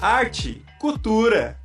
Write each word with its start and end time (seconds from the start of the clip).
arte, 0.00 0.64
cultura. 0.78 1.58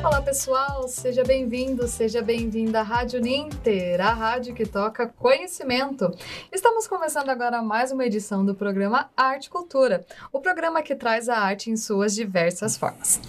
Olá 0.00 0.22
pessoal, 0.22 0.86
seja 0.86 1.24
bem-vindo, 1.24 1.88
seja 1.88 2.22
bem-vinda 2.22 2.78
à 2.78 2.82
Rádio 2.84 3.20
Ninter, 3.20 4.00
a 4.00 4.12
rádio 4.12 4.54
que 4.54 4.64
toca 4.64 5.08
conhecimento. 5.08 6.08
Estamos 6.52 6.86
começando 6.86 7.30
agora 7.30 7.60
mais 7.60 7.90
uma 7.90 8.06
edição 8.06 8.44
do 8.44 8.54
programa 8.54 9.10
Arte 9.16 9.50
Cultura, 9.50 10.06
o 10.32 10.40
programa 10.40 10.82
que 10.82 10.94
traz 10.94 11.28
a 11.28 11.36
arte 11.36 11.68
em 11.68 11.76
suas 11.76 12.14
diversas 12.14 12.76
formas. 12.76 13.20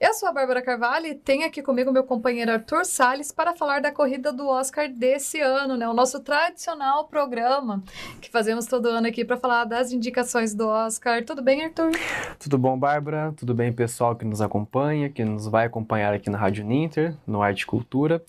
Eu 0.00 0.14
sou 0.14 0.30
a 0.30 0.32
Bárbara 0.32 0.62
Carvalho 0.62 1.08
e 1.08 1.14
tenho 1.14 1.46
aqui 1.46 1.60
comigo 1.62 1.92
meu 1.92 2.02
companheiro 2.02 2.50
Arthur 2.50 2.86
Salles 2.86 3.30
para 3.30 3.54
falar 3.54 3.82
da 3.82 3.92
corrida 3.92 4.32
do 4.32 4.48
Oscar 4.48 4.88
desse 4.88 5.38
ano, 5.42 5.76
né? 5.76 5.86
O 5.86 5.92
nosso 5.92 6.20
tradicional 6.20 7.04
programa 7.04 7.82
que 8.18 8.30
fazemos 8.30 8.64
todo 8.64 8.88
ano 8.88 9.06
aqui 9.06 9.26
para 9.26 9.36
falar 9.36 9.66
das 9.66 9.92
indicações 9.92 10.54
do 10.54 10.66
Oscar. 10.66 11.22
Tudo 11.22 11.42
bem, 11.42 11.64
Arthur? 11.64 11.90
Tudo 12.38 12.56
bom, 12.56 12.78
Bárbara? 12.78 13.34
Tudo 13.36 13.52
bem, 13.52 13.74
pessoal 13.74 14.16
que 14.16 14.24
nos 14.24 14.40
acompanha, 14.40 15.10
que 15.10 15.22
nos 15.22 15.46
vai 15.46 15.66
acompanhar 15.66 16.14
aqui 16.14 16.30
na 16.30 16.38
Rádio 16.38 16.64
Ninter, 16.64 17.14
no 17.26 17.42
Arte 17.42 17.66
Cultura. 17.66 18.24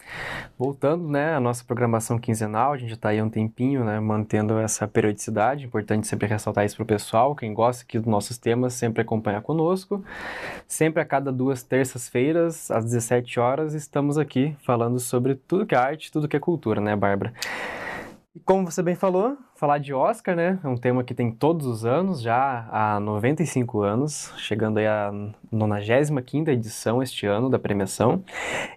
Voltando, 0.59 1.07
né, 1.07 1.33
a 1.33 1.39
nossa 1.39 1.63
programação 1.63 2.19
quinzenal, 2.19 2.73
a 2.73 2.77
gente 2.77 2.95
está 2.95 3.09
aí 3.09 3.19
há 3.19 3.23
um 3.23 3.29
tempinho, 3.29 3.85
né, 3.85 3.97
mantendo 4.01 4.59
essa 4.59 4.85
periodicidade, 4.89 5.67
importante 5.67 6.05
sempre 6.05 6.27
ressaltar 6.27 6.65
isso 6.65 6.75
para 6.75 6.83
o 6.83 6.87
pessoal, 6.87 7.33
quem 7.33 7.53
gosta 7.53 7.85
aqui 7.85 7.97
dos 7.97 8.07
nossos 8.09 8.37
temas, 8.37 8.73
sempre 8.73 9.03
acompanhar 9.03 9.41
conosco. 9.41 10.03
Sempre 10.67 11.01
a 11.01 11.05
cada 11.05 11.31
duas 11.31 11.60
terças-feiras, 11.63 12.69
às 12.71 12.83
17 12.85 13.39
horas, 13.39 13.73
estamos 13.73 14.17
aqui 14.17 14.55
falando 14.63 14.99
sobre 14.99 15.35
tudo 15.35 15.65
que 15.65 15.75
é 15.75 15.77
arte, 15.77 16.11
tudo 16.11 16.27
que 16.27 16.35
é 16.35 16.39
cultura, 16.39 16.79
né, 16.79 16.95
Bárbara? 16.95 17.33
E 18.33 18.39
como 18.39 18.65
você 18.65 18.81
bem 18.81 18.95
falou, 18.95 19.37
falar 19.55 19.77
de 19.77 19.93
Oscar, 19.93 20.37
né? 20.37 20.57
É 20.63 20.67
um 20.69 20.77
tema 20.77 21.03
que 21.03 21.13
tem 21.13 21.29
todos 21.29 21.67
os 21.67 21.83
anos, 21.83 22.21
já 22.21 22.65
há 22.71 22.97
95 22.97 23.81
anos, 23.81 24.33
chegando 24.37 24.77
aí 24.77 24.87
à 24.87 25.11
95 25.51 26.49
edição 26.49 27.03
este 27.03 27.25
ano 27.25 27.49
da 27.49 27.59
premiação. 27.59 28.23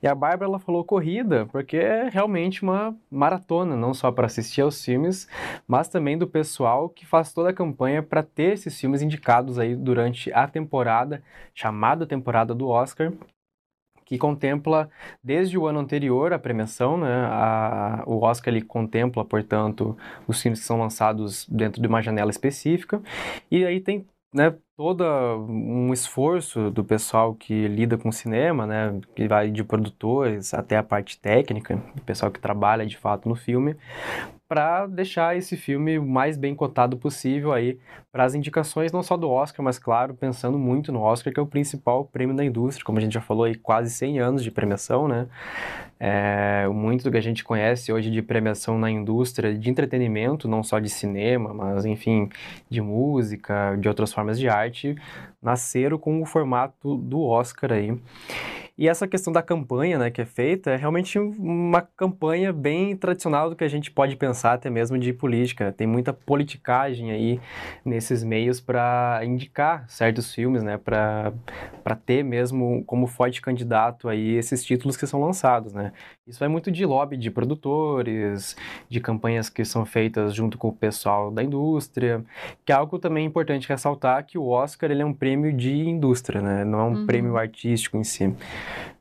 E 0.02 0.08
a 0.08 0.14
Bárbara 0.14 0.50
ela 0.50 0.58
falou 0.58 0.82
corrida, 0.84 1.46
porque 1.52 1.76
é 1.76 2.08
realmente 2.08 2.64
uma 2.64 2.96
maratona, 3.08 3.76
não 3.76 3.94
só 3.94 4.10
para 4.10 4.26
assistir 4.26 4.60
aos 4.60 4.84
filmes, 4.84 5.28
mas 5.68 5.86
também 5.86 6.18
do 6.18 6.26
pessoal 6.26 6.88
que 6.88 7.06
faz 7.06 7.32
toda 7.32 7.50
a 7.50 7.54
campanha 7.54 8.02
para 8.02 8.24
ter 8.24 8.54
esses 8.54 8.76
filmes 8.80 9.02
indicados 9.02 9.56
aí 9.56 9.76
durante 9.76 10.32
a 10.32 10.48
temporada, 10.48 11.22
chamada 11.54 12.04
temporada 12.04 12.52
do 12.56 12.66
Oscar, 12.66 13.12
que 14.04 14.18
contempla 14.18 14.88
desde 15.22 15.58
o 15.58 15.66
ano 15.66 15.80
anterior 15.80 16.32
a 16.32 16.38
premiação, 16.38 16.96
né? 16.98 17.26
A, 17.30 18.02
o 18.06 18.22
Oscar 18.22 18.54
ele 18.54 18.64
contempla, 18.64 19.24
portanto, 19.24 19.96
os 20.26 20.40
filmes 20.40 20.60
que 20.60 20.66
são 20.66 20.78
lançados 20.78 21.46
dentro 21.48 21.80
de 21.80 21.88
uma 21.88 22.02
janela 22.02 22.30
específica. 22.30 23.02
E 23.50 23.64
aí 23.64 23.80
tem 23.80 24.06
né, 24.34 24.52
todo 24.76 25.04
um 25.48 25.92
esforço 25.92 26.70
do 26.70 26.84
pessoal 26.84 27.34
que 27.36 27.68
lida 27.68 27.96
com 27.96 28.10
cinema, 28.10 28.66
né, 28.66 29.00
que 29.14 29.28
vai 29.28 29.48
de 29.50 29.62
produtores 29.62 30.52
até 30.52 30.76
a 30.76 30.82
parte 30.82 31.18
técnica, 31.20 31.80
o 31.96 32.00
pessoal 32.00 32.32
que 32.32 32.40
trabalha 32.40 32.84
de 32.84 32.96
fato 32.96 33.28
no 33.28 33.36
filme, 33.36 33.76
para 34.54 34.86
deixar 34.86 35.36
esse 35.36 35.56
filme 35.56 35.98
o 35.98 36.06
mais 36.06 36.36
bem 36.36 36.54
cotado 36.54 36.96
possível 36.96 37.52
aí 37.52 37.76
para 38.12 38.22
as 38.22 38.36
indicações 38.36 38.92
não 38.92 39.02
só 39.02 39.16
do 39.16 39.28
Oscar, 39.28 39.64
mas 39.64 39.80
claro, 39.80 40.14
pensando 40.14 40.56
muito 40.56 40.92
no 40.92 41.00
Oscar, 41.00 41.32
que 41.32 41.40
é 41.40 41.42
o 41.42 41.46
principal 41.46 42.04
prêmio 42.04 42.36
da 42.36 42.44
indústria, 42.44 42.84
como 42.84 42.98
a 42.98 43.00
gente 43.00 43.14
já 43.14 43.20
falou 43.20 43.46
aí, 43.46 43.56
quase 43.56 43.90
100 43.90 44.20
anos 44.20 44.44
de 44.44 44.52
premiação, 44.52 45.08
né? 45.08 45.26
É, 45.98 46.68
muito 46.68 47.02
do 47.02 47.10
que 47.10 47.16
a 47.16 47.20
gente 47.20 47.42
conhece 47.42 47.92
hoje 47.92 48.12
de 48.12 48.22
premiação 48.22 48.78
na 48.78 48.88
indústria 48.88 49.52
de 49.52 49.68
entretenimento, 49.68 50.46
não 50.46 50.62
só 50.62 50.78
de 50.78 50.88
cinema, 50.88 51.52
mas 51.52 51.84
enfim, 51.84 52.28
de 52.70 52.80
música, 52.80 53.74
de 53.74 53.88
outras 53.88 54.12
formas 54.12 54.38
de 54.38 54.48
arte, 54.48 54.94
nasceram 55.42 55.98
com 55.98 56.22
o 56.22 56.26
formato 56.26 56.96
do 56.96 57.20
Oscar 57.22 57.72
aí. 57.72 57.98
E 58.76 58.88
essa 58.88 59.06
questão 59.06 59.32
da 59.32 59.40
campanha 59.40 59.98
né, 59.98 60.10
que 60.10 60.20
é 60.20 60.24
feita 60.24 60.72
é 60.72 60.76
realmente 60.76 61.16
uma 61.16 61.80
campanha 61.80 62.52
bem 62.52 62.96
tradicional 62.96 63.48
do 63.48 63.54
que 63.54 63.62
a 63.62 63.68
gente 63.68 63.88
pode 63.88 64.16
pensar 64.16 64.54
até 64.54 64.68
mesmo 64.68 64.98
de 64.98 65.12
política. 65.12 65.70
Tem 65.70 65.86
muita 65.86 66.12
politicagem 66.12 67.12
aí 67.12 67.40
nesses 67.84 68.24
meios 68.24 68.60
para 68.60 69.20
indicar 69.22 69.88
certos 69.88 70.34
filmes, 70.34 70.64
né, 70.64 70.76
para 70.76 71.32
ter 72.04 72.24
mesmo 72.24 72.82
como 72.84 73.06
forte 73.06 73.40
candidato 73.40 74.08
aí 74.08 74.34
esses 74.34 74.64
títulos 74.64 74.96
que 74.96 75.06
são 75.06 75.20
lançados. 75.20 75.72
Né. 75.72 75.92
Isso 76.26 76.42
é 76.42 76.48
muito 76.48 76.68
de 76.72 76.84
lobby 76.84 77.16
de 77.16 77.30
produtores, 77.30 78.56
de 78.88 78.98
campanhas 78.98 79.48
que 79.48 79.64
são 79.64 79.86
feitas 79.86 80.34
junto 80.34 80.58
com 80.58 80.66
o 80.66 80.72
pessoal 80.72 81.30
da 81.30 81.44
indústria, 81.44 82.24
que 82.64 82.72
é 82.72 82.74
algo 82.74 82.98
também 82.98 83.24
importante 83.24 83.68
ressaltar 83.68 84.26
que 84.26 84.36
o 84.36 84.48
Oscar 84.48 84.90
ele 84.90 85.02
é 85.02 85.06
um 85.06 85.14
prêmio 85.14 85.52
de 85.52 85.88
indústria, 85.88 86.42
né, 86.42 86.64
não 86.64 86.80
é 86.80 86.82
um 86.82 86.94
uhum. 86.94 87.06
prêmio 87.06 87.36
artístico 87.36 87.96
em 87.96 88.02
si. 88.02 88.34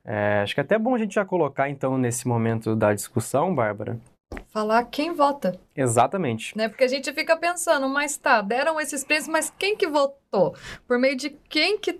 É, 0.05 0.41
acho 0.43 0.53
que 0.53 0.59
é 0.59 0.63
até 0.63 0.77
bom 0.77 0.95
a 0.95 0.97
gente 0.97 1.15
já 1.15 1.25
colocar, 1.25 1.69
então, 1.69 1.97
nesse 1.97 2.27
momento 2.27 2.75
da 2.75 2.93
discussão, 2.93 3.53
Bárbara. 3.53 3.99
Falar 4.47 4.83
quem 4.85 5.13
vota. 5.13 5.59
Exatamente. 5.75 6.57
Né? 6.57 6.67
Porque 6.67 6.83
a 6.83 6.87
gente 6.87 7.11
fica 7.13 7.37
pensando, 7.37 7.87
mas 7.87 8.17
tá, 8.17 8.41
deram 8.41 8.79
esses 8.79 9.03
prêmios, 9.03 9.27
mas 9.27 9.53
quem 9.57 9.75
que 9.75 9.87
votou? 9.87 10.55
Por 10.87 10.97
meio 10.97 11.15
de 11.15 11.29
quem 11.49 11.77
que 11.77 11.99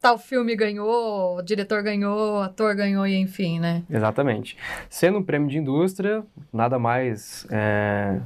tal 0.00 0.18
filme 0.18 0.56
ganhou, 0.56 1.36
o 1.36 1.42
diretor 1.42 1.82
ganhou, 1.82 2.38
o 2.38 2.40
ator 2.40 2.74
ganhou 2.74 3.06
e 3.06 3.16
enfim, 3.16 3.60
né? 3.60 3.82
Exatamente. 3.90 4.56
Sendo 4.88 5.18
um 5.18 5.22
prêmio 5.22 5.48
de 5.48 5.58
indústria, 5.58 6.24
nada 6.52 6.78
mais 6.78 7.46
é, 7.50 8.18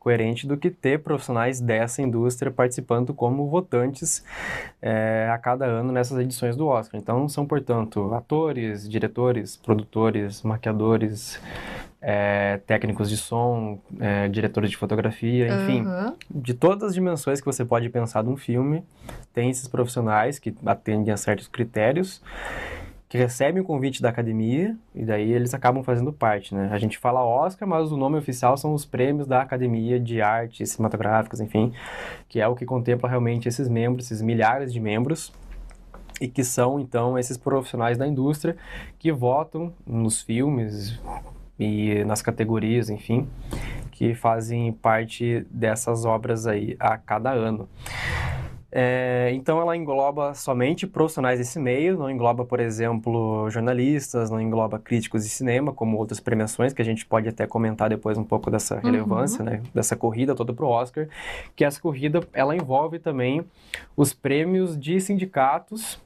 coerente 0.00 0.46
do 0.46 0.56
que 0.56 0.70
ter 0.70 1.00
profissionais 1.00 1.60
dessa 1.60 2.00
indústria 2.02 2.50
participando 2.50 3.12
como 3.12 3.48
votantes 3.48 4.24
é, 4.80 5.30
a 5.32 5.38
cada 5.38 5.66
ano 5.66 5.92
nessas 5.92 6.18
edições 6.18 6.56
do 6.56 6.66
Oscar. 6.66 6.98
Então, 6.98 7.28
são, 7.28 7.46
portanto, 7.46 8.12
atores, 8.14 8.88
diretores, 8.88 9.56
produtores, 9.56 10.42
maquiadores, 10.42 11.38
é, 12.00 12.58
técnicos 12.66 13.10
de 13.10 13.18
som, 13.18 13.78
é, 14.00 14.26
diretores 14.28 14.70
de 14.70 14.76
fotografia, 14.76 15.48
enfim, 15.48 15.82
uhum. 15.82 16.14
de 16.30 16.54
todas 16.54 16.84
as 16.84 16.94
dimensões 16.94 17.40
que 17.40 17.46
você 17.46 17.62
pode 17.62 17.88
pensar 17.90 18.22
de 18.22 18.30
um 18.30 18.36
filme, 18.38 18.82
tem 19.34 19.50
esses 19.50 19.68
profissionais 19.68 20.38
que 20.38 20.54
atendem 20.64 21.12
a 21.12 21.16
certos 21.18 21.46
critérios 21.46 22.22
que 23.10 23.18
recebem 23.18 23.60
o 23.60 23.64
convite 23.64 24.00
da 24.00 24.08
academia 24.08 24.76
e 24.94 25.04
daí 25.04 25.32
eles 25.32 25.52
acabam 25.52 25.82
fazendo 25.82 26.12
parte, 26.12 26.54
né? 26.54 26.68
A 26.70 26.78
gente 26.78 26.96
fala 26.96 27.24
Oscar, 27.24 27.68
mas 27.68 27.90
o 27.90 27.96
nome 27.96 28.16
oficial 28.16 28.56
são 28.56 28.72
os 28.72 28.84
prêmios 28.84 29.26
da 29.26 29.42
Academia 29.42 29.98
de 29.98 30.22
Artes 30.22 30.70
Cinematográficas, 30.70 31.40
enfim, 31.40 31.72
que 32.28 32.40
é 32.40 32.46
o 32.46 32.54
que 32.54 32.64
contempla 32.64 33.08
realmente 33.08 33.48
esses 33.48 33.68
membros, 33.68 34.06
esses 34.06 34.22
milhares 34.22 34.72
de 34.72 34.78
membros 34.78 35.32
e 36.20 36.28
que 36.28 36.44
são 36.44 36.78
então 36.78 37.18
esses 37.18 37.36
profissionais 37.36 37.98
da 37.98 38.06
indústria 38.06 38.56
que 38.96 39.10
votam 39.10 39.72
nos 39.84 40.22
filmes 40.22 40.96
e 41.58 42.04
nas 42.04 42.22
categorias, 42.22 42.90
enfim, 42.90 43.26
que 43.90 44.14
fazem 44.14 44.72
parte 44.72 45.44
dessas 45.50 46.04
obras 46.04 46.46
aí 46.46 46.76
a 46.78 46.96
cada 46.96 47.32
ano. 47.32 47.68
É, 48.72 49.30
então 49.34 49.60
ela 49.60 49.76
engloba 49.76 50.32
somente 50.34 50.86
profissionais 50.86 51.38
desse 51.38 51.58
meio, 51.58 51.98
não 51.98 52.10
engloba, 52.10 52.44
por 52.44 52.60
exemplo, 52.60 53.50
jornalistas, 53.50 54.30
não 54.30 54.40
engloba 54.40 54.78
críticos 54.78 55.24
de 55.24 55.30
cinema, 55.30 55.72
como 55.72 55.96
outras 55.96 56.20
premiações, 56.20 56.72
que 56.72 56.80
a 56.80 56.84
gente 56.84 57.04
pode 57.04 57.28
até 57.28 57.46
comentar 57.46 57.88
depois 57.88 58.16
um 58.16 58.24
pouco 58.24 58.50
dessa 58.50 58.76
uhum. 58.76 58.82
relevância, 58.82 59.40
uhum. 59.40 59.50
né, 59.50 59.62
dessa 59.74 59.96
corrida 59.96 60.34
toda 60.34 60.52
para 60.52 60.64
o 60.64 60.68
Oscar, 60.68 61.08
que 61.56 61.64
essa 61.64 61.80
corrida 61.80 62.20
ela 62.32 62.54
envolve 62.54 62.98
também 62.98 63.44
os 63.96 64.12
prêmios 64.12 64.78
de 64.78 65.00
sindicatos 65.00 66.00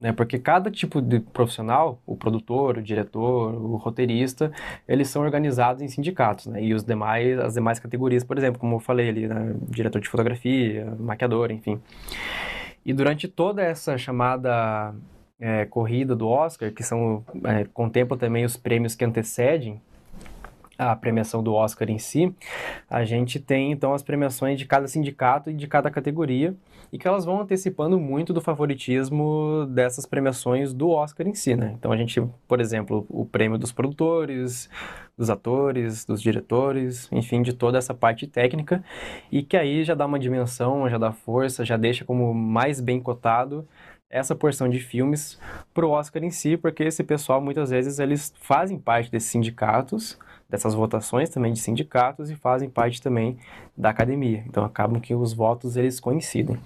né? 0.00 0.12
Porque 0.12 0.38
cada 0.38 0.70
tipo 0.70 1.00
de 1.02 1.20
profissional, 1.20 2.00
o 2.06 2.16
produtor, 2.16 2.78
o 2.78 2.82
diretor, 2.82 3.54
o 3.54 3.76
roteirista, 3.76 4.52
eles 4.86 5.08
são 5.08 5.22
organizados 5.22 5.82
em 5.82 5.88
sindicatos, 5.88 6.46
né? 6.46 6.62
E 6.62 6.72
os 6.74 6.84
demais, 6.84 7.38
as 7.38 7.54
demais 7.54 7.78
categorias, 7.78 8.22
por 8.24 8.38
exemplo, 8.38 8.60
como 8.60 8.76
eu 8.76 8.80
falei 8.80 9.08
ali, 9.08 9.26
né? 9.26 9.54
diretor 9.68 10.00
de 10.00 10.08
fotografia, 10.08 10.94
maquiador, 10.98 11.50
enfim. 11.50 11.80
E 12.84 12.92
durante 12.92 13.28
toda 13.28 13.62
essa 13.62 13.98
chamada 13.98 14.94
é, 15.40 15.64
corrida 15.66 16.14
do 16.16 16.28
Oscar, 16.28 16.72
que 16.72 16.82
são 16.82 17.24
é, 17.44 17.64
contempla 17.64 18.16
também 18.16 18.44
os 18.44 18.56
prêmios 18.56 18.94
que 18.94 19.04
antecedem 19.04 19.80
a 20.78 20.94
premiação 20.94 21.42
do 21.42 21.52
Oscar 21.52 21.90
em 21.90 21.98
si, 21.98 22.32
a 22.88 23.04
gente 23.04 23.40
tem 23.40 23.72
então 23.72 23.92
as 23.92 24.02
premiações 24.02 24.56
de 24.56 24.64
cada 24.64 24.86
sindicato 24.86 25.50
e 25.50 25.54
de 25.54 25.66
cada 25.66 25.90
categoria 25.90 26.54
e 26.92 26.98
que 26.98 27.06
elas 27.06 27.24
vão 27.24 27.40
antecipando 27.40 27.98
muito 27.98 28.32
do 28.32 28.40
favoritismo 28.40 29.66
dessas 29.68 30.06
premiações 30.06 30.72
do 30.72 30.90
Oscar 30.90 31.26
em 31.26 31.34
si, 31.34 31.54
né? 31.54 31.74
Então 31.76 31.92
a 31.92 31.96
gente, 31.96 32.22
por 32.46 32.60
exemplo, 32.60 33.04
o 33.10 33.26
prêmio 33.26 33.58
dos 33.58 33.72
produtores, 33.72 34.70
dos 35.16 35.28
atores, 35.28 36.04
dos 36.04 36.22
diretores, 36.22 37.08
enfim, 37.12 37.42
de 37.42 37.52
toda 37.52 37.76
essa 37.76 37.92
parte 37.92 38.26
técnica 38.26 38.82
e 39.30 39.42
que 39.42 39.56
aí 39.56 39.82
já 39.82 39.94
dá 39.94 40.06
uma 40.06 40.18
dimensão, 40.18 40.88
já 40.88 40.96
dá 40.96 41.12
força, 41.12 41.64
já 41.64 41.76
deixa 41.76 42.04
como 42.04 42.32
mais 42.32 42.80
bem 42.80 43.00
cotado 43.00 43.66
essa 44.08 44.34
porção 44.34 44.68
de 44.70 44.78
filmes 44.78 45.38
para 45.74 45.84
o 45.84 45.90
Oscar 45.90 46.24
em 46.24 46.30
si, 46.30 46.56
porque 46.56 46.84
esse 46.84 47.04
pessoal 47.04 47.42
muitas 47.42 47.68
vezes 47.68 47.98
eles 47.98 48.32
fazem 48.40 48.78
parte 48.78 49.10
desses 49.10 49.28
sindicatos 49.28 50.18
dessas 50.48 50.72
votações 50.74 51.28
também 51.28 51.52
de 51.52 51.58
sindicatos 51.58 52.30
e 52.30 52.34
fazem 52.34 52.70
parte 52.70 53.02
também 53.02 53.36
da 53.76 53.90
academia. 53.90 54.42
Então 54.46 54.64
acabam 54.64 55.00
que 55.00 55.14
os 55.14 55.32
votos 55.32 55.76
eles 55.76 56.00
coincidem. 56.00 56.58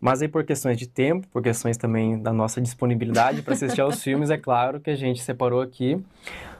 Mas 0.00 0.20
aí 0.22 0.28
por 0.28 0.44
questões 0.44 0.76
de 0.76 0.86
tempo, 0.86 1.26
por 1.28 1.42
questões 1.42 1.76
também 1.76 2.18
da 2.20 2.32
nossa 2.32 2.60
disponibilidade 2.60 3.42
para 3.42 3.54
assistir 3.54 3.80
aos 3.80 4.02
filmes, 4.02 4.30
é 4.30 4.36
claro 4.36 4.80
que 4.80 4.90
a 4.90 4.96
gente 4.96 5.22
separou 5.22 5.60
aqui 5.60 6.02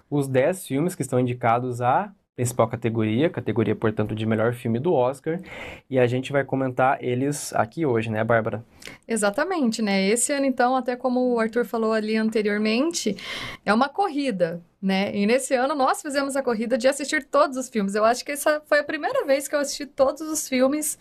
os 0.09 0.29
10 0.29 0.67
filmes 0.67 0.95
que 0.95 1.03
estão 1.03 1.19
indicados 1.19 1.81
a 1.81 2.13
principal 2.37 2.69
categoria, 2.69 3.31
categoria, 3.31 3.75
portanto, 3.75 4.15
de 4.15 4.27
melhor 4.27 4.53
filme 4.53 4.79
do 4.79 4.93
Oscar, 4.93 5.41
e 5.89 5.99
a 5.99 6.07
gente 6.07 6.31
vai 6.31 6.45
comentar 6.45 7.03
eles 7.03 7.53
aqui 7.55 7.87
hoje, 7.87 8.11
né, 8.11 8.23
Bárbara? 8.23 8.63
Exatamente, 9.09 9.81
né? 9.81 10.07
Esse 10.07 10.35
ano, 10.35 10.45
então, 10.45 10.77
até 10.77 10.95
como 10.95 11.33
o 11.33 11.41
Arthur 11.41 11.65
falou 11.65 11.95
ali 11.95 12.15
anteriormente, 12.15 13.17
é 13.65 13.73
uma 13.73 13.89
corrida, 13.89 14.61
né? 14.81 15.14
E 15.14 15.26
nesse 15.26 15.55
ano 15.55 15.75
nós 15.75 16.02
fizemos 16.02 16.37
a 16.37 16.43
corrida 16.43 16.76
de 16.76 16.87
assistir 16.87 17.25
todos 17.25 17.56
os 17.56 17.69
filmes. 17.69 17.94
Eu 17.94 18.05
acho 18.05 18.25
que 18.25 18.32
essa 18.32 18.62
foi 18.67 18.81
a 18.81 18.84
primeira 18.84 19.25
vez 19.25 19.49
que 19.49 19.55
eu 19.55 19.61
assisti 19.61 19.87
todos 19.87 20.20
os 20.23 20.49
filmes 20.49 20.99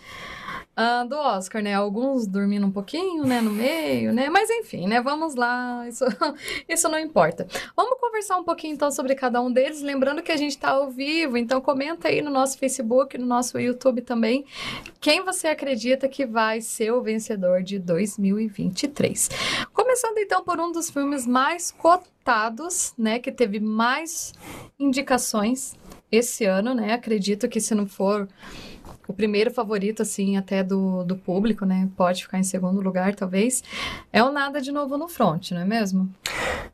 uh, 0.78 1.08
do 1.08 1.16
Oscar, 1.16 1.62
né? 1.62 1.74
Alguns 1.74 2.26
dormindo 2.26 2.66
um 2.66 2.72
pouquinho, 2.72 3.26
né? 3.26 3.42
No 3.42 3.52
meio, 3.52 4.14
né? 4.14 4.30
Mas 4.30 4.50
enfim, 4.50 4.88
né? 4.88 5.02
Vamos 5.02 5.36
lá, 5.36 5.86
isso, 5.90 6.06
isso 6.68 6.90
não 6.90 7.00
importa. 7.00 7.48
Vamos 7.76 8.00
conversar 8.00 8.38
um 8.38 8.44
pouquinho 8.44 8.74
então 8.74 8.92
sobre 8.92 9.14
cada 9.16 9.42
um 9.42 9.52
deles, 9.52 9.82
lembrando 9.82 10.22
que 10.22 10.32
a 10.32 10.38
gente 10.38 10.52
está 10.52 10.72
ao 10.72 10.90
vivo, 10.90 11.38
então 11.38 11.60
comenta 11.60 12.08
aí 12.08 12.22
no 12.22 12.32
nosso 12.32 12.58
Facebook, 12.58 13.18
no 13.18 13.26
nosso 13.26 13.60
YouTube 13.60 14.02
também, 14.02 14.46
quem 15.00 15.24
você 15.24 15.48
acredita 15.48 16.08
que 16.08 16.26
vai 16.26 16.62
ser 16.62 16.92
o 16.92 17.02
vencedor 17.02 17.62
de 17.62 17.78
2023. 17.78 19.30
Começando 19.74 20.18
então 20.18 20.44
por 20.44 20.60
um 20.60 20.72
dos 20.72 20.90
filmes 20.90 21.28
mais 21.28 21.72
cotados, 21.72 22.15
né? 22.98 23.20
Que 23.20 23.32
teve 23.32 23.60
mais 23.60 24.34
indicações 24.80 25.76
esse 26.12 26.46
ano, 26.46 26.74
né? 26.74 26.94
Acredito 26.94 27.48
que 27.48 27.60
se 27.60 27.76
não 27.76 27.86
for 27.86 28.28
o 29.08 29.14
primeiro 29.14 29.52
favorito, 29.52 30.02
assim, 30.02 30.36
até 30.36 30.64
do, 30.64 31.04
do 31.04 31.16
público, 31.16 31.66
né? 31.66 31.90
Pode 31.96 32.24
ficar 32.24 32.40
em 32.40 32.44
segundo 32.44 32.82
lugar, 32.82 33.14
talvez. 33.14 33.64
É 34.12 34.24
o 34.24 34.32
Nada 34.32 34.60
de 34.60 34.72
Novo 34.72 34.98
no 34.98 35.08
Front, 35.08 35.52
não 35.52 35.62
é 35.62 35.66
mesmo? 35.66 36.10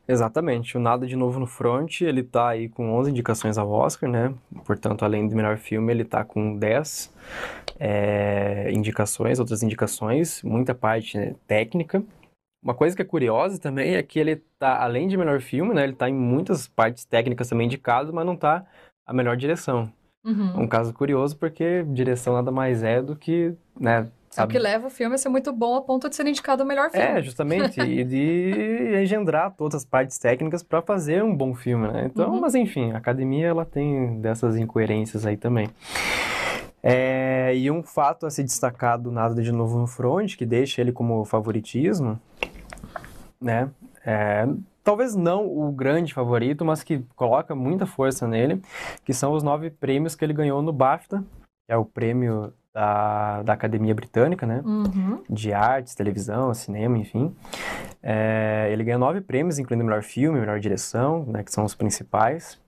Exatamente. 0.08 0.78
O 0.78 0.80
Nada 0.80 1.06
de 1.06 1.16
Novo 1.16 1.40
no 1.40 1.48
Front, 1.48 2.02
ele 2.02 2.24
tá 2.24 2.50
aí 2.50 2.70
com 2.70 2.94
11 2.94 3.12
indicações 3.12 3.58
ao 3.58 3.70
Oscar, 3.70 4.10
né? 4.10 4.34
Portanto, 4.66 5.04
além 5.04 5.28
do 5.28 5.36
melhor 5.36 5.58
filme, 5.58 5.92
ele 5.92 6.06
tá 6.06 6.24
com 6.24 6.56
10 6.56 7.12
é, 7.80 8.72
indicações, 8.72 9.40
outras 9.40 9.64
indicações, 9.64 10.42
muita 10.44 10.74
parte 10.74 11.18
né, 11.18 11.36
técnica. 11.48 12.04
Uma 12.64 12.74
coisa 12.74 12.96
que 12.96 13.02
é 13.02 13.06
curiosa 13.06 13.60
também 13.60 13.96
é 13.96 14.04
que 14.04 14.20
ele 14.20 14.36
tá, 14.60 14.82
além 14.84 15.08
de 15.08 15.18
melhor 15.18 15.42
filme, 15.42 15.74
né? 15.74 15.84
Ele 15.84 15.94
tá 15.94 16.08
em 16.08 16.14
muitas 16.14 16.68
partes 16.68 17.06
técnicas 17.06 17.50
também 17.50 17.66
indicado, 17.66 18.14
mas 18.14 18.26
não 18.26 18.36
tá 18.36 18.66
a 19.06 19.14
melhor 19.14 19.36
direção. 19.36 19.92
Uhum. 20.24 20.62
Um 20.62 20.68
caso 20.68 20.94
curioso 20.94 21.36
porque 21.38 21.84
direção 21.90 22.34
nada 22.34 22.52
mais 22.52 22.84
é 22.84 23.02
do 23.02 23.16
que, 23.16 23.56
né, 23.80 24.08
Sabe? 24.32 24.46
É 24.46 24.58
o 24.58 24.60
que 24.62 24.64
leva 24.64 24.88
o 24.88 24.90
filme 24.90 25.16
a 25.16 25.18
ser 25.18 25.28
muito 25.28 25.52
bom 25.52 25.76
a 25.76 25.82
ponto 25.82 26.08
de 26.08 26.16
ser 26.16 26.26
indicado 26.26 26.64
o 26.64 26.66
melhor 26.66 26.90
filme. 26.90 27.06
É, 27.06 27.22
justamente. 27.22 27.80
e 27.84 28.04
de 28.04 29.02
engendrar 29.04 29.52
todas 29.52 29.76
as 29.82 29.86
partes 29.86 30.18
técnicas 30.18 30.64
para 30.64 30.82
fazer 30.82 31.22
um 31.22 31.36
bom 31.36 31.54
filme, 31.54 31.90
né? 31.90 32.06
Então, 32.06 32.32
uhum. 32.32 32.40
mas 32.40 32.56
enfim, 32.56 32.92
a 32.94 32.98
academia 32.98 33.48
ela 33.48 33.66
tem 33.66 34.22
dessas 34.22 34.56
incoerências 34.56 35.26
aí 35.26 35.36
também. 35.36 35.70
É, 36.82 37.54
e 37.56 37.70
um 37.70 37.84
fato 37.84 38.26
a 38.26 38.32
se 38.32 38.42
destacar 38.42 38.98
do 38.98 39.12
Nada 39.12 39.42
de 39.42 39.52
Novo 39.52 39.78
no 39.78 39.86
Front, 39.86 40.38
que 40.38 40.46
deixa 40.46 40.80
ele 40.80 40.94
como 40.94 41.26
favoritismo, 41.26 42.18
né? 43.42 43.70
É, 44.06 44.48
talvez 44.84 45.16
não 45.16 45.46
o 45.46 45.72
grande 45.72 46.14
favorito, 46.14 46.64
mas 46.64 46.84
que 46.84 47.00
coloca 47.16 47.56
muita 47.56 47.86
força 47.86 48.28
nele, 48.28 48.62
que 49.04 49.14
são 49.14 49.34
os 49.34 49.44
nove 49.44 49.70
prêmios 49.70 50.16
que 50.16 50.24
ele 50.24 50.34
ganhou 50.34 50.62
no 50.62 50.72
BAFTA, 50.72 51.24
que 51.66 51.74
é 51.74 51.78
o 51.78 51.86
prêmio 51.86 52.54
da, 52.74 53.44
da 53.44 53.54
Academia 53.54 53.94
Britânica, 53.94 54.46
né? 54.46 54.62
Uhum. 54.64 55.24
De 55.30 55.54
artes, 55.54 55.96
televisão, 55.96 56.54
cinema, 56.54 56.98
enfim. 56.98 57.36
É, 58.02 58.70
ele 58.72 58.84
ganhou 58.84 59.00
nove 59.00 59.22
prêmios, 59.22 59.60
incluindo 59.60 59.84
melhor 59.84 60.04
filme, 60.04 60.40
melhor 60.40 60.60
direção, 60.60 61.26
né? 61.26 61.44
Que 61.44 61.52
são 61.52 61.66
os 61.66 61.76
principais. 61.76 62.60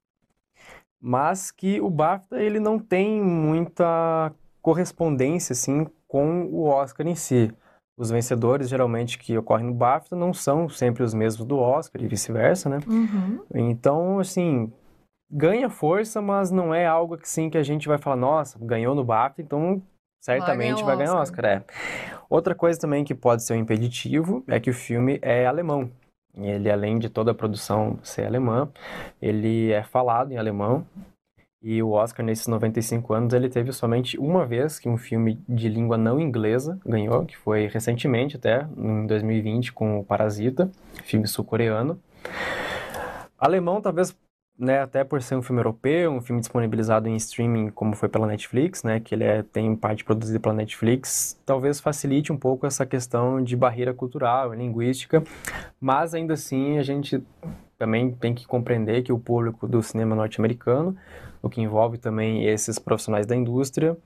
Mas 1.01 1.51
que 1.51 1.81
o 1.81 1.89
BAFTA, 1.89 2.41
ele 2.41 2.59
não 2.59 2.79
tem 2.79 3.21
muita 3.21 4.31
correspondência, 4.61 5.53
assim, 5.53 5.85
com 6.07 6.45
o 6.45 6.65
Oscar 6.65 7.05
em 7.07 7.15
si. 7.15 7.51
Os 7.97 8.09
vencedores, 8.09 8.69
geralmente, 8.69 9.19
que 9.19 9.37
ocorrem 9.37 9.67
no 9.67 9.73
BAFTA 9.73 10.15
não 10.15 10.33
são 10.33 10.67
sempre 10.67 11.03
os 11.03 11.13
mesmos 11.13 11.45
do 11.45 11.59
Oscar 11.59 12.01
e 12.01 12.07
vice-versa, 12.07 12.69
né? 12.69 12.79
Uhum. 12.87 13.43
Então, 13.53 14.19
assim, 14.19 14.71
ganha 15.31 15.69
força, 15.69 16.21
mas 16.21 16.49
não 16.49 16.73
é 16.73 16.85
algo 16.85 17.17
assim 17.21 17.49
que 17.49 17.57
a 17.57 17.63
gente 17.63 17.87
vai 17.87 17.97
falar, 17.97 18.15
nossa, 18.15 18.57
ganhou 18.59 18.95
no 18.95 19.03
BAFTA, 19.03 19.41
então 19.41 19.81
certamente 20.23 20.83
vai 20.83 20.95
ganhar, 20.95 20.97
vai 20.97 20.97
ganhar 20.97 21.21
Oscar. 21.21 21.45
É. 21.45 21.63
Outra 22.29 22.55
coisa 22.55 22.79
também 22.79 23.03
que 23.03 23.13
pode 23.13 23.43
ser 23.43 23.53
um 23.53 23.57
impeditivo 23.57 24.43
é 24.47 24.59
que 24.59 24.69
o 24.69 24.73
filme 24.73 25.19
é 25.21 25.45
alemão. 25.45 25.91
Ele, 26.35 26.71
além 26.71 26.97
de 26.97 27.09
toda 27.09 27.31
a 27.31 27.35
produção 27.35 27.99
ser 28.01 28.25
alemã, 28.25 28.67
ele 29.21 29.71
é 29.71 29.83
falado 29.83 30.31
em 30.31 30.37
alemão, 30.37 30.83
e 31.63 31.81
o 31.81 31.91
Oscar, 31.91 32.25
nesses 32.25 32.45
95 32.45 33.13
anos, 33.13 33.33
ele 33.33 33.47
teve 33.47 33.71
somente 33.71 34.17
uma 34.19 34.45
vez 34.45 34.77
que 34.77 34.89
um 34.89 34.97
filme 34.97 35.39
de 35.47 35.69
língua 35.69 35.97
não 35.97 36.19
inglesa 36.19 36.77
ganhou, 36.85 37.25
que 37.25 37.37
foi 37.37 37.67
recentemente 37.67 38.35
até, 38.35 38.67
em 38.77 39.07
2020, 39.07 39.71
com 39.71 39.97
o 39.97 40.03
Parasita, 40.03 40.69
filme 41.05 41.25
sul-coreano. 41.25 41.97
Alemão, 43.39 43.79
talvez, 43.79 44.13
né, 44.59 44.81
até 44.81 45.05
por 45.05 45.21
ser 45.21 45.35
um 45.35 45.41
filme 45.41 45.61
europeu, 45.61 46.11
um 46.11 46.21
filme 46.21 46.41
disponibilizado 46.41 47.07
em 47.07 47.15
streaming, 47.15 47.69
como 47.69 47.95
foi 47.95 48.09
pela 48.09 48.27
Netflix, 48.27 48.83
né, 48.83 48.99
que 48.99 49.15
ele 49.15 49.23
é, 49.23 49.41
tem 49.41 49.73
parte 49.73 50.03
produzida 50.03 50.41
pela 50.41 50.53
Netflix, 50.53 51.39
talvez 51.45 51.79
facilite 51.79 52.33
um 52.33 52.37
pouco 52.37 52.65
essa 52.65 52.85
questão 52.85 53.41
de 53.41 53.55
barreira 53.55 53.93
cultural, 53.93 54.53
linguística, 54.53 55.23
mas 55.79 56.13
ainda 56.13 56.33
assim 56.33 56.77
a 56.77 56.83
gente 56.83 57.23
também 57.83 58.11
tem 58.11 58.33
que 58.33 58.47
compreender 58.47 59.03
que 59.03 59.11
o 59.11 59.19
público 59.19 59.67
do 59.67 59.81
cinema 59.83 60.15
norte-americano 60.15 60.95
o 61.43 61.49
que 61.49 61.61
envolve 61.61 61.97
também 61.97 62.45
esses 62.45 62.79
profissionais 62.79 63.25
da 63.25 63.35
indústria, 63.35 63.97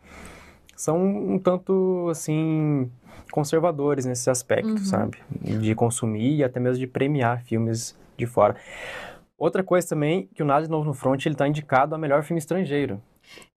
são 0.75 0.99
um 0.99 1.37
tanto, 1.37 2.07
assim, 2.09 2.91
conservadores 3.31 4.05
nesse 4.05 4.27
aspecto, 4.29 4.71
uhum. 4.71 4.77
sabe? 4.79 5.19
De 5.39 5.75
consumir 5.75 6.37
e 6.37 6.43
até 6.43 6.59
mesmo 6.59 6.79
de 6.79 6.87
premiar 6.87 7.43
filmes 7.43 7.95
de 8.17 8.25
fora. 8.25 8.55
Outra 9.37 9.63
coisa 9.63 9.87
também, 9.87 10.27
que 10.33 10.41
o 10.41 10.45
Nada 10.45 10.65
de 10.65 10.71
Novo 10.71 10.85
no 10.85 10.95
Front, 10.95 11.23
ele 11.27 11.35
está 11.35 11.47
indicado 11.47 11.93
a 11.93 11.97
melhor 11.97 12.23
filme 12.23 12.39
estrangeiro. 12.39 12.99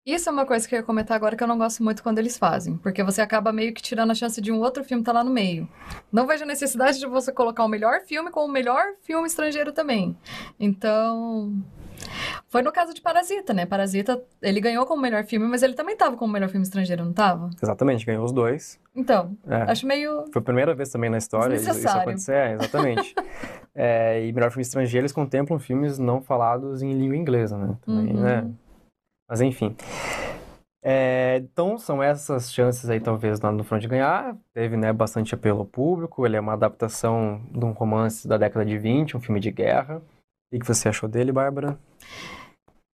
Isso 0.05 0.29
é 0.29 0.33
uma 0.33 0.47
coisa 0.47 0.67
que 0.67 0.75
eu 0.75 0.79
ia 0.79 0.83
comentar 0.83 1.17
agora 1.17 1.37
que 1.37 1.43
eu 1.43 1.47
não 1.47 1.59
gosto 1.59 1.85
muito 1.85 2.03
quando 2.03 2.19
eles 2.19 2.39
fazem, 2.39 2.77
porque 2.79 3.03
você 3.03 3.21
acaba 3.21 3.53
meio 3.53 3.73
que 3.75 3.83
tirando 3.83 4.11
a 4.11 4.15
chance 4.15 4.41
de 4.41 4.51
um 4.51 4.59
outro 4.61 4.83
filme 4.83 5.03
estar 5.03 5.13
tá 5.13 5.19
lá 5.19 5.25
no 5.25 5.31
meio. 5.31 5.69
Não 6.11 6.27
vejo 6.27 6.45
a 6.45 6.47
necessidade 6.47 6.99
de 6.99 7.07
você 7.07 7.31
colocar 7.31 7.65
o 7.65 7.69
melhor 7.69 8.01
filme 8.01 8.31
com 8.31 8.45
o 8.45 8.49
melhor 8.49 8.83
filme 9.03 9.27
estrangeiro 9.27 9.73
também. 9.73 10.17
Então, 10.59 11.53
foi 12.49 12.63
no 12.63 12.73
caso 12.73 12.95
de 12.95 13.01
Parasita, 13.01 13.53
né? 13.53 13.67
Parasita, 13.67 14.23
ele 14.41 14.61
ganhou 14.61 14.87
como 14.87 15.03
melhor 15.03 15.25
filme, 15.25 15.47
mas 15.47 15.63
ele 15.63 15.75
também 15.75 15.97
tava 15.97 16.17
como 16.17 16.33
melhor 16.33 16.49
filme 16.49 16.65
estrangeiro, 16.65 17.05
não 17.05 17.13
tava? 17.13 17.51
Exatamente, 17.63 18.05
ganhou 18.05 18.25
os 18.25 18.33
dois. 18.33 18.81
Então, 18.95 19.37
é. 19.47 19.71
acho 19.71 19.87
meio. 19.87 20.25
Foi 20.33 20.41
a 20.41 20.45
primeira 20.45 20.75
vez 20.75 20.89
também 20.89 21.11
na 21.11 21.19
história 21.19 21.55
isso 21.55 21.89
acontecer, 21.89 22.35
é, 22.35 22.53
exatamente. 22.55 23.15
é, 23.75 24.27
e 24.27 24.33
melhor 24.33 24.51
filme 24.51 24.63
estrangeiro, 24.63 25.03
eles 25.03 25.13
contemplam 25.13 25.59
filmes 25.59 25.99
não 25.99 26.21
falados 26.21 26.83
em 26.83 26.93
língua 26.95 27.17
inglesa, 27.17 27.57
né? 27.57 27.77
Também, 27.85 28.15
uhum. 28.15 28.21
né? 28.23 28.51
Mas 29.31 29.41
enfim. 29.41 29.77
É, 30.83 31.37
então, 31.37 31.79
são 31.79 32.03
essas 32.03 32.53
chances 32.53 32.91
aí, 32.91 32.99
talvez, 32.99 33.39
lá 33.41 33.53
no 33.53 33.63
front 33.63 33.81
de 33.81 33.87
ganhar. 33.87 34.37
Teve, 34.53 34.77
né, 34.77 34.93
bastante 34.93 35.35
apelo 35.35 35.65
público. 35.65 36.27
Ele 36.27 36.37
é 36.37 36.41
uma 36.41 36.55
adaptação 36.55 37.41
de 37.53 37.65
um 37.65 37.71
romance 37.71 38.27
da 38.27 38.37
década 38.37 38.67
de 38.67 38.77
20, 38.77 39.17
um 39.17 39.21
filme 39.21 39.39
de 39.39 39.53
guerra. 39.53 40.03
O 40.53 40.59
que 40.59 40.67
você 40.67 40.89
achou 40.89 41.09
dele, 41.09 41.31
Bárbara? 41.31 41.79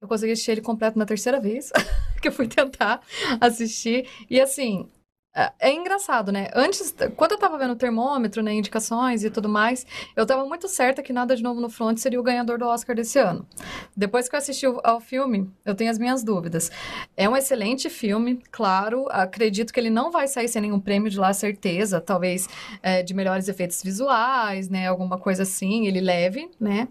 Eu 0.03 0.07
consegui 0.07 0.33
assistir 0.33 0.51
ele 0.51 0.61
completo 0.61 0.99
na 0.99 1.07
terceira 1.07 1.41
vez 1.41 1.73
que 2.21 2.29
eu 2.29 2.33
fui 2.33 2.47
tentar 2.47 3.01
assistir. 3.41 4.07
E 4.29 4.39
assim, 4.39 4.91
é, 5.37 5.53
é 5.61 5.73
engraçado, 5.75 6.33
né? 6.33 6.49
Antes, 6.55 6.95
quando 7.15 7.33
eu 7.33 7.39
tava 7.39 7.59
vendo 7.59 7.73
o 7.73 7.77
termômetro, 7.77 8.43
né, 8.43 8.55
indicações 8.55 9.23
e 9.23 9.29
tudo 9.29 9.51
mais, 9.51 9.87
eu 10.17 10.25
tava 10.25 10.47
muito 10.47 10.67
certa 10.67 11.03
que 11.03 11.13
Nada 11.13 11.37
de 11.37 11.43
Novo 11.43 11.61
no 11.61 11.69
Front 11.69 11.99
seria 11.99 12.19
o 12.19 12.23
ganhador 12.23 12.59
do 12.59 12.65
Oscar 12.65 12.97
desse 12.97 13.19
ano. 13.19 13.47
Depois 13.95 14.31
que 14.31 14.35
eu 14.35 14.39
assisti 14.39 14.65
ao 14.83 14.99
filme, 14.99 15.51
eu 15.63 15.75
tenho 15.75 15.91
as 15.91 15.99
minhas 15.99 16.25
dúvidas. 16.25 16.71
É 17.15 17.29
um 17.29 17.37
excelente 17.37 17.91
filme, 17.91 18.43
claro, 18.51 19.07
acredito 19.11 19.75
que 19.75 19.79
ele 19.79 19.91
não 19.91 20.11
vai 20.11 20.27
sair 20.27 20.49
sem 20.49 20.63
nenhum 20.63 20.81
prêmio 20.81 21.11
de 21.11 21.19
lá, 21.19 21.35
certeza, 21.35 22.01
talvez 22.01 22.49
é, 22.83 23.03
de 23.03 23.13
melhores 23.13 23.47
efeitos 23.47 23.83
visuais, 23.83 24.71
né, 24.71 24.89
alguma 24.89 25.19
coisa 25.19 25.43
assim, 25.43 25.87
ele 25.87 26.01
leve, 26.01 26.51
né? 26.59 26.89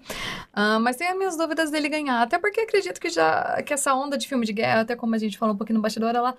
Uh, 0.56 0.80
mas 0.80 0.98
tenho 0.98 1.12
as 1.12 1.18
minhas 1.18 1.36
dúvidas 1.36 1.72
dele 1.72 1.90
ganhar, 1.90 2.22
até 2.22 2.38
porque 2.38 2.62
acredito 2.62 3.00
que 3.02 3.10
já 3.10 3.64
que 3.64 3.74
essa 3.74 3.96
onda 3.96 4.18
de 4.18 4.28
filme 4.28 4.46
de 4.46 4.54
guerra, 4.54 4.82
até 4.82 4.96
como 4.96 5.16
a 5.16 5.18
gente 5.18 5.36
falou 5.36 5.56
um 5.56 5.58
pouquinho 5.58 5.78
no 5.78 5.82
bastidor, 5.82 6.16
ela 6.16 6.36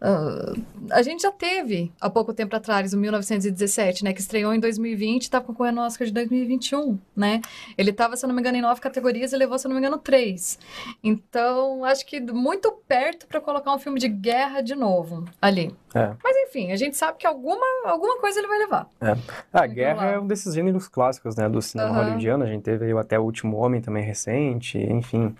uh, 0.00 0.62
a 0.90 1.02
gente 1.02 1.22
já 1.22 1.31
teve 1.32 1.92
há 2.00 2.08
pouco 2.08 2.32
tempo 2.32 2.54
atrás, 2.54 2.92
o 2.92 2.98
1917, 2.98 4.04
né? 4.04 4.12
Que 4.12 4.20
estreou 4.20 4.54
em 4.54 4.60
2020 4.60 5.24
e 5.24 5.30
tá 5.30 5.40
concorrendo 5.40 5.80
ao 5.80 5.86
Oscar 5.86 6.06
de 6.06 6.12
2021, 6.12 6.98
né? 7.16 7.40
Ele 7.76 7.90
estava, 7.90 8.16
se 8.16 8.26
não 8.26 8.34
me 8.34 8.40
engano, 8.40 8.58
em 8.58 8.62
nove 8.62 8.80
categorias 8.80 9.32
e 9.32 9.36
levou, 9.36 9.58
se 9.58 9.66
não 9.66 9.74
me 9.74 9.80
engano, 9.80 9.98
três. 9.98 10.58
Então, 11.02 11.84
acho 11.84 12.06
que 12.06 12.20
muito 12.20 12.72
perto 12.86 13.26
para 13.26 13.40
colocar 13.40 13.74
um 13.74 13.78
filme 13.78 13.98
de 13.98 14.08
guerra 14.08 14.60
de 14.60 14.74
novo 14.74 15.24
ali. 15.40 15.74
É. 15.94 16.12
Mas 16.22 16.36
enfim, 16.48 16.72
a 16.72 16.76
gente 16.76 16.96
sabe 16.96 17.18
que 17.18 17.26
alguma, 17.26 17.66
alguma 17.84 18.18
coisa 18.18 18.38
ele 18.38 18.48
vai 18.48 18.58
levar. 18.58 18.88
É. 19.00 19.16
A 19.52 19.66
guerra 19.66 20.06
é 20.12 20.18
um 20.18 20.26
desses 20.26 20.54
gêneros 20.54 20.88
clássicos, 20.88 21.36
né, 21.36 21.48
do 21.48 21.60
cinema 21.60 21.90
Aham. 21.90 21.98
hollywoodiano. 21.98 22.44
A 22.44 22.46
gente 22.46 22.62
teve 22.62 22.92
Até 22.98 23.18
o 23.18 23.22
Último 23.22 23.56
Homem 23.58 23.80
também 23.80 24.02
recente, 24.02 24.78
enfim, 24.78 25.34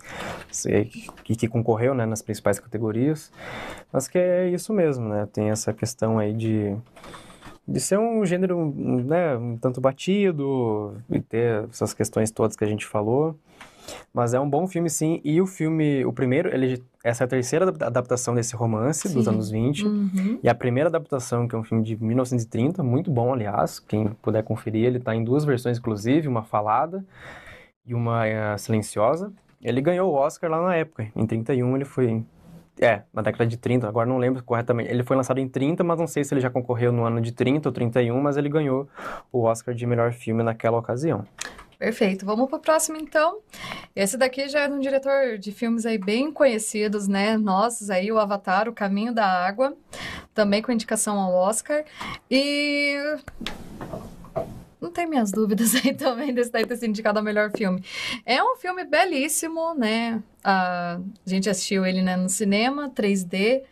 que, 1.25 1.37
que 1.37 1.49
concorreu, 1.49 1.94
né, 1.94 2.06
nas 2.06 2.23
principais 2.23 2.59
categorias. 2.59 3.32
Mas 3.92 4.09
que 4.09 4.18
é 4.18 4.49
isso 4.49 4.73
mesmo, 4.73 5.09
né? 5.09 5.28
Tem 5.32 5.50
essa 5.50 5.73
questão 5.73 6.18
aí 6.18 6.32
de 6.32 6.76
de 7.66 7.80
ser 7.80 7.99
um 7.99 8.26
gênero, 8.26 8.75
né, 8.76 9.37
um 9.37 9.56
tanto 9.56 9.80
batido 9.80 10.97
e 11.09 11.21
ter 11.21 11.64
essas 11.71 11.94
questões 11.94 12.30
todas 12.30 12.56
que 12.56 12.64
a 12.64 12.66
gente 12.66 12.85
falou. 12.85 13.38
Mas 14.12 14.34
é 14.34 14.40
um 14.40 14.49
bom 14.49 14.66
filme, 14.66 14.88
sim. 14.90 15.20
E 15.25 15.40
o 15.40 15.46
filme, 15.46 16.04
o 16.04 16.12
primeiro, 16.12 16.49
ele, 16.54 16.82
essa 17.02 17.25
é 17.25 17.26
a 17.26 17.28
terceira 17.28 17.66
adap- 17.68 17.82
adaptação 17.82 18.34
desse 18.34 18.54
romance 18.54 19.12
dos 19.12 19.25
Sim. 19.25 19.30
anos 19.30 19.50
20. 19.50 19.87
Uhum. 19.87 20.38
E 20.42 20.49
a 20.49 20.54
primeira 20.54 20.88
adaptação, 20.88 21.49
que 21.49 21.54
é 21.54 21.58
um 21.58 21.64
filme 21.64 21.82
de 21.82 21.96
1930, 22.02 22.82
muito 22.82 23.11
bom, 23.11 23.32
aliás. 23.32 23.78
Quem 23.80 24.08
puder 24.22 24.42
conferir, 24.42 24.84
ele 24.87 24.99
está 24.99 25.14
em 25.14 25.25
duas 25.25 25.44
versões, 25.44 25.78
inclusive, 25.78 26.28
uma 26.28 26.42
falada 26.42 27.04
e 27.87 27.94
uma 27.94 28.26
eh, 28.26 28.56
silenciosa. 28.58 29.32
Ele 29.62 29.80
ganhou 29.80 30.11
o 30.11 30.14
Oscar 30.14 30.50
lá 30.50 30.62
na 30.62 30.75
época. 30.76 31.06
Em 31.14 31.26
31 31.26 31.76
ele 31.76 31.84
foi... 31.84 32.25
É, 32.80 33.02
na 33.12 33.20
década 33.22 33.46
de 33.46 33.56
30, 33.58 33.87
agora 33.87 34.08
não 34.08 34.16
lembro 34.18 34.42
corretamente. 34.42 34.90
Ele 34.90 35.04
foi 35.04 35.14
lançado 35.14 35.38
em 35.38 35.46
30, 35.46 35.84
mas 35.84 35.99
não 35.99 36.06
sei 36.06 36.25
se 36.25 36.32
ele 36.34 36.40
já 36.40 36.49
concorreu 36.50 36.90
no 36.90 37.04
ano 37.04 37.20
de 37.20 37.30
30 37.30 37.68
ou 37.68 37.72
31, 37.72 38.18
mas 38.20 38.37
ele 38.37 38.49
ganhou 38.49 38.88
o 39.30 39.42
Oscar 39.42 39.75
de 39.75 39.87
melhor 39.87 40.12
filme 40.12 40.42
naquela 40.42 40.78
ocasião. 40.78 41.25
Perfeito. 41.82 42.24
Vamos 42.24 42.48
pro 42.48 42.60
próximo, 42.60 42.96
então. 42.96 43.40
Esse 43.96 44.16
daqui 44.16 44.48
já 44.48 44.60
é 44.60 44.68
um 44.68 44.78
diretor 44.78 45.36
de 45.36 45.50
filmes 45.50 45.84
aí 45.84 45.98
bem 45.98 46.30
conhecidos, 46.30 47.08
né? 47.08 47.36
Nossos 47.36 47.90
aí, 47.90 48.12
o 48.12 48.20
Avatar, 48.20 48.68
O 48.68 48.72
Caminho 48.72 49.12
da 49.12 49.26
Água, 49.26 49.76
também 50.32 50.62
com 50.62 50.70
indicação 50.70 51.18
ao 51.18 51.34
Oscar. 51.34 51.84
E 52.30 52.96
não 54.80 54.92
tem 54.92 55.08
minhas 55.08 55.32
dúvidas 55.32 55.74
aí 55.84 55.92
também 55.92 56.32
desse 56.32 56.52
daí 56.52 56.64
ter 56.64 56.76
sido 56.76 56.90
indicado 56.90 57.18
ao 57.18 57.24
melhor 57.24 57.50
filme. 57.50 57.82
É 58.24 58.40
um 58.40 58.54
filme 58.54 58.84
belíssimo, 58.84 59.74
né? 59.74 60.22
A 60.44 61.00
gente 61.26 61.50
assistiu 61.50 61.84
ele, 61.84 62.00
né, 62.00 62.16
no 62.16 62.28
cinema, 62.28 62.90
3D. 62.90 63.64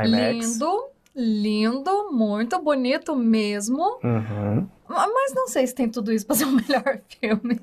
IMAX. 0.00 0.58
Lindo, 0.58 0.84
lindo, 1.14 2.10
muito 2.10 2.60
bonito 2.60 3.14
mesmo. 3.14 4.00
Uhum. 4.02 4.68
Mas 4.94 5.34
não 5.34 5.48
sei 5.48 5.66
se 5.66 5.74
tem 5.74 5.88
tudo 5.88 6.12
isso 6.12 6.26
pra 6.26 6.36
ser 6.36 6.44
o 6.44 6.52
melhor 6.52 6.98
filme. 7.20 7.60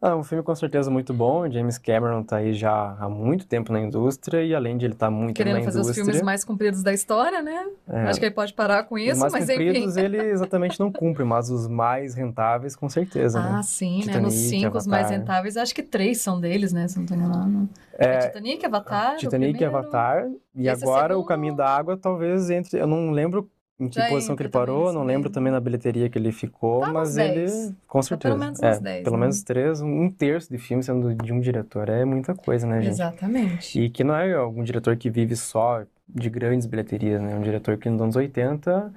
Ah, 0.00 0.16
um 0.16 0.22
filme 0.22 0.42
com 0.42 0.54
certeza 0.54 0.90
muito 0.90 1.12
bom. 1.12 1.50
James 1.50 1.78
Cameron 1.78 2.22
tá 2.22 2.36
aí 2.36 2.52
já 2.54 2.96
há 2.98 3.08
muito 3.08 3.46
tempo 3.46 3.72
na 3.72 3.80
indústria 3.80 4.42
e 4.44 4.54
além 4.54 4.76
de 4.78 4.84
ele 4.86 4.94
estar 4.94 5.10
muito 5.10 5.36
tempo 5.36 5.36
Querendo 5.36 5.58
na 5.58 5.64
fazer 5.64 5.80
os 5.80 5.86
indústria... 5.86 6.04
filmes 6.04 6.22
mais 6.22 6.44
compridos 6.44 6.82
da 6.82 6.92
história, 6.92 7.42
né? 7.42 7.66
é, 7.88 8.02
Acho 8.08 8.18
que 8.18 8.26
ele 8.26 8.34
pode 8.34 8.52
parar 8.54 8.84
com 8.84 8.94
os 8.94 9.02
isso, 9.02 9.20
mais 9.20 9.32
mas 9.32 9.46
compridos 9.46 9.96
enfim. 9.96 10.04
ele 10.04 10.18
exatamente 10.30 10.78
não 10.80 10.90
cumpre, 10.92 11.24
mas 11.24 11.50
os 11.50 11.68
mais 11.68 12.14
rentáveis 12.14 12.74
com 12.76 12.88
certeza, 12.88 13.40
né? 13.40 13.56
Ah, 13.58 13.62
sim, 13.62 14.04
né? 14.04 14.18
Nos 14.20 14.34
Titanic, 14.34 14.60
cinco, 14.60 14.78
os 14.78 14.86
mais 14.86 15.06
Avatar. 15.06 15.18
rentáveis, 15.20 15.56
acho 15.56 15.74
que 15.74 15.82
três 15.82 16.20
são 16.20 16.40
deles, 16.40 16.72
né? 16.72 16.88
Se 16.88 16.98
não 16.98 17.06
tô 17.06 17.14
enganado. 17.14 17.68
É, 17.98 18.06
É, 18.06 18.18
Titanic, 18.28 18.64
Avatar, 18.66 19.14
o 19.14 19.18
Titanic. 19.18 19.64
Avatar. 19.64 20.26
E 20.54 20.68
Esse 20.68 20.82
agora 20.84 21.14
o 21.14 21.18
segundo- 21.18 21.26
Caminho 21.28 21.56
da 21.56 21.68
Água 21.68 21.96
talvez 21.96 22.50
entre. 22.50 22.78
Eu 22.80 22.86
não 22.86 23.10
lembro 23.10 23.48
em 23.84 23.88
que 23.88 23.96
Já 23.96 24.08
posição 24.08 24.36
que 24.36 24.42
ele 24.42 24.48
parou, 24.48 24.92
não 24.92 25.02
lembro 25.04 25.24
meio. 25.24 25.32
também 25.34 25.52
na 25.52 25.60
bilheteria 25.60 26.08
que 26.08 26.18
ele 26.18 26.32
ficou, 26.32 26.80
Tá 26.80 26.92
mas 26.92 27.14
10. 27.14 27.30
ele. 27.68 27.74
Com 27.86 28.02
certeza. 28.02 28.34
pelo 28.34 28.44
menos 28.44 28.62
é, 28.62 28.70
uns 28.70 28.78
10, 28.80 29.04
Pelo 29.04 29.16
né? 29.16 29.20
menos 29.20 29.42
três, 29.42 29.80
um 29.82 30.10
terço 30.10 30.50
de 30.50 30.58
filme 30.58 30.82
sendo 30.82 31.14
de 31.14 31.32
um 31.32 31.40
diretor. 31.40 31.88
É 31.88 32.04
muita 32.04 32.34
coisa, 32.34 32.66
né, 32.66 32.80
gente? 32.80 32.92
Exatamente. 32.92 33.80
E 33.80 33.90
que 33.90 34.02
não 34.04 34.14
é 34.14 34.32
algum 34.34 34.62
diretor 34.62 34.96
que 34.96 35.10
vive 35.10 35.36
só 35.36 35.82
de 36.14 36.28
grandes 36.28 36.66
bilheterias, 36.66 37.22
né? 37.22 37.34
Um 37.36 37.40
diretor 37.40 37.78
que 37.78 37.88
nos 37.88 38.02
anos 38.02 38.16
80 38.16 38.92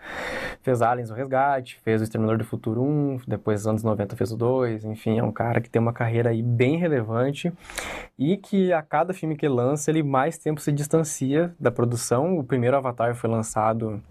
fez 0.62 0.82
Aliens, 0.82 1.10
o 1.12 1.14
Resgate, 1.14 1.80
fez 1.82 2.02
O 2.02 2.04
Exterminador 2.04 2.38
do 2.38 2.44
Futuro 2.44 2.84
1, 2.84 3.20
depois 3.26 3.62
nos 3.62 3.68
anos 3.68 3.84
90 3.84 4.16
fez 4.18 4.32
o 4.34 4.36
2, 4.38 4.84
enfim, 4.84 5.18
é 5.18 5.24
um 5.24 5.32
cara 5.32 5.62
que 5.62 5.70
tem 5.70 5.82
uma 5.82 5.94
carreira 5.94 6.32
aí 6.32 6.42
bem 6.42 6.78
relevante 6.78 7.54
e 8.20 8.36
que 8.36 8.74
a 8.74 8.82
cada 8.82 9.14
filme 9.14 9.38
que 9.38 9.48
lança, 9.48 9.90
ele 9.92 10.04
mais 10.04 10.38
tempo 10.38 10.60
se 10.60 10.74
distancia 10.74 11.54
da 11.58 11.72
produção. 11.72 12.38
O 12.38 12.44
primeiro 12.44 12.76
Avatar 12.76 13.16
foi 13.16 13.30
lançado 13.30 14.02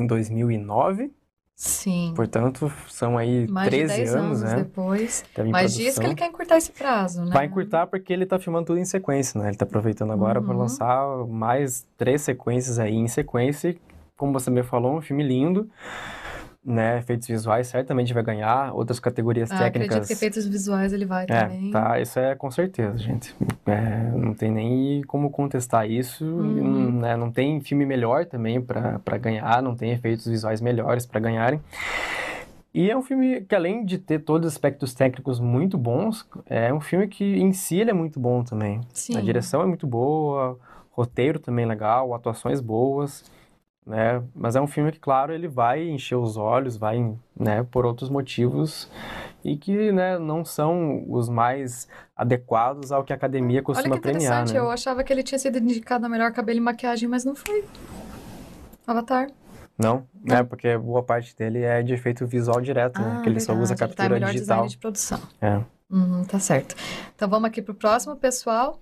em 0.00 0.06
2009, 0.06 1.10
Sim. 1.54 2.12
portanto, 2.14 2.70
são 2.88 3.16
aí 3.16 3.46
Mais 3.48 3.64
de 3.70 3.76
13 3.76 3.96
10 3.96 4.14
anos, 4.14 4.42
anos 4.42 4.42
né? 4.42 4.62
depois. 4.62 5.24
Mas 5.50 5.74
diz 5.74 5.98
que 5.98 6.04
ele 6.04 6.14
quer 6.14 6.26
encurtar 6.28 6.56
esse 6.58 6.70
prazo, 6.70 7.24
né? 7.24 7.30
Vai 7.32 7.46
encurtar 7.46 7.86
porque 7.86 8.12
ele 8.12 8.26
tá 8.26 8.38
filmando 8.38 8.66
tudo 8.66 8.78
em 8.78 8.84
sequência, 8.84 9.40
né? 9.40 9.48
Ele 9.48 9.56
tá 9.56 9.64
aproveitando 9.64 10.12
agora 10.12 10.40
para 10.40 10.52
Uhum. 10.52 10.58
lançar 10.60 11.06
mais 11.26 11.86
três 11.96 12.20
sequências 12.22 12.78
aí 12.78 12.94
em 12.94 13.08
sequência. 13.08 13.74
Como 14.16 14.32
você 14.32 14.50
me 14.50 14.62
falou, 14.62 14.96
um 14.96 15.00
filme 15.02 15.22
lindo, 15.22 15.68
né? 16.66 16.98
Efeitos 16.98 17.28
visuais 17.28 17.68
certamente 17.68 18.12
vai 18.12 18.22
ganhar. 18.24 18.74
Outras 18.74 18.98
categorias 18.98 19.50
Ah, 19.52 19.56
técnicas. 19.58 19.88
acredito 19.96 20.06
que 20.08 20.12
efeitos 20.12 20.44
visuais 20.46 20.92
ele 20.92 21.06
vai 21.06 21.24
É, 21.28 21.44
também. 21.44 21.70
tá, 21.70 22.00
isso 22.00 22.18
é 22.18 22.34
com 22.34 22.50
certeza, 22.50 22.98
gente. 22.98 23.34
É, 23.64 24.10
não 24.16 24.34
tem 24.34 24.50
nem 24.50 25.02
como 25.04 25.30
contestar 25.30 25.88
isso, 25.88 26.24
Uhum. 26.24 26.98
né? 27.00 27.16
Não 27.16 27.30
tem 27.30 27.60
filme 27.60 27.86
melhor 27.86 28.26
também 28.26 28.60
para 28.60 28.98
para 28.98 29.16
ganhar, 29.16 29.62
não 29.62 29.76
tem 29.76 29.92
efeitos 29.92 30.26
visuais 30.26 30.60
melhores 30.60 31.06
para 31.06 31.20
ganharem. 31.20 31.60
E 32.74 32.90
é 32.90 32.96
um 32.96 33.02
filme 33.02 33.40
que, 33.40 33.54
além 33.54 33.84
de 33.86 33.96
ter 33.96 34.18
todos 34.18 34.46
os 34.48 34.52
aspectos 34.52 34.92
técnicos 34.92 35.40
muito 35.40 35.78
bons, 35.78 36.28
é 36.44 36.72
um 36.74 36.80
filme 36.80 37.08
que, 37.08 37.24
em 37.24 37.50
si, 37.52 37.78
ele 37.80 37.90
é 37.90 37.94
muito 37.94 38.20
bom 38.20 38.42
também. 38.44 38.80
Sim. 38.92 39.16
A 39.16 39.20
direção 39.22 39.62
é 39.62 39.66
muito 39.66 39.86
boa, 39.86 40.58
roteiro 40.90 41.38
também 41.38 41.64
legal, 41.64 42.12
atuações 42.14 42.60
boas, 42.60 43.24
né? 43.86 44.22
Mas 44.34 44.56
é 44.56 44.60
um 44.60 44.66
filme 44.66 44.90
que, 44.90 44.98
claro, 44.98 45.32
ele 45.32 45.46
vai 45.46 45.88
encher 45.88 46.16
os 46.16 46.36
olhos, 46.36 46.76
vai, 46.76 47.14
né, 47.38 47.62
por 47.70 47.86
outros 47.86 48.10
motivos 48.10 48.90
e 49.44 49.56
que, 49.56 49.92
né, 49.92 50.18
não 50.18 50.44
são 50.44 51.04
os 51.08 51.28
mais 51.28 51.86
adequados 52.16 52.90
ao 52.90 53.04
que 53.04 53.12
a 53.12 53.16
academia 53.16 53.58
Olha 53.58 53.64
costuma 53.64 53.94
que 53.94 54.00
premiar, 54.02 54.20
interessante, 54.42 54.54
né? 54.54 54.58
eu 54.58 54.70
achava 54.70 55.04
que 55.04 55.12
ele 55.12 55.22
tinha 55.22 55.38
sido 55.38 55.58
indicado 55.58 56.04
a 56.04 56.08
melhor 56.08 56.32
cabelo 56.32 56.58
e 56.58 56.60
maquiagem, 56.62 57.08
mas 57.08 57.24
não 57.24 57.34
foi. 57.36 57.64
Avatar. 58.86 59.28
Não, 59.78 60.06
né? 60.24 60.42
Porque 60.42 60.76
boa 60.78 61.02
parte 61.02 61.36
dele 61.36 61.62
é 61.62 61.82
de 61.82 61.92
efeito 61.92 62.26
visual 62.26 62.60
direto, 62.62 63.00
né? 63.00 63.16
Ah, 63.18 63.22
Que 63.22 63.28
ele 63.28 63.38
só 63.40 63.52
usa 63.52 63.74
verdade, 63.74 63.78
tá 63.78 63.86
captura 63.86 64.08
melhor 64.08 64.32
digital. 64.32 64.56
design 64.56 64.68
de 64.70 64.78
produção. 64.78 65.20
É. 65.40 65.60
Uhum, 65.90 66.24
tá 66.24 66.38
certo. 66.40 66.74
Então 67.14 67.28
vamos 67.28 67.46
aqui 67.48 67.60
pro 67.60 67.74
próximo, 67.74 68.16
pessoal. 68.16 68.80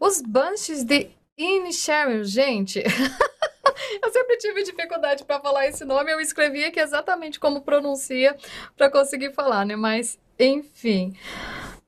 Os 0.00 0.20
Banshees 0.20 0.82
de 0.84 1.08
Inisherin, 1.38 2.24
gente. 2.24 2.82
Eu 4.02 4.10
sempre 4.12 4.36
tive 4.38 4.62
dificuldade 4.62 5.24
para 5.24 5.40
falar 5.40 5.66
esse 5.66 5.84
nome, 5.84 6.12
eu 6.12 6.20
escrevi 6.20 6.64
aqui 6.64 6.80
exatamente 6.80 7.38
como 7.38 7.60
pronuncia 7.62 8.36
para 8.76 8.90
conseguir 8.90 9.32
falar, 9.32 9.64
né? 9.64 9.76
Mas, 9.76 10.18
enfim. 10.38 11.14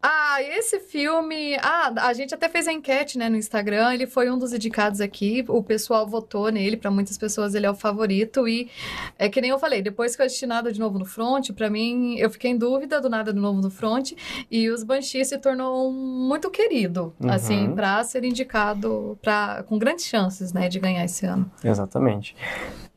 Ah, 0.00 0.40
esse 0.40 0.78
filme. 0.78 1.56
Ah, 1.60 1.92
a 2.06 2.12
gente 2.12 2.32
até 2.32 2.48
fez 2.48 2.68
a 2.68 2.72
enquete, 2.72 3.18
né, 3.18 3.28
no 3.28 3.36
Instagram. 3.36 3.92
Ele 3.92 4.06
foi 4.06 4.30
um 4.30 4.38
dos 4.38 4.52
indicados 4.52 5.00
aqui. 5.00 5.44
O 5.48 5.60
pessoal 5.60 6.06
votou 6.06 6.48
nele. 6.50 6.76
Para 6.76 6.88
muitas 6.88 7.18
pessoas, 7.18 7.52
ele 7.54 7.66
é 7.66 7.70
o 7.70 7.74
favorito. 7.74 8.46
E 8.46 8.70
é 9.18 9.28
que 9.28 9.40
nem 9.40 9.50
eu 9.50 9.58
falei, 9.58 9.82
depois 9.82 10.14
que 10.14 10.22
eu 10.22 10.26
assisti 10.26 10.46
Nada 10.46 10.72
de 10.72 10.78
Novo 10.78 11.00
no 11.00 11.04
Front, 11.04 11.50
para 11.50 11.68
mim, 11.68 12.14
eu 12.16 12.30
fiquei 12.30 12.52
em 12.52 12.56
dúvida 12.56 13.00
do 13.00 13.08
Nada 13.10 13.32
de 13.32 13.40
Novo 13.40 13.60
no 13.60 13.70
Front. 13.70 14.12
E 14.48 14.68
os 14.70 14.84
Banshees 14.84 15.28
se 15.28 15.38
tornou 15.38 15.92
muito 15.92 16.48
querido, 16.48 17.12
Uhum. 17.18 17.30
assim, 17.32 17.74
para 17.74 18.02
ser 18.04 18.22
indicado, 18.24 19.18
pra, 19.20 19.64
com 19.64 19.78
grandes 19.78 20.04
chances, 20.04 20.52
né, 20.52 20.68
de 20.68 20.78
ganhar 20.78 21.04
esse 21.04 21.26
ano. 21.26 21.50
Exatamente. 21.64 22.36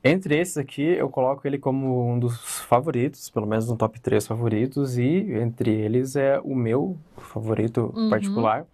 Entre 0.04 0.40
esses 0.40 0.58
aqui, 0.58 0.82
eu 0.84 1.10
coloco 1.10 1.48
ele 1.48 1.60
como 1.60 2.10
um 2.12 2.18
dos 2.18 2.38
favoritos, 2.62 3.30
pelo 3.30 3.46
menos 3.46 3.68
no 3.68 3.78
top 3.78 4.00
3 4.00 4.26
favoritos, 4.26 4.98
e 4.98 5.32
entre 5.34 5.70
eles 5.72 6.16
é 6.16 6.40
o 6.40 6.56
meu 6.56 6.98
favorito 7.18 7.94
Uhum. 7.96 8.10
particular. 8.10 8.66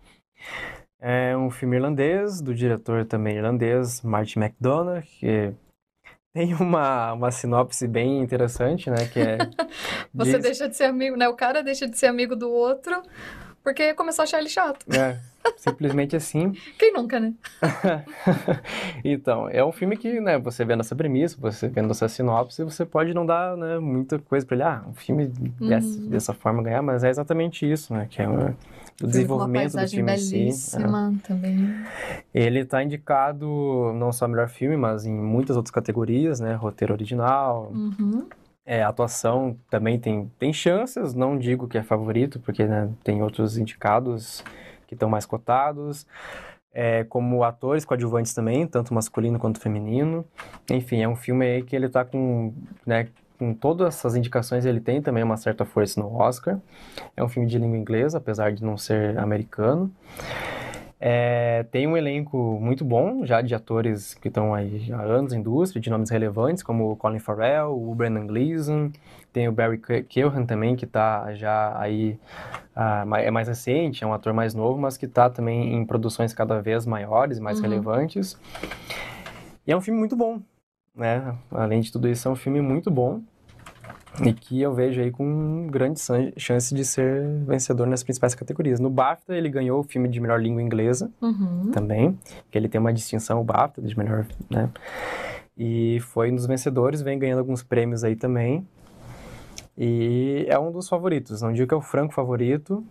É 0.99 1.35
um 1.37 1.49
filme 1.51 1.75
irlandês, 1.75 2.41
do 2.41 2.55
diretor 2.55 3.05
também 3.05 3.35
irlandês, 3.37 4.01
Martin 4.01 4.39
McDonagh, 4.39 5.01
que 5.19 5.53
tem 6.33 6.53
uma, 6.55 7.13
uma 7.13 7.29
sinopse 7.31 7.87
bem 7.87 8.19
interessante, 8.21 8.89
né? 8.89 9.05
Que 9.11 9.19
é. 9.19 9.37
Você 10.15 10.33
diz- 10.33 10.41
deixa 10.43 10.69
de 10.69 10.75
ser 10.77 10.85
amigo, 10.85 11.15
né? 11.17 11.27
O 11.27 11.35
cara 11.35 11.61
deixa 11.61 11.87
de 11.87 11.97
ser 11.97 12.07
amigo 12.07 12.35
do 12.35 12.49
outro 12.49 13.01
porque 13.63 13.93
começou 13.93 14.23
a 14.23 14.23
achar 14.23 14.39
ele 14.39 14.47
chato. 14.49 14.85
É, 14.93 15.19
simplesmente 15.55 16.15
assim. 16.15 16.51
Quem 16.77 16.91
nunca, 16.93 17.19
né? 17.19 17.33
então, 19.03 19.47
é 19.49 19.63
um 19.63 19.71
filme 19.71 19.95
que, 19.97 20.19
né, 20.19 20.37
você 20.37 20.65
vendo 20.65 20.81
essa 20.81 20.95
premissa, 20.95 21.37
você 21.39 21.67
vendo 21.67 21.91
essa 21.91 22.07
sinopse, 22.07 22.63
você 22.63 22.85
pode 22.85 23.13
não 23.13 23.25
dar, 23.25 23.55
né, 23.57 23.79
muita 23.79 24.19
coisa 24.19 24.45
pra 24.45 24.55
ele, 24.55 24.63
ah, 24.63 24.83
um 24.87 24.93
filme 24.93 25.27
dessa, 25.59 25.87
Uhum. 25.99 26.09
dessa 26.09 26.33
forma 26.33 26.61
ganhar, 26.63 26.81
mas 26.81 27.03
é 27.03 27.09
exatamente 27.09 27.69
isso, 27.69 27.93
né, 27.93 28.07
que 28.09 28.21
é 28.21 28.27
o, 28.27 28.53
o 29.03 29.07
desenvolvimento 29.07 29.73
Uma 29.73 29.83
do 29.85 29.89
filme 29.89 30.11
em 30.13 30.51
si. 30.51 30.75
é. 30.75 31.27
também. 31.27 31.75
Ele 32.33 32.59
está 32.59 32.83
indicado 32.83 33.93
não 33.95 34.11
só 34.11 34.27
melhor 34.27 34.49
filme, 34.49 34.75
mas 34.77 35.05
em 35.05 35.13
muitas 35.13 35.55
outras 35.55 35.71
categorias, 35.71 36.39
né? 36.39 36.53
Roteiro 36.55 36.93
original, 36.93 37.71
Uhum. 37.73 38.25
é, 38.65 38.83
atuação 38.83 39.55
também 39.69 39.99
tem, 39.99 40.31
tem 40.39 40.51
chances, 40.51 41.13
não 41.13 41.37
digo 41.37 41.67
que 41.67 41.77
é 41.77 41.83
favorito, 41.83 42.39
porque 42.39 42.65
né, 42.65 42.89
tem 43.03 43.21
outros 43.21 43.57
indicados 43.57 44.43
que 44.87 44.95
estão 44.95 45.09
mais 45.09 45.25
cotados. 45.25 46.07
É, 46.73 47.03
como 47.05 47.43
atores 47.43 47.85
coadjuvantes 47.85 48.33
também, 48.33 48.67
tanto 48.67 48.93
masculino 48.93 49.39
quanto 49.39 49.59
feminino. 49.59 50.25
Enfim, 50.69 51.01
é 51.01 51.07
um 51.07 51.15
filme 51.15 51.45
aí 51.45 51.63
que 51.63 51.75
ele 51.75 51.89
tá 51.89 52.05
com, 52.05 52.53
né, 52.85 53.07
com 53.37 53.53
todas 53.53 53.95
essas 53.95 54.15
indicações, 54.15 54.65
ele 54.65 54.79
tem 54.79 55.01
também 55.01 55.23
uma 55.23 55.37
certa 55.37 55.65
força 55.65 55.99
no 55.99 56.15
Oscar. 56.15 56.59
É 57.15 57.23
um 57.23 57.29
filme 57.29 57.47
de 57.47 57.57
língua 57.57 57.77
inglesa, 57.77 58.17
apesar 58.17 58.51
de 58.51 58.63
não 58.63 58.77
ser 58.77 59.17
americano. 59.17 59.91
É, 60.99 61.63
tem 61.69 61.85
um 61.85 61.95
elenco 61.95 62.57
muito 62.59 62.83
bom, 62.83 63.23
já 63.23 63.39
de 63.41 63.53
atores 63.53 64.15
que 64.15 64.29
estão 64.29 64.53
aí 64.53 64.91
há 64.91 64.99
anos 65.01 65.31
na 65.31 65.37
indústria, 65.37 65.79
de 65.79 65.89
nomes 65.91 66.09
relevantes, 66.09 66.63
como 66.63 66.91
o 66.91 66.95
Colin 66.95 67.19
Farrell, 67.19 67.69
o 67.71 67.93
Brendan 67.93 68.25
Gleeson, 68.25 68.89
tem 69.31 69.47
o 69.47 69.51
Barry 69.51 69.77
Ke- 69.77 70.01
Keoghan 70.03 70.45
também, 70.45 70.75
que 70.75 70.85
está 70.85 71.35
já 71.35 71.79
aí, 71.79 72.19
ah, 72.75 73.05
é 73.19 73.29
mais 73.29 73.47
recente, 73.47 74.03
é 74.03 74.07
um 74.07 74.13
ator 74.13 74.33
mais 74.33 74.55
novo, 74.55 74.79
mas 74.79 74.97
que 74.97 75.05
está 75.05 75.29
também 75.29 75.75
em 75.75 75.85
produções 75.85 76.33
cada 76.33 76.59
vez 76.61 76.87
maiores, 76.87 77.39
mais 77.39 77.59
Uhum. 77.59 77.69
relevantes. 77.69 78.35
E 79.67 79.71
é 79.71 79.77
um 79.77 79.81
filme 79.81 79.99
muito 79.99 80.15
bom, 80.15 80.41
né? 80.95 81.35
Além 81.51 81.81
de 81.81 81.91
tudo 81.91 82.07
isso, 82.07 82.27
é 82.27 82.31
um 82.31 82.35
filme 82.35 82.59
muito 82.59 82.89
bom. 82.89 83.21
E 84.25 84.33
que 84.33 84.61
eu 84.61 84.73
vejo 84.73 84.99
aí 84.99 85.11
com 85.11 85.67
grande 85.67 85.99
chance 86.37 86.73
de 86.73 86.83
ser 86.83 87.23
vencedor 87.45 87.85
nas 87.85 88.01
principais 88.03 88.33
categorias. 88.33 88.79
No 88.79 88.89
BAFTA, 88.89 89.35
ele 89.35 89.47
ganhou 89.49 89.79
o 89.79 89.83
filme 89.83 90.09
de 90.09 90.19
melhor 90.19 90.41
língua 90.41 90.61
inglesa 90.61 91.11
Uhum. 91.21 91.69
também, 91.71 92.17
que 92.49 92.57
ele 92.57 92.67
tem 92.67 92.81
uma 92.81 92.91
distinção, 92.91 93.39
o 93.39 93.43
BAFTA, 93.43 93.81
de 93.81 93.97
melhor, 93.97 94.25
né? 94.49 94.69
E 95.55 95.99
foi 96.01 96.31
um 96.31 96.35
dos 96.35 96.45
vencedores, 96.47 97.01
vem 97.01 97.17
ganhando 97.19 97.39
alguns 97.39 97.61
prêmios 97.63 98.03
aí 98.03 98.15
também. 98.15 98.65
E 99.77 100.45
é 100.49 100.57
um 100.57 100.71
dos 100.71 100.89
favoritos, 100.89 101.41
não 101.41 101.53
digo 101.53 101.67
que 101.67 101.73
é 101.73 101.77
o 101.77 101.81
franco 101.81 102.13
favorito, 102.13 102.83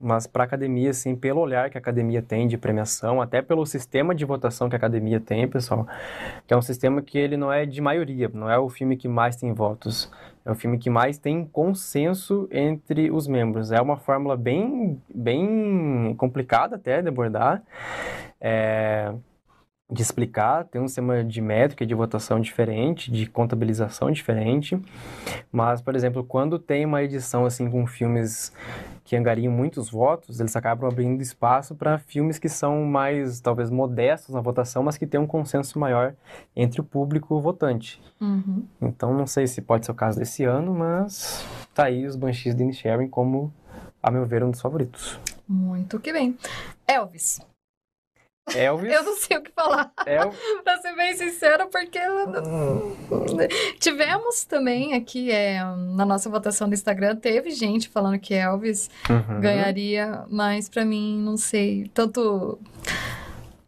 mas 0.00 0.26
para 0.26 0.44
a 0.44 0.46
academia, 0.46 0.90
assim, 0.90 1.14
pelo 1.14 1.40
olhar 1.40 1.68
que 1.68 1.76
a 1.76 1.80
academia 1.80 2.22
tem 2.22 2.48
de 2.48 2.56
premiação, 2.56 3.20
até 3.20 3.42
pelo 3.42 3.66
sistema 3.66 4.14
de 4.14 4.24
votação 4.24 4.68
que 4.68 4.74
a 4.74 4.78
academia 4.78 5.20
tem, 5.20 5.46
pessoal, 5.46 5.86
que 6.46 6.54
é 6.54 6.56
um 6.56 6.62
sistema 6.62 7.02
que 7.02 7.18
ele 7.18 7.36
não 7.36 7.52
é 7.52 7.66
de 7.66 7.80
maioria, 7.82 8.30
não 8.32 8.50
é 8.50 8.58
o 8.58 8.70
filme 8.70 8.96
que 8.96 9.06
mais 9.06 9.36
tem 9.36 9.52
votos, 9.52 10.10
é 10.44 10.50
o 10.50 10.54
filme 10.54 10.78
que 10.78 10.88
mais 10.88 11.18
tem 11.18 11.44
consenso 11.44 12.48
entre 12.50 13.10
os 13.10 13.28
membros. 13.28 13.72
É 13.72 13.80
uma 13.80 13.98
fórmula 13.98 14.36
bem, 14.38 15.00
bem 15.14 16.14
complicada 16.16 16.76
até 16.76 17.02
de 17.02 17.08
abordar, 17.08 17.62
é, 18.40 19.12
de 19.90 20.02
explicar, 20.02 20.64
tem 20.64 20.80
um 20.80 20.86
sistema 20.86 21.24
de 21.24 21.40
métrica 21.40 21.84
de 21.84 21.94
votação 21.94 22.40
diferente, 22.40 23.10
de 23.10 23.26
contabilização 23.26 24.10
diferente, 24.10 24.80
mas, 25.50 25.80
por 25.82 25.96
exemplo, 25.96 26.22
quando 26.22 26.58
tem 26.58 26.84
uma 26.84 27.02
edição 27.02 27.44
assim 27.44 27.68
com 27.68 27.86
filmes 27.86 28.52
que 29.04 29.16
angariam 29.16 29.52
muitos 29.52 29.90
votos, 29.90 30.38
eles 30.38 30.54
acabam 30.54 30.88
abrindo 30.88 31.20
espaço 31.20 31.74
para 31.74 31.98
filmes 31.98 32.38
que 32.38 32.48
são 32.48 32.84
mais, 32.84 33.40
talvez, 33.40 33.68
modestos 33.68 34.32
na 34.32 34.40
votação, 34.40 34.84
mas 34.84 34.96
que 34.96 35.06
têm 35.06 35.18
um 35.18 35.26
consenso 35.26 35.78
maior 35.80 36.14
entre 36.54 36.80
o 36.80 36.84
público 36.84 37.40
votante. 37.40 38.00
Uhum. 38.20 38.64
Então, 38.80 39.12
não 39.12 39.26
sei 39.26 39.48
se 39.48 39.60
pode 39.60 39.84
ser 39.84 39.90
o 39.90 39.96
caso 39.96 40.20
desse 40.20 40.44
ano, 40.44 40.72
mas 40.72 41.44
tá 41.74 41.84
aí 41.84 42.06
os 42.06 42.14
Banshees 42.14 42.54
de 42.54 42.62
Inisherin 42.62 43.08
como, 43.08 43.52
a 44.00 44.10
meu 44.12 44.24
ver, 44.24 44.44
um 44.44 44.52
dos 44.52 44.60
favoritos. 44.60 45.18
Muito 45.48 45.98
que 45.98 46.12
bem. 46.12 46.38
Elvis. 46.86 47.40
Elvis, 48.54 48.92
Eu 48.92 49.02
não 49.04 49.16
sei 49.16 49.38
o 49.38 49.42
que 49.42 49.50
falar, 49.52 49.92
El... 50.06 50.32
pra 50.64 50.78
ser 50.78 50.94
bem 50.96 51.14
sincera, 51.16 51.66
porque 51.66 51.98
tivemos 53.78 54.44
também 54.44 54.94
aqui 54.94 55.30
é, 55.30 55.62
na 55.94 56.04
nossa 56.04 56.28
votação 56.28 56.68
do 56.68 56.74
Instagram, 56.74 57.16
teve 57.16 57.50
gente 57.50 57.88
falando 57.88 58.18
que 58.18 58.34
Elvis 58.34 58.90
Uhum. 59.08 59.40
ganharia, 59.40 60.24
mas 60.28 60.68
pra 60.68 60.84
mim, 60.84 61.18
não 61.22 61.36
sei, 61.36 61.90
tanto 61.94 62.58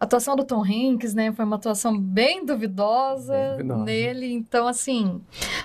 a 0.02 0.04
atuação 0.04 0.34
do 0.34 0.42
Tom 0.42 0.64
Hanks, 0.64 1.14
né, 1.14 1.30
foi 1.30 1.44
uma 1.44 1.54
atuação 1.54 1.96
bem 1.96 2.44
duvidosa, 2.44 3.32
Bem 3.32 3.56
duvidosa. 3.68 3.84
nele, 3.84 4.32
então 4.32 4.66
assim, 4.66 5.20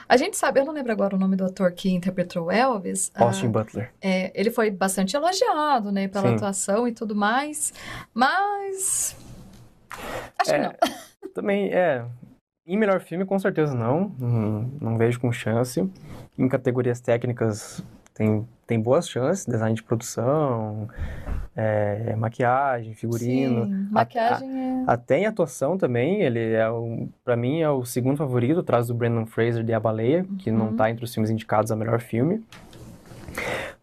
a 0.08 0.16
gente 0.16 0.38
sabe, 0.38 0.60
eu 0.60 0.66
não 0.66 0.74
lembro 0.74 0.92
agora 0.92 1.16
o 1.16 1.20
nome 1.20 1.36
do 1.36 1.44
ator 1.44 1.72
que 1.72 1.90
interpretou 1.90 2.46
o 2.46 2.52
Elvis, 2.52 3.12
ah, 3.16 3.24
Austin 3.24 3.50
Butler. 3.50 3.92
é, 4.00 4.32
ele 4.40 4.52
foi 4.52 4.70
bastante 4.70 5.16
elogiado, 5.16 5.92
né, 5.92 6.08
pela 6.08 6.30
Sim. 6.30 6.36
atuação 6.36 6.88
e 6.88 6.92
tudo 6.92 7.16
mais, 7.16 7.74
mas 8.14 9.16
acho 10.38 10.52
que 10.52 10.56
É, 10.56 10.64
não. 10.64 10.74
Também, 11.34 11.74
é. 11.74 12.06
Em 12.68 12.78
melhor 12.78 13.00
filme, 13.00 13.26
com 13.26 13.40
certeza 13.40 13.74
não. 13.74 14.14
Não, 14.20 14.72
não 14.82 14.98
vejo 14.98 15.20
com 15.20 15.32
chance. 15.32 15.90
Em 16.38 16.48
categorias 16.50 17.00
técnicas, 17.00 17.82
tem, 18.18 18.48
tem 18.66 18.80
boas 18.80 19.08
chances. 19.08 19.46
Design 19.46 19.76
de 19.76 19.84
produção, 19.84 20.88
é, 21.56 22.16
maquiagem, 22.16 22.94
figurino. 22.94 23.66
Sim, 23.66 23.88
maquiagem 23.92 24.50
é 24.50 24.84
Até 24.88 25.20
em 25.20 25.26
atuação 25.26 25.78
também, 25.78 26.22
ele 26.22 26.54
é, 26.54 26.70
o, 26.70 27.08
pra 27.24 27.36
mim, 27.36 27.62
é 27.62 27.70
o 27.70 27.86
segundo 27.86 28.18
favorito, 28.18 28.60
atrás 28.62 28.88
do 28.88 28.96
Brandon 28.96 29.26
Fraser 29.26 29.64
de 29.64 29.74
A 29.74 29.80
Baleia, 29.80 30.26
que 30.40 30.50
não 30.52 30.68
Uhum. 30.70 30.76
tá 30.76 30.90
entre 30.90 31.06
os 31.06 31.14
filmes 31.14 31.30
indicados 31.30 31.72
a 31.72 31.76
melhor 31.76 32.00
filme. 32.00 32.44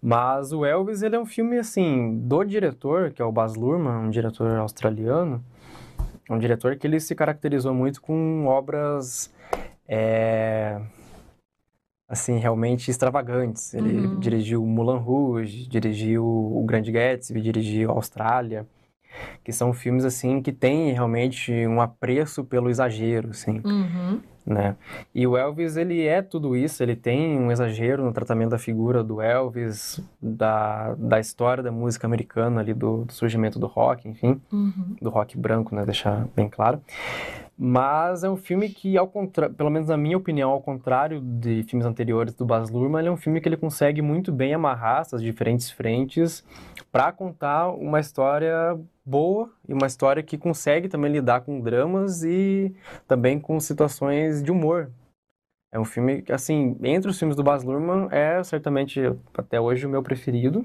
Mas 0.03 0.53
o 0.53 0.65
Elvis, 0.67 1.03
ele 1.03 1.17
é 1.17 1.19
um 1.21 1.25
filme, 1.25 1.59
assim, 1.59 2.19
do 2.19 2.45
diretor, 2.45 3.11
que 3.13 3.23
é 3.23 3.25
o 3.25 3.33
Baz 3.33 3.55
Luhrmann, 3.55 4.07
um 4.07 4.11
diretor 4.11 4.51
australiano. 4.59 5.43
É 6.29 6.33
um 6.33 6.39
diretor 6.39 6.77
que 6.77 6.87
ele 6.87 7.01
se 7.01 7.15
caracterizou 7.15 7.73
muito 7.73 8.03
com 8.03 8.47
obras, 8.47 9.33
é, 9.89 10.79
assim, 12.15 12.39
realmente 12.39 12.91
extravagantes. 12.91 13.75
Ele 13.75 14.07
Uhum. 14.07 14.19
dirigiu 14.19 14.65
Moulin 14.65 14.99
Rouge, 14.99 15.69
dirigiu 15.69 16.25
O 16.25 16.65
Grande 16.65 16.91
Gatsby, 16.91 17.41
dirigiu 17.41 17.91
Austrália 17.91 18.67
que 19.45 19.53
são 19.53 19.73
filmes 19.73 20.05
assim 20.05 20.43
que 20.43 20.51
têm 20.53 20.93
realmente 20.93 21.53
um 21.69 21.81
apreço 21.81 22.43
pelo 22.43 22.69
exagero, 22.69 23.31
assim, 23.31 23.61
Uhum. 23.65 24.21
Né? 24.47 24.77
E 25.15 25.27
o 25.27 25.37
Elvis, 25.37 25.77
ele 25.77 26.07
é 26.07 26.21
tudo 26.23 26.57
isso, 26.57 26.83
ele 26.83 26.95
tem 26.97 27.39
um 27.39 27.51
exagero 27.51 28.05
no 28.05 28.13
tratamento 28.13 28.51
da 28.51 28.59
figura 28.59 29.03
do 29.03 29.21
Elvis, 29.21 30.01
da, 30.21 30.95
da 30.95 31.19
história 31.19 31.63
da 31.63 31.73
música 31.73 32.07
americana 32.07 32.61
ali, 32.61 32.75
do, 32.75 33.05
do 33.05 33.13
surgimento 33.13 33.59
do 33.59 33.67
rock, 33.67 34.09
enfim, 34.09 34.41
Uhum. 34.53 34.97
do 35.01 35.11
rock 35.11 35.37
branco, 35.39 35.75
né, 35.75 35.85
deixar 35.85 36.27
bem 36.37 36.49
claro. 36.49 36.81
Mas 37.57 38.25
é 38.25 38.29
um 38.29 38.37
filme 38.37 38.69
que, 38.69 38.99
ao 38.99 39.07
contrário, 39.07 39.55
pelo 39.55 39.71
menos 39.71 39.87
na 39.89 39.97
minha 39.97 40.17
opinião, 40.17 40.51
ao 40.51 40.61
contrário 40.61 41.21
de 41.21 41.63
filmes 41.63 41.87
anteriores 41.87 42.35
do 42.35 42.45
Baz 42.45 42.69
Luhrmann, 42.69 43.01
ele 43.01 43.09
é 43.09 43.13
um 43.13 43.17
filme 43.17 43.41
que 43.41 43.49
ele 43.49 43.57
consegue 43.57 44.03
muito 44.03 44.33
bem 44.33 44.53
amarrar 44.53 45.03
essas 45.03 45.23
diferentes 45.23 45.71
frentes 45.71 46.45
para 46.91 47.13
contar 47.13 47.69
uma 47.69 48.01
história 48.01 48.77
boa 49.05 49.51
e 49.69 49.73
uma 49.75 49.87
história 49.87 50.23
que 50.23 50.39
consegue 50.39 50.89
também 50.89 51.13
lidar 51.13 51.43
com 51.43 51.61
dramas 51.61 52.23
e 52.25 52.75
também 53.07 53.39
com 53.39 53.59
situações 53.61 54.43
de 54.43 54.51
humor. 54.51 54.91
É 55.73 55.79
um 55.79 55.85
filme 55.85 56.23
que, 56.23 56.33
assim, 56.33 56.77
entre 56.85 57.11
os 57.11 57.19
filmes 57.19 57.37
do 57.37 57.43
Baz 57.43 57.65
Luhrmann, 57.65 58.09
é 58.13 58.43
certamente 58.45 59.01
até 59.37 59.61
hoje 59.61 59.85
o 59.87 59.91
meu 59.91 60.03
preferido. 60.05 60.65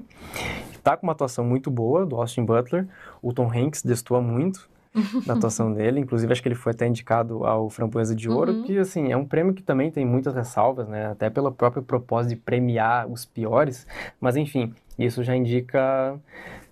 Tá 0.84 0.96
com 0.96 1.04
uma 1.06 1.12
atuação 1.12 1.44
muito 1.44 1.68
boa 1.70 2.06
do 2.06 2.16
Austin 2.16 2.44
Butler. 2.44 2.86
O 3.20 3.32
Tom 3.32 3.50
Hanks 3.52 3.82
destoa 3.82 4.20
muito 4.22 4.70
na 5.26 5.34
atuação 5.34 5.72
dele. 5.74 5.98
Inclusive, 5.98 6.32
acho 6.32 6.40
que 6.40 6.46
ele 6.48 6.54
foi 6.54 6.72
até 6.72 6.86
indicado 6.86 7.44
ao 7.44 7.68
Framboesa 7.68 8.14
de 8.14 8.30
Ouro, 8.30 8.52
Uhum. 8.52 8.62
que, 8.62 8.78
assim, 8.78 9.10
é 9.10 9.16
um 9.16 9.26
prêmio 9.26 9.52
que 9.52 9.62
também 9.64 9.90
tem 9.90 10.06
muitas 10.06 10.32
ressalvas, 10.32 10.88
né? 10.88 11.08
Até 11.10 11.28
pelo 11.28 11.50
próprio 11.50 11.82
propósito 11.82 12.30
de 12.30 12.36
premiar 12.40 13.08
os 13.10 13.24
piores. 13.26 13.86
Mas, 14.20 14.36
enfim, 14.36 14.72
isso 14.96 15.24
já 15.24 15.34
indica 15.34 16.16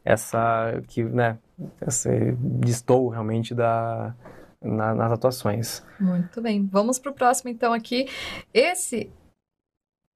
essa, 0.05 0.81
que, 0.87 1.03
né, 1.03 1.37
essa 1.81 2.11
destoa 2.40 3.12
realmente 3.12 3.55
da, 3.55 4.14
na- 4.62 4.94
nas 4.94 5.12
atuações. 5.12 5.83
Muito 5.99 6.40
bem. 6.40 6.66
Vamos 6.66 6.99
pro 6.99 7.12
próximo, 7.12 7.51
então, 7.51 7.73
aqui. 7.73 8.09
Esse. 8.53 9.11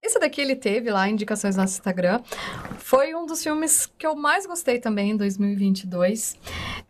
Esse 0.04 0.18
daqui 0.18 0.40
ele 0.40 0.56
teve 0.56 0.90
lá, 0.90 1.08
indicações 1.08 1.54
no 1.54 1.62
nosso 1.62 1.74
Instagram. 1.74 2.20
Foi 2.78 3.14
um 3.14 3.24
dos 3.24 3.40
filmes 3.40 3.86
que 3.86 4.04
eu 4.04 4.16
mais 4.16 4.44
gostei 4.46 4.80
também 4.80 5.12
em 5.12 5.16
2022. 5.16 6.36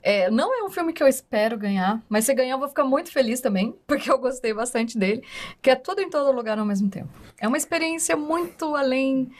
É, 0.02 0.30
não 0.30 0.50
é 0.58 0.64
um 0.64 0.70
filme 0.70 0.94
que 0.94 1.02
eu 1.02 1.06
espero 1.06 1.58
ganhar, 1.58 2.00
mas 2.08 2.24
se 2.24 2.32
ganhar 2.32 2.54
eu 2.54 2.58
vou 2.58 2.68
ficar 2.68 2.84
muito 2.84 3.12
feliz 3.12 3.42
também, 3.42 3.76
porque 3.86 4.10
eu 4.10 4.18
gostei 4.18 4.54
bastante 4.54 4.96
dele, 4.96 5.22
que 5.60 5.68
é 5.68 5.76
tudo 5.76 6.00
em 6.00 6.08
todo 6.08 6.34
lugar 6.34 6.58
ao 6.58 6.64
mesmo 6.64 6.88
tempo. 6.88 7.10
É 7.38 7.46
uma 7.46 7.58
experiência 7.58 8.16
muito 8.16 8.74
além 8.74 9.30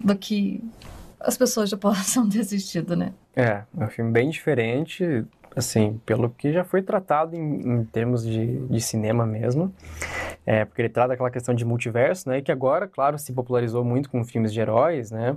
do 0.00 0.16
que 0.16 0.64
as 1.26 1.36
pessoas 1.36 1.68
já 1.68 1.76
possam 1.78 2.28
ter 2.28 2.40
assistido, 2.40 2.96
né? 2.96 3.12
É, 3.34 3.62
é 3.78 3.84
um 3.84 3.88
filme 3.88 4.10
bem 4.10 4.30
diferente, 4.30 5.24
assim, 5.54 6.00
pelo 6.06 6.30
que 6.30 6.52
já 6.52 6.64
foi 6.64 6.82
tratado 6.82 7.34
em, 7.34 7.80
em 7.80 7.84
termos 7.84 8.24
de, 8.24 8.58
de 8.66 8.80
cinema 8.80 9.26
mesmo. 9.26 9.74
É, 10.44 10.64
porque 10.64 10.82
ele 10.82 10.88
trata 10.88 11.14
aquela 11.14 11.30
questão 11.30 11.54
de 11.54 11.64
multiverso, 11.64 12.28
né? 12.28 12.40
Que 12.40 12.52
agora, 12.52 12.86
claro, 12.86 13.18
se 13.18 13.32
popularizou 13.32 13.84
muito 13.84 14.08
com 14.08 14.24
filmes 14.24 14.52
de 14.52 14.60
heróis, 14.60 15.10
né? 15.10 15.36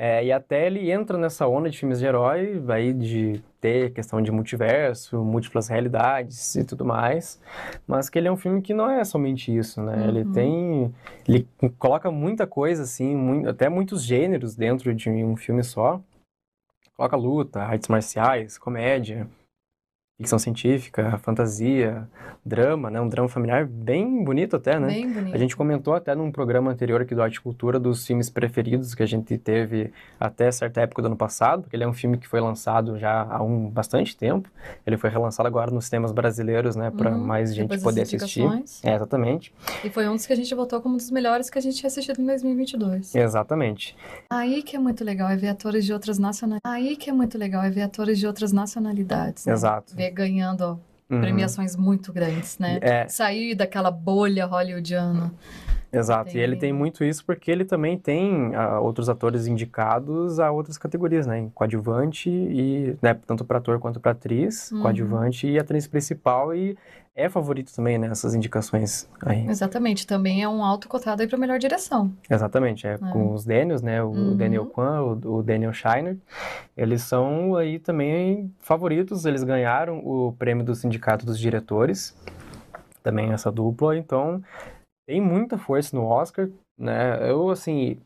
É, 0.00 0.24
e 0.24 0.30
até 0.30 0.64
ele 0.64 0.92
entra 0.92 1.18
nessa 1.18 1.48
onda 1.48 1.68
de 1.68 1.76
filmes 1.76 1.98
de 1.98 2.06
herói, 2.06 2.62
aí 2.68 2.92
de 2.92 3.42
ter 3.60 3.92
questão 3.92 4.22
de 4.22 4.30
multiverso, 4.30 5.24
múltiplas 5.24 5.66
realidades 5.66 6.54
e 6.54 6.62
tudo 6.64 6.84
mais, 6.84 7.40
mas 7.84 8.08
que 8.08 8.16
ele 8.16 8.28
é 8.28 8.30
um 8.30 8.36
filme 8.36 8.62
que 8.62 8.72
não 8.72 8.88
é 8.88 9.02
somente 9.02 9.52
isso, 9.52 9.82
né? 9.82 9.96
Uhum. 9.96 10.08
Ele 10.08 10.24
tem, 10.26 10.94
ele 11.26 11.48
coloca 11.80 12.12
muita 12.12 12.46
coisa 12.46 12.84
assim, 12.84 13.12
muito, 13.16 13.48
até 13.48 13.68
muitos 13.68 14.04
gêneros 14.04 14.54
dentro 14.54 14.94
de 14.94 15.10
um 15.10 15.34
filme 15.34 15.64
só. 15.64 16.00
Coloca 16.96 17.16
luta, 17.16 17.60
artes 17.60 17.88
marciais, 17.88 18.56
comédia, 18.56 19.26
ficção 20.18 20.38
científica, 20.38 21.16
fantasia, 21.22 22.08
drama, 22.44 22.90
né? 22.90 23.00
Um 23.00 23.08
drama 23.08 23.28
familiar 23.28 23.64
bem 23.64 24.24
bonito 24.24 24.56
até, 24.56 24.78
né? 24.80 24.88
Bem 24.88 25.12
bonito. 25.12 25.32
A 25.32 25.38
gente 25.38 25.56
comentou 25.56 25.94
até 25.94 26.12
num 26.12 26.32
programa 26.32 26.72
anterior 26.72 27.00
aqui 27.00 27.14
do 27.14 27.22
Arte 27.22 27.40
Cultura 27.40 27.78
dos 27.78 28.04
filmes 28.04 28.28
preferidos 28.28 28.96
que 28.96 29.02
a 29.02 29.06
gente 29.06 29.38
teve 29.38 29.92
até 30.18 30.50
certa 30.50 30.80
época 30.80 31.02
do 31.02 31.06
ano 31.06 31.16
passado, 31.16 31.62
porque 31.62 31.76
ele 31.76 31.84
é 31.84 31.88
um 31.88 31.92
filme 31.92 32.18
que 32.18 32.26
foi 32.26 32.40
lançado 32.40 32.98
já 32.98 33.22
há 33.30 33.40
um 33.40 33.70
bastante 33.70 34.16
tempo. 34.16 34.50
Ele 34.84 34.96
foi 34.96 35.08
relançado 35.08 35.46
agora 35.46 35.70
nos 35.70 35.84
cinemas 35.84 36.10
brasileiros, 36.10 36.74
né? 36.74 36.90
Para 36.90 37.12
uhum, 37.12 37.24
mais 37.24 37.54
gente 37.54 37.78
poder 37.78 38.02
assistir. 38.02 38.44
É, 38.82 38.96
exatamente. 38.96 39.54
E 39.84 39.90
foi 39.90 40.08
um 40.08 40.16
dos 40.16 40.26
que 40.26 40.32
a 40.32 40.36
gente 40.36 40.52
votou 40.52 40.80
como 40.80 40.94
um 40.94 40.96
dos 40.96 41.12
melhores 41.12 41.48
que 41.48 41.58
a 41.58 41.62
gente 41.62 41.76
tinha 41.76 41.86
assistido 41.86 42.20
em 42.20 42.26
2022. 42.26 43.14
Exatamente. 43.14 43.96
Aí 44.28 44.64
que 44.64 44.74
é 44.74 44.80
muito 44.80 45.04
legal 45.04 45.28
é 45.28 45.36
ver 45.36 45.48
atores 45.48 45.84
de 45.84 45.92
outras 45.92 46.18
nacionalidades. 46.18 46.60
Aí 46.64 46.96
que 46.96 47.08
é 47.08 47.12
muito 47.12 47.38
legal 47.38 47.62
é 47.62 47.70
ver 47.70 47.82
atores 47.82 48.18
de 48.18 48.26
outras 48.26 48.52
nacionalidades. 48.52 49.46
Né? 49.46 49.52
Exato. 49.52 49.94
Ver 49.94 50.07
ganhando 50.10 50.80
uhum. 51.10 51.20
premiações 51.20 51.76
muito 51.76 52.12
grandes, 52.12 52.58
né? 52.58 52.78
É. 52.80 53.08
Sair 53.08 53.54
daquela 53.54 53.90
bolha 53.90 54.46
hollywoodiana. 54.46 55.32
Exato, 55.92 56.36
e 56.36 56.40
ele 56.40 56.56
tem 56.56 56.72
muito 56.72 57.02
isso 57.02 57.24
porque 57.24 57.50
ele 57.50 57.64
também 57.64 57.98
tem 57.98 58.54
uh, 58.54 58.82
outros 58.82 59.08
atores 59.08 59.46
indicados 59.46 60.38
a 60.38 60.50
outras 60.50 60.76
categorias, 60.76 61.26
né? 61.26 61.38
Em 61.38 61.48
coadjuvante 61.48 62.28
e, 62.28 62.96
né, 63.00 63.14
tanto 63.26 63.44
para 63.44 63.58
ator 63.58 63.78
quanto 63.78 63.98
para 63.98 64.12
atriz, 64.12 64.70
uhum. 64.70 64.82
coadjuvante 64.82 65.46
e 65.46 65.58
atriz 65.58 65.86
principal 65.86 66.54
e 66.54 66.76
é 67.18 67.28
favorito 67.28 67.74
também 67.74 67.98
nessas 67.98 68.32
né, 68.32 68.38
indicações 68.38 69.08
aí. 69.20 69.44
Exatamente, 69.48 70.06
também 70.06 70.40
é 70.40 70.48
um 70.48 70.62
alto 70.62 70.88
cotado 70.88 71.20
aí 71.20 71.26
para 71.26 71.36
melhor 71.36 71.58
direção. 71.58 72.12
Exatamente, 72.30 72.86
é, 72.86 72.92
é, 72.92 72.98
com 72.98 73.32
os 73.32 73.44
Daniels, 73.44 73.82
né? 73.82 74.00
O 74.00 74.10
uhum. 74.10 74.36
Daniel 74.36 74.66
Kwan, 74.66 75.00
o, 75.02 75.38
o, 75.38 75.42
Daniel 75.42 75.72
Shiner, 75.72 76.16
eles 76.76 77.02
são 77.02 77.56
aí 77.56 77.80
também 77.80 78.54
favoritos, 78.60 79.24
eles 79.24 79.42
ganharam 79.42 79.98
o 79.98 80.32
prêmio 80.38 80.64
do 80.64 80.76
Sindicato 80.76 81.26
dos 81.26 81.38
Diretores, 81.38 82.16
também 83.02 83.32
essa 83.32 83.50
dupla, 83.50 83.96
então 83.96 84.40
tem 85.08 85.22
muita 85.22 85.56
força 85.56 85.96
no 85.96 86.04
Oscar, 86.04 86.50
né? 86.78 87.30
Eu, 87.30 87.48
assim, 87.48 87.96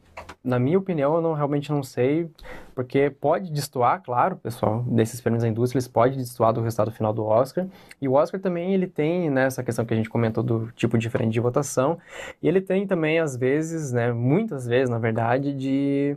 na 0.42 0.56
minha 0.56 0.78
opinião, 0.78 1.16
eu 1.16 1.20
não, 1.20 1.32
realmente 1.34 1.68
não 1.72 1.82
sei, 1.82 2.30
porque 2.76 3.10
pode 3.10 3.50
destoar, 3.50 4.00
claro, 4.00 4.36
pessoal, 4.36 4.84
desses 4.84 5.20
prêmios 5.20 5.42
da 5.42 5.48
indústria, 5.48 5.78
eles 5.78 5.88
podem 5.88 6.16
destoar 6.16 6.52
do 6.52 6.60
resultado 6.60 6.92
final 6.92 7.12
do 7.12 7.24
Oscar. 7.24 7.66
E 8.00 8.06
o 8.06 8.12
Oscar 8.12 8.40
também, 8.40 8.72
ele 8.72 8.86
tem, 8.86 9.28
né, 9.30 9.46
essa 9.46 9.64
questão 9.64 9.84
que 9.84 9.92
a 9.92 9.96
gente 9.96 10.08
comentou 10.08 10.44
do 10.44 10.70
tipo 10.76 10.96
diferente 10.96 11.32
de 11.32 11.40
votação, 11.40 11.98
e 12.40 12.46
ele 12.46 12.60
tem 12.60 12.86
também, 12.86 13.18
às 13.18 13.36
vezes, 13.36 13.90
né, 13.90 14.12
muitas 14.12 14.64
vezes, 14.64 14.88
na 14.88 14.98
verdade, 14.98 15.52
de 15.52 16.16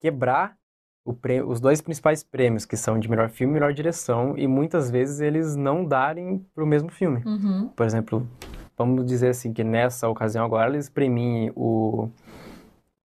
quebrar 0.00 0.56
prêmio, 1.20 1.48
os 1.48 1.60
dois 1.60 1.80
principais 1.80 2.24
prêmios, 2.24 2.66
que 2.66 2.76
são 2.76 2.98
de 2.98 3.08
melhor 3.08 3.28
filme 3.28 3.52
e 3.52 3.54
melhor 3.54 3.72
direção, 3.72 4.36
e 4.36 4.48
muitas 4.48 4.90
vezes 4.90 5.20
eles 5.20 5.54
não 5.54 5.84
darem 5.84 6.44
para 6.52 6.64
o 6.64 6.66
mesmo 6.66 6.90
filme. 6.90 7.22
Uhum. 7.24 7.68
Por 7.76 7.86
exemplo, 7.86 8.26
vamos 8.76 9.04
dizer 9.06 9.28
assim, 9.28 9.52
que 9.52 9.64
nessa 9.64 10.08
ocasião 10.08 10.44
agora 10.44 10.70
eles 10.70 10.88
premiem 10.88 11.52
o, 11.54 12.08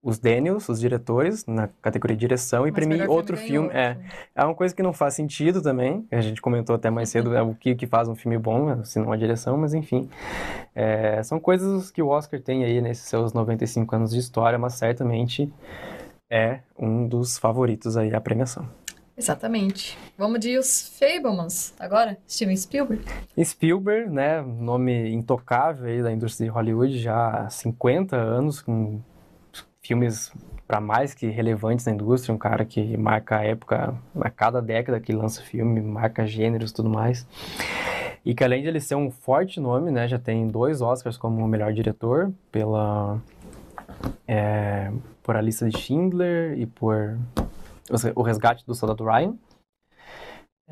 os 0.02 0.18
Daniels, 0.18 0.68
os 0.68 0.80
diretores, 0.80 1.44
na 1.46 1.68
categoria 1.82 2.16
de 2.16 2.20
direção, 2.20 2.66
e 2.66 2.72
premiem 2.72 3.06
outro 3.06 3.36
filme. 3.36 3.68
filme. 3.68 3.80
É, 3.80 3.96
é 4.34 4.44
uma 4.44 4.54
coisa 4.54 4.74
que 4.74 4.82
não 4.82 4.92
faz 4.92 5.14
sentido 5.14 5.60
também, 5.62 6.06
a 6.10 6.20
gente 6.20 6.40
comentou 6.40 6.74
até 6.74 6.88
mais 6.88 7.10
cedo 7.10 7.34
é 7.34 7.42
o 7.42 7.54
que, 7.54 7.74
que 7.74 7.86
faz 7.86 8.08
um 8.08 8.14
filme 8.14 8.38
bom, 8.38 8.82
se 8.84 8.98
não 8.98 9.12
a 9.12 9.16
direção, 9.16 9.56
mas 9.56 9.74
enfim. 9.74 10.08
É, 10.74 11.22
são 11.22 11.38
coisas 11.38 11.90
que 11.90 12.02
o 12.02 12.08
Oscar 12.08 12.40
tem 12.40 12.64
aí 12.64 12.80
nesses 12.80 13.04
seus 13.04 13.32
95 13.32 13.94
anos 13.94 14.10
de 14.10 14.18
história, 14.18 14.58
mas 14.58 14.74
certamente 14.74 15.52
é 16.30 16.60
um 16.78 17.06
dos 17.06 17.36
favoritos 17.36 17.96
aí 17.96 18.14
à 18.14 18.20
premiação. 18.20 18.66
Exatamente. 19.20 19.98
Vamos 20.16 20.40
de 20.40 20.56
os 20.56 20.98
Fablemans 20.98 21.74
agora, 21.78 22.16
Steven 22.26 22.56
Spielberg. 22.56 23.04
Spielberg, 23.44 24.08
né, 24.08 24.40
nome 24.40 25.12
intocável 25.12 25.86
aí 25.88 26.02
da 26.02 26.10
indústria 26.10 26.48
de 26.48 26.50
Hollywood 26.50 26.98
já 26.98 27.42
há 27.42 27.50
50 27.50 28.16
anos, 28.16 28.62
com 28.62 28.98
filmes 29.82 30.32
para 30.66 30.80
mais 30.80 31.12
que 31.12 31.26
relevantes 31.26 31.84
na 31.84 31.92
indústria, 31.92 32.34
um 32.34 32.38
cara 32.38 32.64
que 32.64 32.96
marca 32.96 33.36
a 33.36 33.44
época, 33.44 33.94
a 34.18 34.30
cada 34.30 34.62
década 34.62 34.98
que 34.98 35.12
lança 35.12 35.42
filme, 35.42 35.82
marca 35.82 36.26
gêneros 36.26 36.70
e 36.70 36.74
tudo 36.74 36.88
mais. 36.88 37.26
E 38.24 38.34
que 38.34 38.42
além 38.42 38.62
de 38.62 38.68
ele 38.68 38.80
ser 38.80 38.94
um 38.94 39.10
forte 39.10 39.60
nome, 39.60 39.90
né, 39.90 40.08
já 40.08 40.18
tem 40.18 40.48
dois 40.48 40.80
Oscars 40.80 41.18
como 41.18 41.46
melhor 41.46 41.74
diretor 41.74 42.32
pela 42.50 43.20
é, 44.26 44.90
por 45.22 45.36
A 45.36 45.42
Lista 45.42 45.68
de 45.68 45.76
Schindler 45.76 46.58
e 46.58 46.64
por 46.64 47.18
o 48.14 48.22
resgate 48.22 48.64
do 48.66 48.74
soldado 48.74 49.04
Ryan. 49.04 49.36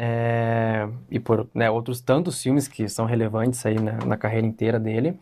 É, 0.00 0.88
e 1.10 1.18
por 1.18 1.48
né, 1.52 1.68
outros 1.68 2.00
tantos 2.00 2.40
filmes 2.40 2.68
que 2.68 2.88
são 2.88 3.04
relevantes 3.04 3.66
aí 3.66 3.80
na, 3.80 3.92
na, 4.04 4.16
carreira 4.16 4.46
inteira 4.46 4.78
dele. 4.78 5.18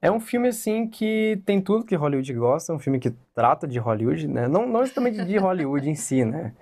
É 0.00 0.10
um 0.10 0.20
filme, 0.20 0.48
assim, 0.48 0.86
que 0.86 1.40
tem 1.46 1.60
tudo 1.60 1.86
que 1.86 1.94
Hollywood 1.94 2.34
gosta, 2.34 2.72
é 2.72 2.76
um 2.76 2.78
filme 2.78 2.98
que 2.98 3.10
trata 3.34 3.66
de 3.66 3.78
Hollywood, 3.78 4.28
né? 4.28 4.46
Não, 4.46 4.66
não 4.68 4.82
exatamente 4.82 5.24
de 5.24 5.38
Hollywood 5.38 5.88
em 5.88 5.94
si, 5.94 6.22
né? 6.24 6.52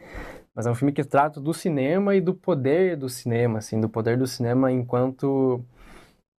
Mas 0.54 0.66
é 0.66 0.70
um 0.70 0.74
filme 0.74 0.92
que 0.92 1.02
trata 1.02 1.40
do 1.40 1.52
cinema 1.52 2.14
e 2.14 2.20
do 2.20 2.34
poder 2.34 2.96
do 2.96 3.08
cinema, 3.08 3.58
assim, 3.58 3.80
do 3.80 3.88
poder 3.88 4.16
do 4.16 4.26
cinema 4.26 4.70
enquanto 4.70 5.64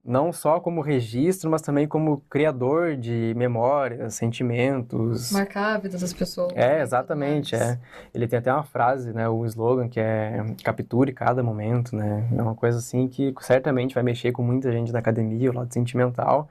não 0.04 0.34
só 0.34 0.60
como 0.60 0.82
registro, 0.82 1.50
mas 1.50 1.62
também 1.62 1.88
como 1.88 2.22
criador 2.30 2.96
de 2.96 3.34
memórias, 3.36 4.16
sentimentos. 4.16 5.32
Marcar 5.32 5.76
a 5.76 5.78
vida 5.78 5.98
das 5.98 6.12
pessoas. 6.12 6.52
É, 6.56 6.82
exatamente, 6.82 7.56
é. 7.56 7.80
Ele 8.14 8.28
tem 8.28 8.40
até 8.40 8.52
uma 8.52 8.64
frase, 8.64 9.14
né, 9.14 9.30
um 9.30 9.46
slogan 9.46 9.88
que 9.88 10.00
é 10.00 10.44
capture 10.64 11.14
cada 11.14 11.44
momento, 11.44 11.96
né? 11.96 12.28
É 12.36 12.42
uma 12.42 12.56
coisa 12.56 12.80
assim 12.80 13.08
que 13.08 13.34
certamente 13.42 13.94
vai 13.94 14.04
mexer 14.04 14.32
com 14.32 14.42
muita 14.44 14.72
gente 14.72 14.92
da 14.92 15.00
academia, 15.00 15.52
o 15.52 15.54
lado 15.54 15.72
sentimental. 15.72 16.50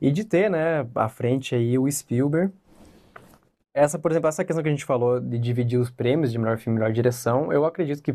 E 0.00 0.10
de 0.10 0.24
ter, 0.24 0.50
né, 0.50 0.86
à 0.94 1.08
frente 1.08 1.54
aí 1.54 1.78
o 1.78 1.90
Spielberg, 1.90 2.52
essa, 3.72 3.98
por 3.98 4.10
exemplo, 4.10 4.28
essa 4.28 4.44
questão 4.44 4.62
que 4.62 4.68
a 4.68 4.72
gente 4.72 4.84
falou 4.84 5.18
de 5.18 5.36
dividir 5.38 5.80
os 5.80 5.90
prêmios 5.90 6.30
de 6.30 6.38
melhor 6.38 6.58
filme 6.58 6.78
e 6.78 6.80
melhor 6.80 6.92
direção, 6.92 7.52
eu 7.52 7.64
acredito 7.64 8.02
que 8.02 8.14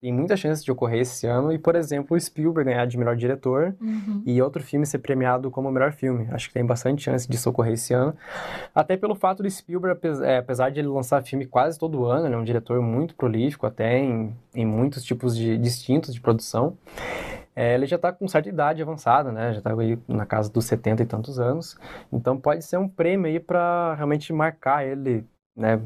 tem 0.00 0.12
muita 0.12 0.36
chance 0.36 0.64
de 0.64 0.70
ocorrer 0.70 1.00
esse 1.00 1.26
ano 1.26 1.52
e, 1.52 1.58
por 1.58 1.74
exemplo, 1.74 2.16
o 2.16 2.20
Spielberg 2.20 2.70
ganhar 2.70 2.86
de 2.86 2.96
melhor 2.96 3.16
diretor 3.16 3.74
uhum. 3.80 4.22
e 4.24 4.40
outro 4.40 4.62
filme 4.62 4.86
ser 4.86 4.98
premiado 4.98 5.50
como 5.50 5.70
melhor 5.72 5.92
filme. 5.92 6.28
Acho 6.30 6.48
que 6.48 6.54
tem 6.54 6.64
bastante 6.64 7.02
chance 7.02 7.28
disso 7.28 7.50
ocorrer 7.50 7.72
esse 7.72 7.92
ano. 7.92 8.14
Até 8.72 8.96
pelo 8.96 9.16
fato 9.16 9.42
do 9.42 9.50
Spielberg, 9.50 10.00
é, 10.24 10.38
apesar 10.38 10.70
de 10.70 10.78
ele 10.78 10.88
lançar 10.88 11.22
filme 11.22 11.46
quase 11.46 11.78
todo 11.78 12.04
ano, 12.06 12.26
ele 12.26 12.34
é 12.34 12.38
um 12.38 12.44
diretor 12.44 12.80
muito 12.80 13.14
prolífico, 13.16 13.66
até 13.66 13.98
em, 13.98 14.32
em 14.54 14.64
muitos 14.64 15.02
tipos 15.02 15.36
de 15.36 15.58
distintos 15.58 16.14
de 16.14 16.20
produção. 16.20 16.76
É, 17.56 17.74
ele 17.74 17.86
já 17.86 17.96
está 17.96 18.12
com 18.12 18.28
certa 18.28 18.48
idade 18.48 18.80
avançada, 18.80 19.32
né? 19.32 19.52
Já 19.52 19.58
está 19.58 19.72
aí 19.72 19.98
na 20.06 20.24
casa 20.24 20.48
dos 20.48 20.64
70 20.66 21.02
e 21.02 21.06
tantos 21.06 21.40
anos. 21.40 21.76
Então 22.12 22.38
pode 22.38 22.64
ser 22.64 22.76
um 22.76 22.88
prêmio 22.88 23.26
aí 23.26 23.40
para 23.40 23.94
realmente 23.96 24.32
marcar 24.32 24.86
ele, 24.86 25.26
né? 25.56 25.80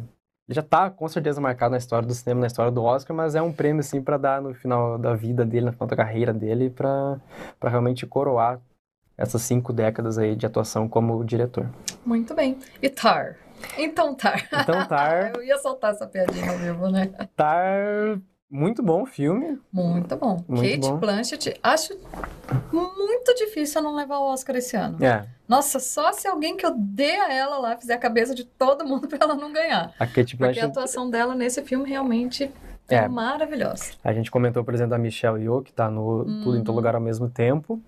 Ele 0.49 0.57
já 0.57 0.61
está 0.61 0.91
com 0.91 1.09
certeza 1.09 1.41
marcado 1.41 1.73
na 1.73 1.79
história 1.79 2.07
do 2.07 2.15
cinema, 2.15 2.41
na 2.41 2.47
história 2.47 2.73
do 2.73 2.83
Oscar, 2.83 3.17
mas 3.17 3.35
é 3.35 3.43
um 3.43 3.53
prêmio 3.53 3.81
assim 3.81 4.03
para 4.03 4.17
dar 4.17 4.43
no 4.43 4.55
final 4.55 4.99
da 4.99 5.15
vida 5.15 5.45
dele, 5.45 5.67
no 5.67 5.73
final 5.73 5.87
da 5.87 5.97
carreira 5.97 6.33
dele, 6.33 6.69
para 6.69 7.21
realmente 7.63 8.07
coroar 8.07 8.61
essas 9.17 9.43
cinco 9.43 9.73
décadas 9.73 10.19
aí 10.19 10.35
de 10.35 10.45
atuação 10.45 10.89
como 10.89 11.25
diretor. 11.25 11.69
Muito 12.05 12.35
bem. 12.35 12.59
E 12.81 12.89
Tar? 12.89 13.37
Então 13.79 14.15
Tar. 14.15 14.49
Então 14.53 14.87
Tar. 14.87 15.33
Eu 15.37 15.45
ia 15.45 15.59
soltar 15.59 15.93
essa 15.93 16.07
piadinha 16.07 16.51
ao 16.51 16.59
vivo, 16.59 16.89
né? 16.89 17.07
Tar 17.37 18.19
muito 18.51 18.83
bom 18.83 19.03
o 19.03 19.07
filme. 19.07 19.59
Muito 19.73 20.15
bom. 20.17 20.45
Muito 20.47 20.63
Kate 20.63 20.91
bom. 20.91 20.99
Blanchett, 20.99 21.59
acho 21.63 21.97
muito 22.73 23.35
difícil 23.35 23.81
eu 23.81 23.85
não 23.85 23.95
levar 23.95 24.19
o 24.19 24.33
Oscar 24.33 24.57
esse 24.57 24.77
ano. 24.77 25.05
É. 25.05 25.27
Nossa, 25.47 25.79
só 25.79 26.13
se 26.13 26.27
alguém 26.27 26.57
que 26.57 26.67
odeia 26.67 27.33
ela 27.33 27.59
lá 27.59 27.77
fizer 27.77 27.95
a 27.95 27.99
cabeça 27.99 28.35
de 28.35 28.45
todo 28.45 28.87
mundo 28.87 29.07
pra 29.09 29.19
ela 29.21 29.35
não 29.35 29.53
ganhar. 29.53 29.93
A 29.99 30.07
Kate 30.07 30.37
Blanchett... 30.37 30.39
Porque 30.39 30.61
a 30.61 30.67
atuação 30.67 31.11
dela 31.11 31.35
nesse 31.35 31.63
filme 31.63 31.89
realmente 31.89 32.51
é, 32.89 32.97
é 32.97 33.09
maravilhosa. 33.09 33.93
A 34.03 34.13
gente 34.13 34.31
comentou, 34.31 34.65
por 34.65 34.75
exemplo, 34.75 34.91
da 34.91 34.99
Michelle 34.99 35.41
Yeoh, 35.41 35.63
que 35.63 35.73
tá 35.73 35.91
no 35.91 36.23
uhum. 36.23 36.41
Tudo 36.43 36.57
em 36.59 36.65
Todo 36.65 36.77
Lugar 36.77 36.95
ao 36.95 37.01
mesmo 37.01 37.29
tempo, 37.29 37.81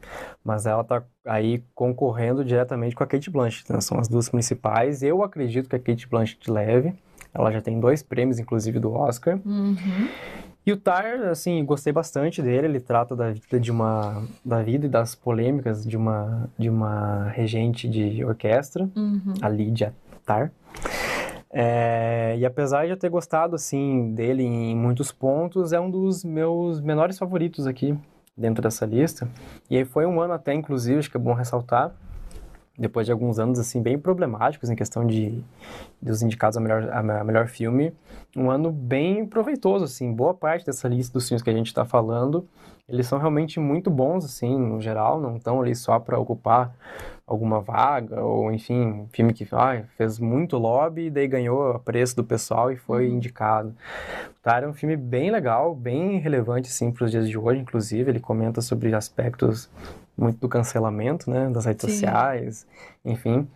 mas 0.42 0.66
ela 0.66 0.84
tá 0.84 1.02
aí 1.26 1.62
concorrendo 1.74 2.44
diretamente 2.44 2.94
com 2.94 3.02
a 3.02 3.06
Kate 3.06 3.30
Blanchett. 3.30 3.70
Né? 3.72 3.80
São 3.80 3.98
as 3.98 4.08
duas 4.08 4.28
principais. 4.28 5.02
Eu 5.02 5.22
acredito 5.22 5.68
que 5.68 5.76
a 5.76 5.78
Kate 5.78 6.08
Blanchett 6.08 6.50
leve 6.50 6.94
Ela 7.32 7.50
já 7.50 7.60
tem 7.60 7.80
dois 7.80 8.02
prêmios, 8.02 8.38
inclusive, 8.38 8.78
do 8.78 8.92
Oscar. 8.92 9.38
Uhum. 9.44 10.08
E 10.66 10.72
o 10.72 10.76
Tar, 10.76 11.22
assim, 11.30 11.62
gostei 11.64 11.92
bastante 11.92 12.40
dele. 12.40 12.66
Ele 12.66 12.80
trata 12.80 13.14
da 13.14 13.30
vida 13.30 13.60
de 13.60 13.70
uma, 13.70 14.22
da 14.44 14.62
vida 14.62 14.86
e 14.86 14.88
das 14.88 15.14
polêmicas 15.14 15.84
de 15.86 15.96
uma, 15.96 16.48
de 16.58 16.70
uma 16.70 17.28
regente 17.28 17.86
de 17.88 18.24
orquestra, 18.24 18.88
Uhum. 18.96 19.34
a 19.42 19.48
Lydia 19.48 19.92
Tar. 20.24 20.50
É, 21.52 22.34
e 22.38 22.44
apesar 22.44 22.84
de 22.84 22.90
eu 22.90 22.96
ter 22.96 23.08
gostado, 23.08 23.54
assim, 23.54 24.12
dele 24.14 24.42
em 24.42 24.74
muitos 24.76 25.12
pontos, 25.12 25.72
é 25.72 25.78
um 25.78 25.90
dos 25.90 26.24
meus 26.24 26.80
menores 26.80 27.18
favoritos 27.18 27.66
aqui 27.66 27.96
dentro 28.36 28.62
dessa 28.62 28.84
lista. 28.84 29.28
E 29.70 29.76
aí 29.76 29.84
foi 29.84 30.04
um 30.06 30.20
ano 30.20 30.32
até, 30.32 30.52
inclusive, 30.52 30.98
acho 30.98 31.10
que 31.10 31.16
é 31.16 31.20
bom 31.20 31.32
ressaltar, 31.34 31.94
depois 32.78 33.06
de 33.06 33.12
alguns 33.12 33.38
anos, 33.38 33.58
assim, 33.58 33.80
bem 33.80 33.98
problemáticos 33.98 34.68
em 34.68 34.74
questão 34.74 35.06
de 35.06 35.42
dos 36.02 36.22
indicados 36.22 36.56
a 36.56 36.60
melhor, 36.60 36.90
a 36.92 37.02
me- 37.02 37.12
a 37.12 37.24
melhor 37.24 37.46
filme, 37.46 37.92
um 38.36 38.50
ano 38.50 38.70
bem 38.72 39.24
proveitoso, 39.26 39.84
assim, 39.84 40.12
boa 40.12 40.34
parte 40.34 40.66
dessa 40.66 40.88
lista 40.88 41.12
dos 41.12 41.28
filmes 41.28 41.42
que 41.42 41.50
a 41.50 41.52
gente 41.52 41.68
está 41.68 41.84
falando, 41.84 42.46
eles 42.88 43.06
são 43.06 43.18
realmente 43.18 43.58
muito 43.58 43.90
bons, 43.90 44.24
assim, 44.24 44.58
no 44.58 44.80
geral, 44.80 45.20
não 45.20 45.36
estão 45.36 45.60
ali 45.60 45.74
só 45.74 45.98
para 45.98 46.18
ocupar 46.18 46.74
alguma 47.26 47.60
vaga, 47.60 48.22
ou 48.22 48.52
enfim, 48.52 49.06
filme 49.10 49.32
que 49.32 49.46
ah, 49.52 49.82
fez 49.96 50.18
muito 50.18 50.58
lobby 50.58 51.06
e 51.06 51.10
daí 51.10 51.26
ganhou 51.26 51.70
a 51.72 51.78
preço 51.78 52.14
do 52.16 52.22
pessoal 52.24 52.70
e 52.70 52.76
foi 52.76 53.08
Uhum. 53.08 53.14
indicado. 53.16 53.74
O 54.30 54.42
Tar 54.42 54.62
é 54.64 54.68
um 54.68 54.74
filme 54.74 54.96
bem 54.96 55.30
legal, 55.30 55.74
bem 55.74 56.18
relevante, 56.18 56.68
assim, 56.68 56.92
para 56.92 57.04
os 57.06 57.10
dias 57.10 57.26
de 57.28 57.38
hoje, 57.38 57.60
inclusive, 57.60 58.10
ele 58.10 58.20
comenta 58.20 58.60
sobre 58.60 58.94
aspectos 58.94 59.70
muito 60.16 60.38
do 60.38 60.48
cancelamento, 60.48 61.28
né, 61.30 61.48
das 61.50 61.64
redes 61.64 61.82
Sim. 61.86 61.90
sociais, 61.92 62.66
enfim, 63.04 63.48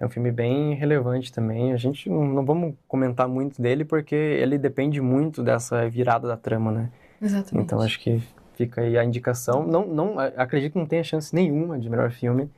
é 0.00 0.06
um 0.06 0.08
filme 0.08 0.30
bem 0.30 0.74
relevante 0.74 1.32
também. 1.32 1.72
A 1.72 1.76
gente 1.76 2.08
não, 2.08 2.24
não 2.24 2.44
vamos 2.44 2.74
comentar 2.86 3.26
muito 3.28 3.60
dele 3.60 3.84
porque 3.84 4.14
ele 4.14 4.56
depende 4.56 5.00
muito 5.00 5.42
dessa 5.42 5.86
virada 5.90 6.26
da 6.28 6.36
trama, 6.36 6.70
né? 6.70 6.90
Exatamente. 7.20 7.64
Então 7.66 7.80
acho 7.80 7.98
que 8.00 8.22
fica 8.56 8.80
aí 8.80 8.98
a 8.98 9.04
indicação. 9.04 9.66
Não, 9.66 9.86
não, 9.86 10.18
acredito 10.18 10.72
que 10.72 10.78
não 10.78 10.86
tenha 10.86 11.04
chance 11.04 11.34
nenhuma 11.34 11.78
de 11.78 11.88
melhor 11.88 12.10
filme, 12.10 12.50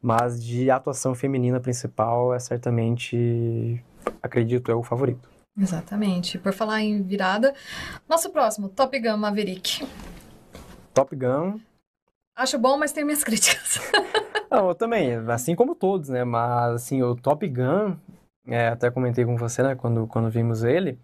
mas 0.00 0.42
de 0.42 0.70
atuação 0.70 1.14
feminina 1.14 1.60
principal 1.60 2.32
é 2.34 2.38
certamente, 2.38 3.82
acredito, 4.22 4.70
é 4.70 4.74
o 4.74 4.82
favorito. 4.82 5.28
Exatamente. 5.58 6.38
Por 6.38 6.52
falar 6.52 6.82
em 6.82 7.02
virada, 7.02 7.52
nosso 8.08 8.30
próximo, 8.30 8.68
Top 8.68 8.96
Gun 8.98 9.16
Maverick. 9.16 9.86
Top 10.94 11.14
Gun, 11.14 11.58
Acho 12.38 12.56
bom, 12.56 12.78
mas 12.78 12.92
tenho 12.92 13.04
minhas 13.04 13.24
críticas. 13.24 13.80
não, 14.48 14.68
eu 14.68 14.74
também, 14.74 15.12
assim 15.28 15.56
como 15.56 15.74
todos, 15.74 16.08
né? 16.08 16.22
Mas 16.22 16.74
assim, 16.76 17.02
o 17.02 17.16
Top 17.16 17.44
Gun, 17.48 17.96
é, 18.46 18.68
até 18.68 18.92
comentei 18.92 19.24
com 19.24 19.36
você, 19.36 19.60
né, 19.60 19.74
quando, 19.74 20.06
quando 20.06 20.30
vimos 20.30 20.62
ele, 20.62 20.96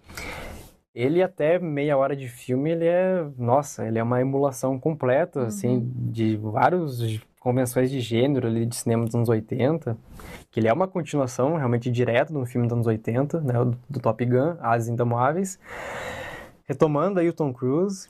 ele 0.94 1.22
até 1.22 1.58
meia 1.58 1.96
hora 1.96 2.14
de 2.14 2.28
filme, 2.28 2.70
ele 2.70 2.86
é, 2.86 3.26
nossa, 3.36 3.86
ele 3.86 3.98
é 3.98 4.02
uma 4.02 4.20
emulação 4.20 4.78
completa, 4.78 5.46
assim, 5.46 5.90
de 5.94 6.36
vários 6.36 7.20
convenções 7.40 7.90
de 7.90 8.00
gênero 8.00 8.46
ali 8.46 8.64
de 8.64 8.76
cinema 8.76 9.04
dos 9.04 9.14
anos 9.14 9.28
80, 9.28 9.98
que 10.50 10.60
ele 10.60 10.68
é 10.68 10.72
uma 10.72 10.86
continuação 10.86 11.56
realmente 11.56 11.90
direta 11.90 12.32
de 12.32 12.38
um 12.38 12.46
filme 12.46 12.68
dos 12.68 12.74
anos 12.74 12.86
80, 12.86 13.40
né, 13.40 13.52
do, 13.52 13.76
do 13.90 14.00
Top 14.00 14.24
Gun, 14.24 14.56
As 14.60 14.88
Indomáveis, 14.88 15.58
retomando 16.64 17.18
aí 17.18 17.28
o 17.28 17.32
Tom 17.32 17.52
Cruise, 17.52 18.08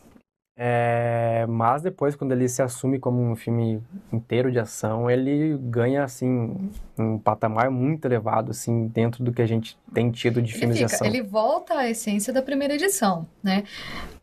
é, 0.57 1.45
mas 1.49 1.83
depois, 1.83 2.15
quando 2.15 2.33
ele 2.33 2.49
se 2.49 2.63
assume 2.63 2.99
como 3.01 3.21
um 3.21 3.35
filme 3.35 3.83
inteiro 4.13 4.53
de 4.53 4.59
ação, 4.59 5.11
ele 5.11 5.59
ganha, 5.59 6.05
assim, 6.05 6.71
um 6.97 7.19
patamar 7.19 7.71
muito 7.71 8.05
elevado, 8.05 8.53
assim, 8.53 8.87
dentro 8.87 9.25
do 9.25 9.33
que 9.33 9.43
a 9.43 9.47
gente 9.47 9.77
tem 9.93 10.11
tido 10.13 10.41
de 10.41 10.53
Ele 10.53 10.59
filmes 10.61 10.79
de 10.79 10.85
fica, 10.85 10.95
ação. 10.95 11.07
ele 11.07 11.23
volta 11.23 11.75
à 11.79 11.91
essência 11.91 12.33
da 12.33 12.41
primeira 12.43 12.75
edição, 12.75 13.27
né? 13.43 13.65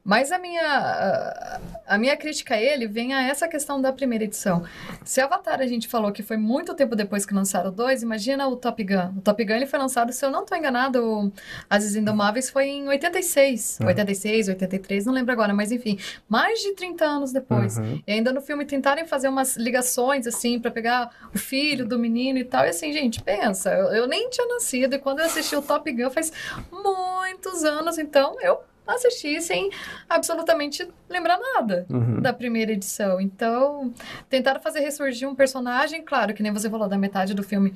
Mas 0.03 0.31
a 0.31 0.39
minha, 0.39 1.59
a- 1.87 1.97
minha 1.97 2.17
crítica 2.17 2.55
a 2.55 2.61
ele 2.61 2.87
vem 2.87 3.13
a 3.13 3.21
essa 3.23 3.47
questão 3.47 3.79
da 3.79 3.93
primeira 3.93 4.23
edição. 4.23 4.63
Se 5.05 5.21
Avatar 5.21 5.61
a 5.61 5.67
gente 5.67 5.87
falou 5.87 6.11
que 6.11 6.23
foi 6.23 6.37
muito 6.37 6.73
tempo 6.73 6.95
depois 6.95 7.25
que 7.25 7.33
lançaram 7.33 7.69
o 7.69 7.71
2, 7.71 8.01
imagina 8.01 8.47
o 8.47 8.55
Top 8.55 8.83
Gun. 8.83 9.13
O 9.17 9.21
Top 9.21 9.43
Gun 9.45 9.53
ele 9.53 9.65
foi 9.67 9.77
lançado, 9.77 10.11
se 10.11 10.25
eu 10.25 10.31
não 10.31 10.41
estou 10.41 10.57
enganado, 10.57 11.31
Aziz 11.69 11.95
Indomáveis 11.95 12.49
foi 12.49 12.65
em 12.67 12.87
86. 12.87 13.79
Hum. 13.81 13.87
86, 13.87 14.47
83, 14.47 15.05
não 15.05 15.13
lembro 15.13 15.31
agora, 15.31 15.53
mas 15.53 15.71
enfim, 15.71 15.99
mais 16.27 16.59
de 16.59 16.73
30 16.73 17.05
anos 17.05 17.31
depois. 17.31 17.77
Uhum. 17.77 18.01
E 18.07 18.11
ainda 18.11 18.31
no 18.33 18.41
filme 18.41 18.65
tentarem 18.65 19.05
fazer 19.05 19.27
umas 19.27 19.55
ligações, 19.55 20.25
assim, 20.25 20.59
pra 20.59 20.71
pegar 20.71 21.09
o 21.33 21.37
filho 21.37 21.85
do 21.85 21.99
menino 21.99 22.39
e 22.39 22.43
tal. 22.43 22.65
E 22.65 22.69
assim, 22.69 22.91
gente, 22.91 23.21
pensa, 23.21 23.71
eu, 23.71 23.87
eu 23.93 24.07
nem 24.07 24.29
tinha 24.29 24.47
nascido. 24.47 24.95
E 24.95 24.99
quando 24.99 25.19
eu 25.19 25.25
assisti 25.25 25.55
o 25.55 25.61
Top 25.61 25.89
Gun 25.91 26.09
faz 26.09 26.31
muitos 26.71 27.63
anos, 27.63 27.97
então 27.97 28.37
eu 28.41 28.59
assisti 28.95 29.41
sem 29.41 29.69
absolutamente 30.09 30.87
lembrar 31.09 31.39
nada 31.39 31.85
Uhum. 31.89 32.21
da 32.21 32.31
primeira 32.33 32.71
edição. 32.71 33.19
Então, 33.19 33.93
tentaram 34.29 34.61
fazer 34.61 34.79
ressurgir 34.81 35.27
um 35.27 35.35
personagem, 35.35 36.03
claro, 36.03 36.33
que 36.33 36.43
nem 36.43 36.51
você 36.53 36.69
falou, 36.69 36.87
da 36.87 36.97
metade 36.97 37.33
do 37.33 37.43
filme 37.43 37.73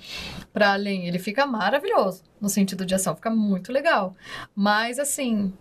pra 0.54 0.74
além. 0.74 1.08
Ele 1.08 1.20
fica 1.20 1.46
maravilhoso 1.46 2.24
no 2.40 2.50
sentido 2.50 2.86
de 2.86 2.94
ação, 2.96 3.16
fica 3.16 3.30
muito 3.30 3.72
legal. 3.72 4.16
Mas, 4.56 5.00
assim, 5.00 5.52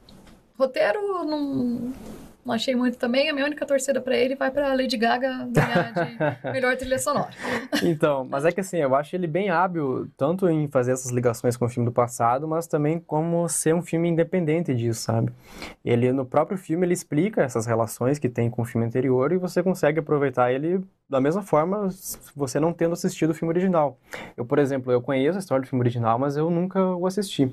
roteiro 0.59 1.25
não. 1.25 1.93
Não 2.45 2.55
achei 2.55 2.75
muito 2.75 2.99
também. 2.99 3.31
A 3.31 3.33
minha 3.33 3.47
única 3.47 3.65
torcida 3.65 4.01
pra 4.01 4.17
ele 4.17 4.35
vai 4.35 4.51
pra 4.51 4.75
Lady 4.75 4.97
Gaga 4.97 5.49
ganhar 5.51 5.93
de 5.93 6.51
melhor 6.53 6.77
trilha 6.77 6.99
sonora. 6.99 7.31
Então, 7.83 8.27
mas 8.31 8.45
é 8.45 8.53
que 8.53 8.61
assim, 8.61 8.79
eu 8.79 8.95
acho 8.95 9.17
ele 9.17 9.27
bem 9.27 9.51
hábil, 9.51 10.09
tanto 10.17 10.49
em 10.49 10.69
fazer 10.69 10.93
essas 10.93 11.11
ligações 11.11 11.57
com 11.57 11.65
o 11.65 11.69
filme 11.69 11.89
do 11.89 11.93
passado, 11.93 12.47
mas 12.47 12.67
também 12.67 12.99
como 12.99 13.49
ser 13.49 13.75
um 13.75 13.83
filme 13.83 14.09
independente 14.09 14.75
disso, 14.75 15.01
sabe? 15.01 15.33
Ele, 15.85 16.13
no 16.13 16.27
próprio 16.27 16.59
filme, 16.59 16.87
ele 16.87 16.95
explica 16.95 17.43
essas 17.43 17.67
relações 17.67 18.19
que 18.19 18.29
tem 18.29 18.51
com 18.51 18.63
o 18.63 18.65
filme 18.65 18.87
anterior 18.87 19.33
e 19.33 19.39
você 19.39 19.63
consegue 19.63 20.01
aproveitar 20.01 20.53
ele 20.53 20.81
da 21.09 21.21
mesma 21.21 21.43
forma 21.43 21.89
você 22.35 22.59
não 22.59 22.73
tendo 22.73 22.93
assistido 22.93 23.31
o 23.31 23.35
filme 23.35 23.53
original. 23.53 23.99
Eu, 24.37 24.45
por 24.45 24.59
exemplo, 24.59 24.93
eu 24.93 25.01
conheço 25.01 25.39
a 25.39 25.41
história 25.41 25.63
do 25.63 25.69
filme 25.69 25.83
original, 25.83 26.19
mas 26.19 26.37
eu 26.37 26.51
nunca 26.51 26.85
o 26.85 27.07
assisti. 27.07 27.51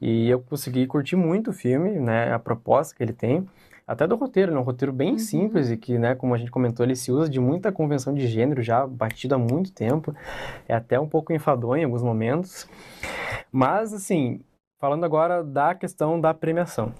E 0.00 0.28
eu 0.28 0.40
consegui 0.40 0.86
curtir 0.86 1.16
muito 1.16 1.50
o 1.50 1.52
filme, 1.52 1.90
né, 1.98 2.32
a 2.32 2.38
proposta 2.38 2.94
que 2.94 3.02
ele 3.02 3.12
tem. 3.12 3.46
Até 3.88 4.06
do 4.06 4.16
roteiro, 4.16 4.52
né? 4.52 4.60
Um 4.60 4.62
roteiro 4.62 4.92
bem 4.92 5.12
Uhum. 5.12 5.18
simples 5.18 5.70
e 5.70 5.76
que, 5.78 5.98
né, 5.98 6.14
como 6.14 6.34
a 6.34 6.38
gente 6.38 6.50
comentou, 6.50 6.84
ele 6.84 6.94
se 6.94 7.10
usa 7.10 7.26
de 7.26 7.40
muita 7.40 7.72
convenção 7.72 8.12
de 8.12 8.26
gênero 8.26 8.62
já 8.62 8.86
batido 8.86 9.34
há 9.34 9.38
muito 9.38 9.72
tempo. 9.72 10.14
É 10.68 10.74
até 10.74 11.00
um 11.00 11.08
pouco 11.08 11.32
enfadonho 11.32 11.80
em 11.80 11.84
alguns 11.84 12.02
momentos. 12.02 12.68
Mas, 13.50 13.94
assim, 13.94 14.40
falando 14.78 15.04
agora 15.04 15.42
da 15.42 15.74
questão 15.74 16.20
da 16.20 16.34
premiação. 16.34 16.92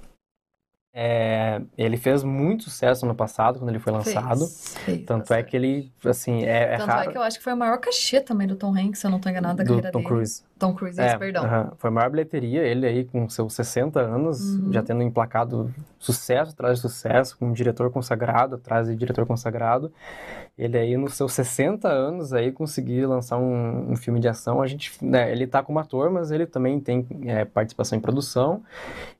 É, 0.93 1.61
ele 1.77 1.97
fez 1.97 2.25
muito 2.25 2.65
sucesso 2.65 3.07
no 3.07 3.15
passado, 3.15 3.59
quando 3.59 3.69
ele 3.69 3.79
foi 3.79 3.93
lançado. 3.93 4.41
Fez, 4.41 4.75
fez 4.85 5.05
Tanto 5.07 5.33
é 5.33 5.43
que 5.43 5.55
ele, 5.57 5.93
assim, 6.05 6.45
é, 6.45 6.75
é 6.75 6.77
Tanto 6.79 6.89
raro 6.89 7.09
é 7.11 7.13
que 7.13 7.19
eu 7.19 7.23
acho 7.23 7.39
que 7.39 7.45
foi 7.45 7.53
o 7.53 7.57
maior 7.57 7.79
cachê 7.79 8.21
também 8.21 8.49
do 8.49 8.57
Tom 8.57 8.75
Hanks, 8.77 8.99
se 9.01 9.07
eu 9.07 9.11
não 9.11 9.21
tô 9.21 9.29
enganada, 9.29 9.59
da 9.59 9.65
do 9.65 9.69
carreira 9.69 9.93
Tom 9.93 9.99
dele. 9.99 10.09
Cruise. 10.09 10.43
Tom 10.59 10.75
Cruise, 10.75 11.01
É, 11.01 11.17
perdão. 11.17 11.45
aham. 11.45 11.73
Foi 11.77 11.89
a 11.89 11.91
maior 11.93 12.11
bilheteria, 12.11 12.63
ele 12.63 12.87
aí 12.87 13.05
com 13.05 13.29
seus 13.29 13.53
60 13.55 14.01
anos, 14.01 14.41
Uhum. 14.41 14.73
já 14.73 14.83
tendo 14.83 15.03
emplacado 15.03 15.73
sucesso 15.99 16.53
atrás 16.53 16.77
de 16.77 16.83
sucesso, 16.83 17.37
com 17.39 17.47
um 17.47 17.53
diretor 17.53 17.91
consagrado 17.93 18.57
atrás 18.57 18.89
de 18.89 18.97
diretor 18.97 19.25
consagrado. 19.27 19.93
Ele 20.59 20.77
aí 20.77 20.97
nos 20.97 21.15
seus 21.15 21.33
60 21.35 21.89
anos 21.89 22.33
aí 22.33 22.51
conseguir 22.51 23.07
lançar 23.07 23.39
um, 23.39 23.93
um 23.93 23.97
filme 23.97 24.19
de 24.19 24.27
ação. 24.27 24.61
A 24.61 24.67
gente, 24.67 24.93
né, 25.01 25.31
ele 25.31 25.47
tá 25.47 25.63
como 25.63 25.79
ator, 25.79 26.11
mas 26.11 26.33
ele 26.33 26.47
também 26.47 26.81
tem 26.81 27.07
é, 27.27 27.45
participação 27.45 27.97
em 27.97 28.01
produção. 28.01 28.63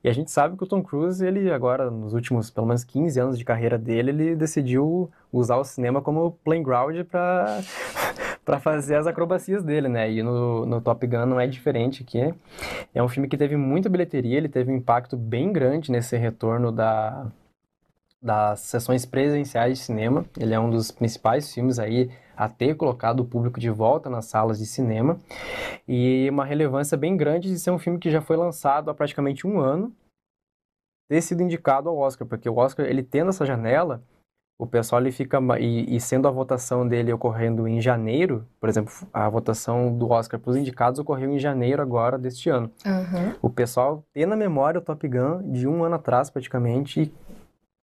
E 0.03 0.09
a 0.09 0.13
gente 0.13 0.29
sabe 0.29 0.57
que 0.57 0.63
o 0.63 0.67
Tom 0.67 0.83
Cruise, 0.83 1.25
ele 1.25 1.49
agora, 1.51 1.89
nos 1.89 2.13
últimos 2.13 2.49
pelo 2.49 2.67
menos 2.67 2.83
15 2.83 3.19
anos 3.19 3.37
de 3.37 3.45
carreira 3.45 3.77
dele, 3.77 4.09
ele 4.09 4.35
decidiu 4.35 5.09
usar 5.31 5.55
o 5.55 5.63
cinema 5.63 6.01
como 6.01 6.31
playground 6.43 6.99
para 7.05 7.61
para 8.43 8.59
fazer 8.59 8.95
as 8.95 9.05
acrobacias 9.05 9.63
dele, 9.63 9.87
né? 9.87 10.11
E 10.11 10.23
no, 10.23 10.65
no 10.65 10.81
Top 10.81 11.05
Gun 11.05 11.25
não 11.27 11.39
é 11.39 11.45
diferente 11.45 12.01
aqui. 12.01 12.33
É 12.95 13.03
um 13.03 13.07
filme 13.07 13.27
que 13.27 13.37
teve 13.37 13.55
muita 13.55 13.87
bilheteria, 13.89 14.37
ele 14.37 14.49
teve 14.49 14.71
um 14.71 14.75
impacto 14.75 15.15
bem 15.15 15.53
grande 15.53 15.91
nesse 15.91 16.17
retorno 16.17 16.71
da, 16.71 17.27
das 18.21 18.61
sessões 18.61 19.05
presenciais 19.05 19.77
de 19.77 19.83
cinema. 19.83 20.25
Ele 20.37 20.53
é 20.53 20.59
um 20.59 20.69
dos 20.69 20.91
principais 20.91 21.53
filmes 21.53 21.79
aí 21.79 22.11
a 22.35 22.47
ter 22.47 22.75
colocado 22.75 23.21
o 23.21 23.25
público 23.25 23.59
de 23.59 23.69
volta 23.69 24.09
nas 24.09 24.25
salas 24.25 24.59
de 24.59 24.65
cinema. 24.65 25.19
E 25.87 26.27
uma 26.29 26.45
relevância 26.45 26.97
bem 26.97 27.15
grande 27.15 27.49
de 27.49 27.59
ser 27.59 27.71
um 27.71 27.79
filme 27.79 27.99
que 27.99 28.09
já 28.09 28.21
foi 28.21 28.37
lançado 28.37 28.89
há 28.89 28.93
praticamente 28.93 29.45
um 29.45 29.59
ano, 29.59 29.93
ter 31.09 31.21
sido 31.21 31.41
indicado 31.41 31.89
ao 31.89 31.97
Oscar, 31.97 32.27
porque 32.27 32.47
o 32.47 32.57
Oscar, 32.57 32.85
ele 32.85 33.01
tendo 33.01 33.29
essa 33.29 33.45
janela, 33.45 34.03
o 34.59 34.67
pessoal 34.67 35.01
ele 35.01 35.11
fica 35.11 35.39
e, 35.57 35.95
e 35.95 35.99
sendo 36.01 36.27
a 36.27 36.31
votação 36.31 36.85
dele 36.87 37.13
ocorrendo 37.13 37.67
em 37.67 37.81
janeiro, 37.81 38.45
por 38.59 38.67
exemplo, 38.67 38.93
a 39.13 39.27
votação 39.29 39.97
do 39.97 40.09
Oscar 40.09 40.39
para 40.39 40.51
os 40.51 40.57
indicados 40.57 40.99
ocorreu 40.99 41.31
em 41.31 41.39
janeiro 41.39 41.81
agora 41.81 42.17
deste 42.17 42.49
ano. 42.49 42.69
Aham. 42.85 43.35
O 43.41 43.49
pessoal 43.49 44.03
ter 44.13 44.25
na 44.25 44.35
memória 44.35 44.79
o 44.79 44.83
Top 44.83 45.07
Gun 45.07 45.49
de 45.51 45.65
um 45.65 45.83
ano 45.83 45.95
atrás 45.95 46.29
praticamente 46.29 47.01
e 47.01 47.13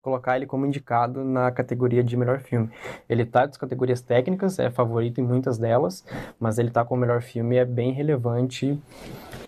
colocar 0.07 0.37
ele 0.37 0.47
como 0.47 0.64
indicado 0.64 1.25
na 1.25 1.51
categoria 1.51 2.05
de 2.05 2.16
melhor 2.16 2.38
filme. 2.38 2.71
Ele 3.09 3.25
tá 3.25 3.45
das 3.45 3.57
categorias 3.57 4.01
técnicas, 4.01 4.57
é 4.61 4.71
favorito 4.71 5.21
em 5.21 5.25
muitas 5.25 5.59
delas, 5.59 6.05
mas 6.38 6.59
ele 6.59 6.71
tá 6.71 6.85
como 6.85 7.01
melhor 7.01 7.21
filme 7.21 7.57
e 7.57 7.59
é 7.59 7.64
bem 7.64 7.90
relevante 7.90 8.81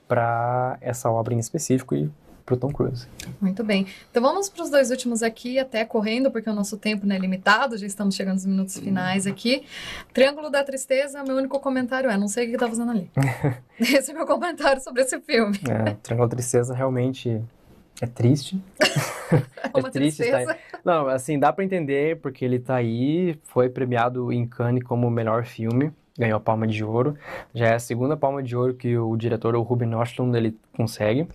para 0.09 0.77
essa 0.81 1.09
obra 1.09 1.33
em 1.33 1.39
específico 1.39 1.95
e 1.95 2.11
para 2.45 2.57
o 2.57 2.59
Tom 2.59 2.73
Cruise. 2.73 3.07
Muito 3.41 3.63
bem. 3.63 3.87
Então 4.11 4.21
vamos 4.21 4.49
para 4.49 4.65
os 4.65 4.69
dois 4.69 4.91
últimos 4.91 5.23
aqui, 5.23 5.61
até 5.61 5.85
correndo, 5.85 6.29
porque 6.29 6.51
o 6.51 6.55
nosso 6.55 6.77
tempo 6.77 7.07
não 7.07 7.15
é 7.15 7.19
limitado, 7.21 7.79
já 7.79 7.87
estamos 7.87 8.17
chegando 8.17 8.35
nos 8.35 8.47
minutos 8.47 8.79
finais 8.79 9.29
aqui. 9.29 9.65
Triângulo 10.13 10.51
da 10.51 10.65
Tristeza, 10.65 11.23
meu 11.23 11.37
único 11.37 11.61
comentário 11.61 12.11
é, 12.11 12.17
não 12.17 12.27
sei 12.27 12.47
o 12.47 12.49
que 12.49 12.55
está 12.55 12.67
fazendo 12.67 12.91
ali. 12.91 13.09
esse 13.79 14.11
é 14.11 14.15
meu 14.15 14.27
comentário 14.27 14.83
sobre 14.83 15.03
esse 15.03 15.21
filme. 15.21 15.57
É, 15.69 15.95
Triângulo 16.03 16.29
da 16.29 16.35
Tristeza 16.35 16.75
realmente 16.75 17.41
é 18.01 18.07
triste. 18.07 18.61
é 19.75 19.91
triste. 19.91 20.31
Tá 20.31 20.57
não, 20.85 21.09
assim, 21.09 21.39
dá 21.39 21.53
para 21.53 21.65
entender 21.65 22.19
porque 22.21 22.45
ele 22.45 22.59
tá 22.59 22.77
aí, 22.77 23.39
foi 23.45 23.69
premiado 23.69 24.33
em 24.33 24.47
Cannes 24.47 24.83
como 24.83 25.11
melhor 25.11 25.45
filme 25.45 25.93
ganhou 26.19 26.37
a 26.37 26.41
Palma 26.41 26.67
de 26.67 26.83
Ouro. 26.83 27.17
Já 27.55 27.69
é 27.69 27.75
a 27.75 27.79
segunda 27.79 28.17
Palma 28.17 28.43
de 28.43 28.57
Ouro 28.57 28.75
que 28.75 28.99
o 28.99 29.17
diretor, 29.17 29.55
o 29.55 29.63
Ruben 29.63 29.95
Östlund, 29.95 30.37
ele 30.37 30.59
consegue. 30.77 31.29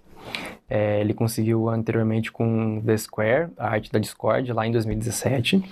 É, 0.69 0.99
ele 0.99 1.13
conseguiu 1.13 1.69
anteriormente 1.69 2.31
com 2.31 2.81
The 2.81 2.97
Square, 2.97 3.51
a 3.57 3.69
arte 3.69 3.91
da 3.91 3.99
Discord, 3.99 4.51
lá 4.51 4.67
em 4.67 4.71
2017. 4.71 5.63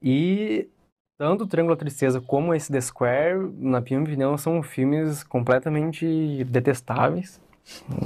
E 0.00 0.68
tanto 1.16 1.44
o 1.44 1.46
Triângulo 1.46 1.74
da 1.74 1.80
Tristeza 1.80 2.20
como 2.20 2.54
esse 2.54 2.70
The 2.70 2.80
Square, 2.80 3.50
na 3.58 3.80
minha 3.80 4.00
opinião, 4.00 4.38
são 4.38 4.62
filmes 4.62 5.24
completamente 5.24 6.44
detestáveis. 6.44 7.40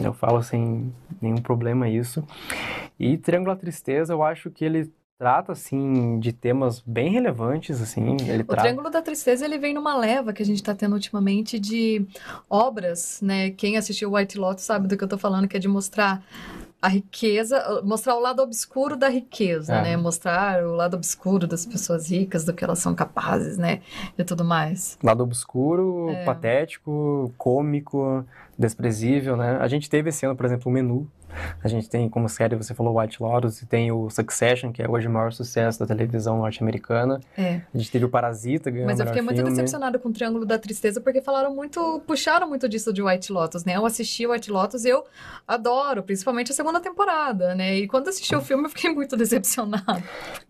Eu 0.03 0.13
falo 0.13 0.43
sem 0.43 0.93
nenhum 1.21 1.37
problema 1.37 1.89
isso. 1.89 2.23
E 2.99 3.17
Triângulo 3.17 3.55
da 3.55 3.61
Tristeza, 3.61 4.13
eu 4.13 4.23
acho 4.23 4.51
que 4.51 4.65
ele 4.65 4.93
trata 5.19 5.53
assim 5.53 6.19
de 6.19 6.33
temas 6.33 6.81
bem 6.81 7.13
relevantes 7.13 7.81
assim 7.81 8.17
ele 8.29 8.43
o 8.43 8.45
trata... 8.45 8.63
Triângulo 8.63 8.91
da 8.91 9.01
Tristeza 9.01 9.45
ele 9.45 9.57
vem 9.57 9.73
numa 9.73 9.97
leva 9.97 10.33
que 10.33 10.43
a 10.43 10.45
gente 10.45 10.57
está 10.57 10.75
tendo 10.75 10.95
ultimamente 10.95 11.61
de 11.61 12.05
obras 12.51 13.21
né 13.23 13.51
quem 13.51 13.77
assistiu 13.77 14.15
White 14.15 14.37
Lotus 14.37 14.65
sabe 14.65 14.89
do 14.89 14.97
que 14.97 15.05
eu 15.05 15.07
estou 15.07 15.17
falando 15.17 15.47
que 15.47 15.57
é 15.57 15.61
de 15.61 15.69
mostrar 15.69 16.25
a 16.83 16.89
riqueza, 16.89 17.81
mostrar 17.85 18.17
o 18.17 18.21
lado 18.21 18.43
obscuro 18.43 18.97
da 18.97 19.09
riqueza, 19.09 19.73
é. 19.73 19.83
né? 19.83 19.97
Mostrar 19.97 20.65
o 20.65 20.75
lado 20.75 20.97
obscuro 20.97 21.47
das 21.47 21.65
pessoas 21.65 22.11
ricas, 22.11 22.45
do 22.45 22.53
que 22.53 22.65
elas 22.65 22.81
são 22.81 22.93
capazes, 22.93 23.57
né? 23.57 23.81
E 24.19 24.25
tudo 24.25 24.45
mais. 24.45 24.99
Lado 25.01 25.23
obscuro, 25.23 26.11
é. 26.11 26.25
patético, 26.25 27.33
cômico, 27.39 28.27
desprezível, 28.59 29.37
né? 29.37 29.59
A 29.61 29.69
gente 29.69 29.89
teve 29.89 30.09
esse 30.09 30.27
ano, 30.27 30.35
por 30.35 30.45
exemplo, 30.45 30.69
o 30.69 30.75
Menu, 30.75 31.09
a 31.63 31.69
gente 31.69 31.89
tem 31.89 32.09
como 32.09 32.29
série, 32.29 32.57
você 32.57 32.75
falou 32.75 32.99
White 32.99 33.23
Lotus, 33.23 33.63
e 33.63 33.67
tem 33.67 33.91
o 33.93 34.11
Succession, 34.11 34.73
que 34.73 34.83
é 34.83 34.89
hoje 34.89 35.07
o 35.07 35.11
maior 35.11 35.33
sucesso 35.33 35.79
da 35.79 35.87
televisão 35.87 36.39
norte-americana. 36.39 37.21
É. 37.37 37.61
A 37.73 37.79
gente 37.79 37.91
teve 37.91 38.05
o 38.05 38.09
Parasita 38.09 38.71
ganhando 38.71 38.89
Mas 38.89 39.01
eu 39.01 39.07
fiquei 39.07 39.23
muito 39.23 39.37
filme. 39.37 39.51
decepcionada 39.51 39.99
com 39.99 40.09
o 40.09 40.13
Triângulo 40.13 40.45
da 40.45 40.59
Tristeza, 40.59 41.01
porque 41.01 41.21
falaram 41.21 41.55
muito, 41.55 42.03
puxaram 42.07 42.49
muito 42.49 42.69
disso 42.69 42.93
de 42.93 43.03
White 43.03 43.33
Lotus, 43.33 43.65
né? 43.65 43.77
Eu 43.77 43.87
assisti 43.87 44.27
White 44.27 44.51
Lotus 44.51 44.85
e 44.85 44.89
eu 44.89 45.05
adoro, 45.47 46.03
principalmente 46.03 46.53
a 46.53 46.55
segunda 46.55 46.81
temporada, 46.81 47.55
né? 47.55 47.77
E 47.77 47.87
quando 47.87 48.09
assisti 48.09 48.35
o 48.35 48.41
filme 48.41 48.65
eu 48.65 48.71
fiquei 48.71 48.91
muito 48.95 49.17
decepcionada. 49.17 50.03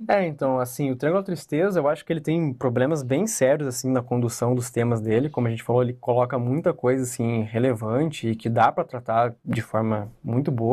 É, 0.09 0.27
então, 0.27 0.59
assim, 0.59 0.90
o 0.90 0.97
Triângulo 0.97 1.23
da 1.23 1.27
Tristeza, 1.27 1.81
eu 1.81 1.88
acho 1.88 2.05
que 2.05 2.12
ele 2.12 2.21
tem 2.21 2.53
problemas 2.53 3.03
bem 3.03 3.27
sérios, 3.27 3.68
assim, 3.68 3.90
na 3.90 4.03
condução 4.03 4.55
dos 4.55 4.71
temas 4.71 5.01
dele. 5.01 5.29
Como 5.29 5.47
a 5.47 5.51
gente 5.51 5.62
falou, 5.62 5.83
ele 5.83 5.95
coloca 5.95 6.38
muita 6.38 6.73
coisa, 6.73 7.03
assim, 7.03 7.42
relevante 7.42 8.29
e 8.29 8.37
que 8.37 8.49
dá 8.49 8.71
para 8.71 8.85
tratar 8.85 9.35
de 9.45 9.61
forma 9.61 10.11
muito 10.23 10.51
boa. 10.51 10.71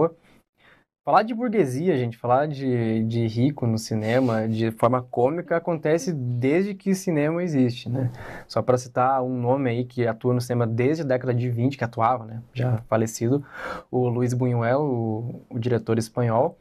Falar 1.05 1.23
de 1.23 1.33
burguesia, 1.33 1.97
gente, 1.97 2.17
falar 2.17 2.45
de, 2.45 3.03
de 3.05 3.25
rico 3.25 3.65
no 3.65 3.77
cinema 3.77 4.47
de 4.47 4.69
forma 4.71 5.01
cômica 5.01 5.55
acontece 5.55 6.13
desde 6.13 6.75
que 6.75 6.93
cinema 6.93 7.41
existe, 7.41 7.89
né? 7.89 8.11
Só 8.47 8.61
para 8.61 8.77
citar 8.77 9.23
um 9.23 9.39
nome 9.39 9.69
aí 9.69 9.85
que 9.85 10.05
atua 10.05 10.33
no 10.33 10.41
cinema 10.41 10.67
desde 10.67 11.03
a 11.03 11.05
década 11.05 11.33
de 11.33 11.49
20, 11.49 11.77
que 11.77 11.83
atuava, 11.83 12.25
né? 12.25 12.43
Já 12.53 12.79
falecido, 12.89 13.43
o 13.89 14.09
Luiz 14.09 14.33
Buñuel, 14.33 14.81
o, 14.81 15.45
o 15.49 15.57
diretor 15.57 15.97
espanhol, 15.97 16.59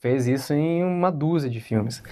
fez 0.00 0.28
isso 0.28 0.52
em 0.52 0.84
uma 0.84 1.10
dúzia 1.10 1.50
de 1.50 1.60
filmes. 1.60 2.02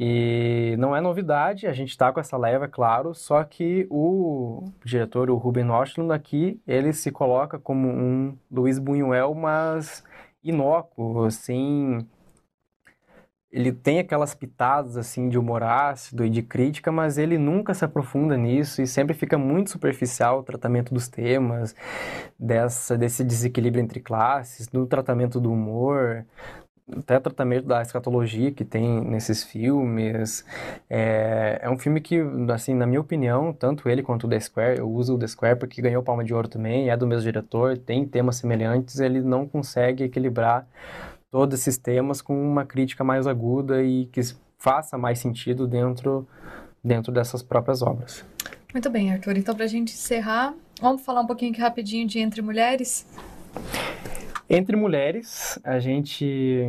E 0.00 0.76
não 0.78 0.94
é 0.94 1.00
novidade, 1.00 1.66
a 1.66 1.72
gente 1.72 1.90
está 1.90 2.12
com 2.12 2.20
essa 2.20 2.36
leva, 2.36 2.66
é 2.66 2.68
claro, 2.68 3.14
só 3.14 3.42
que 3.42 3.86
o 3.90 4.70
diretor, 4.84 5.28
o 5.28 5.36
Ruben 5.36 5.66
Östlund 5.72 6.12
aqui, 6.12 6.60
ele 6.66 6.92
se 6.92 7.10
coloca 7.10 7.58
como 7.58 7.88
um 7.88 8.36
Luiz 8.48 8.78
Buñuel, 8.78 9.34
mas 9.34 10.04
inócuo, 10.42 11.24
assim... 11.24 12.06
Ele 13.50 13.72
tem 13.72 13.98
aquelas 13.98 14.34
pitadas, 14.34 14.98
assim, 14.98 15.30
de 15.30 15.38
humor 15.38 15.62
ácido 15.62 16.22
e 16.22 16.28
de 16.28 16.42
crítica, 16.42 16.92
mas 16.92 17.16
ele 17.16 17.38
nunca 17.38 17.72
se 17.72 17.82
aprofunda 17.82 18.36
nisso 18.36 18.82
e 18.82 18.86
sempre 18.86 19.14
fica 19.14 19.38
muito 19.38 19.70
superficial 19.70 20.40
o 20.40 20.42
tratamento 20.42 20.92
dos 20.92 21.08
temas, 21.08 21.74
dessa, 22.38 22.96
desse 22.98 23.24
desequilíbrio 23.24 23.82
entre 23.82 24.00
classes, 24.00 24.70
no 24.70 24.86
tratamento 24.86 25.40
do 25.40 25.50
humor, 25.50 26.26
até 26.96 27.20
tratamento 27.20 27.66
da 27.66 27.82
escatologia 27.82 28.50
que 28.50 28.64
tem 28.64 29.00
nesses 29.02 29.44
filmes. 29.44 30.44
É, 30.88 31.60
é 31.62 31.70
um 31.70 31.78
filme 31.78 32.00
que, 32.00 32.20
assim, 32.52 32.74
na 32.74 32.86
minha 32.86 33.00
opinião, 33.00 33.52
tanto 33.52 33.88
ele 33.88 34.02
quanto 34.02 34.26
o 34.26 34.30
The 34.30 34.40
Square, 34.40 34.78
eu 34.78 34.90
uso 34.90 35.14
o 35.14 35.18
The 35.18 35.26
Square 35.26 35.58
porque 35.58 35.82
ganhou 35.82 36.02
Palma 36.02 36.24
de 36.24 36.32
Ouro 36.32 36.48
também, 36.48 36.90
é 36.90 36.96
do 36.96 37.06
mesmo 37.06 37.22
diretor, 37.22 37.76
tem 37.76 38.06
temas 38.06 38.36
semelhantes, 38.36 39.00
ele 39.00 39.20
não 39.20 39.46
consegue 39.46 40.04
equilibrar 40.04 40.66
todos 41.30 41.58
esses 41.60 41.76
temas 41.76 42.22
com 42.22 42.40
uma 42.40 42.64
crítica 42.64 43.04
mais 43.04 43.26
aguda 43.26 43.82
e 43.82 44.06
que 44.06 44.20
faça 44.58 44.96
mais 44.96 45.18
sentido 45.18 45.66
dentro, 45.66 46.26
dentro 46.82 47.12
dessas 47.12 47.42
próprias 47.42 47.82
obras. 47.82 48.24
Muito 48.72 48.90
bem, 48.90 49.12
Arthur. 49.12 49.36
Então, 49.36 49.54
para 49.54 49.64
a 49.64 49.68
gente 49.68 49.92
encerrar, 49.92 50.54
vamos 50.80 51.02
falar 51.02 51.22
um 51.22 51.26
pouquinho 51.26 51.52
aqui 51.52 51.60
rapidinho 51.60 52.06
de 52.06 52.18
Entre 52.18 52.42
Mulheres? 52.42 53.06
Entre 54.48 54.76
mulheres, 54.76 55.58
a 55.62 55.78
gente. 55.78 56.64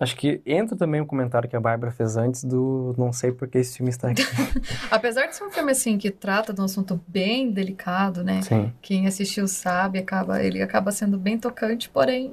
Acho 0.00 0.16
que 0.16 0.40
entra 0.46 0.76
também 0.76 1.00
o 1.00 1.04
um 1.04 1.06
comentário 1.06 1.48
que 1.48 1.56
a 1.56 1.60
Bárbara 1.60 1.90
fez 1.90 2.16
antes 2.16 2.44
do 2.44 2.94
não 2.96 3.12
sei 3.12 3.32
por 3.32 3.48
que 3.48 3.58
esse 3.58 3.78
filme 3.78 3.90
está 3.90 4.10
aqui. 4.10 4.22
Apesar 4.90 5.26
de 5.26 5.34
ser 5.34 5.44
um 5.44 5.50
filme 5.50 5.72
assim 5.72 5.98
que 5.98 6.10
trata 6.10 6.52
de 6.52 6.60
um 6.60 6.64
assunto 6.64 7.00
bem 7.06 7.50
delicado, 7.50 8.22
né? 8.22 8.40
Sim. 8.42 8.72
Quem 8.80 9.08
assistiu 9.08 9.48
sabe, 9.48 9.98
acaba, 9.98 10.40
ele 10.42 10.62
acaba 10.62 10.92
sendo 10.92 11.18
bem 11.18 11.36
tocante, 11.36 11.88
porém. 11.88 12.32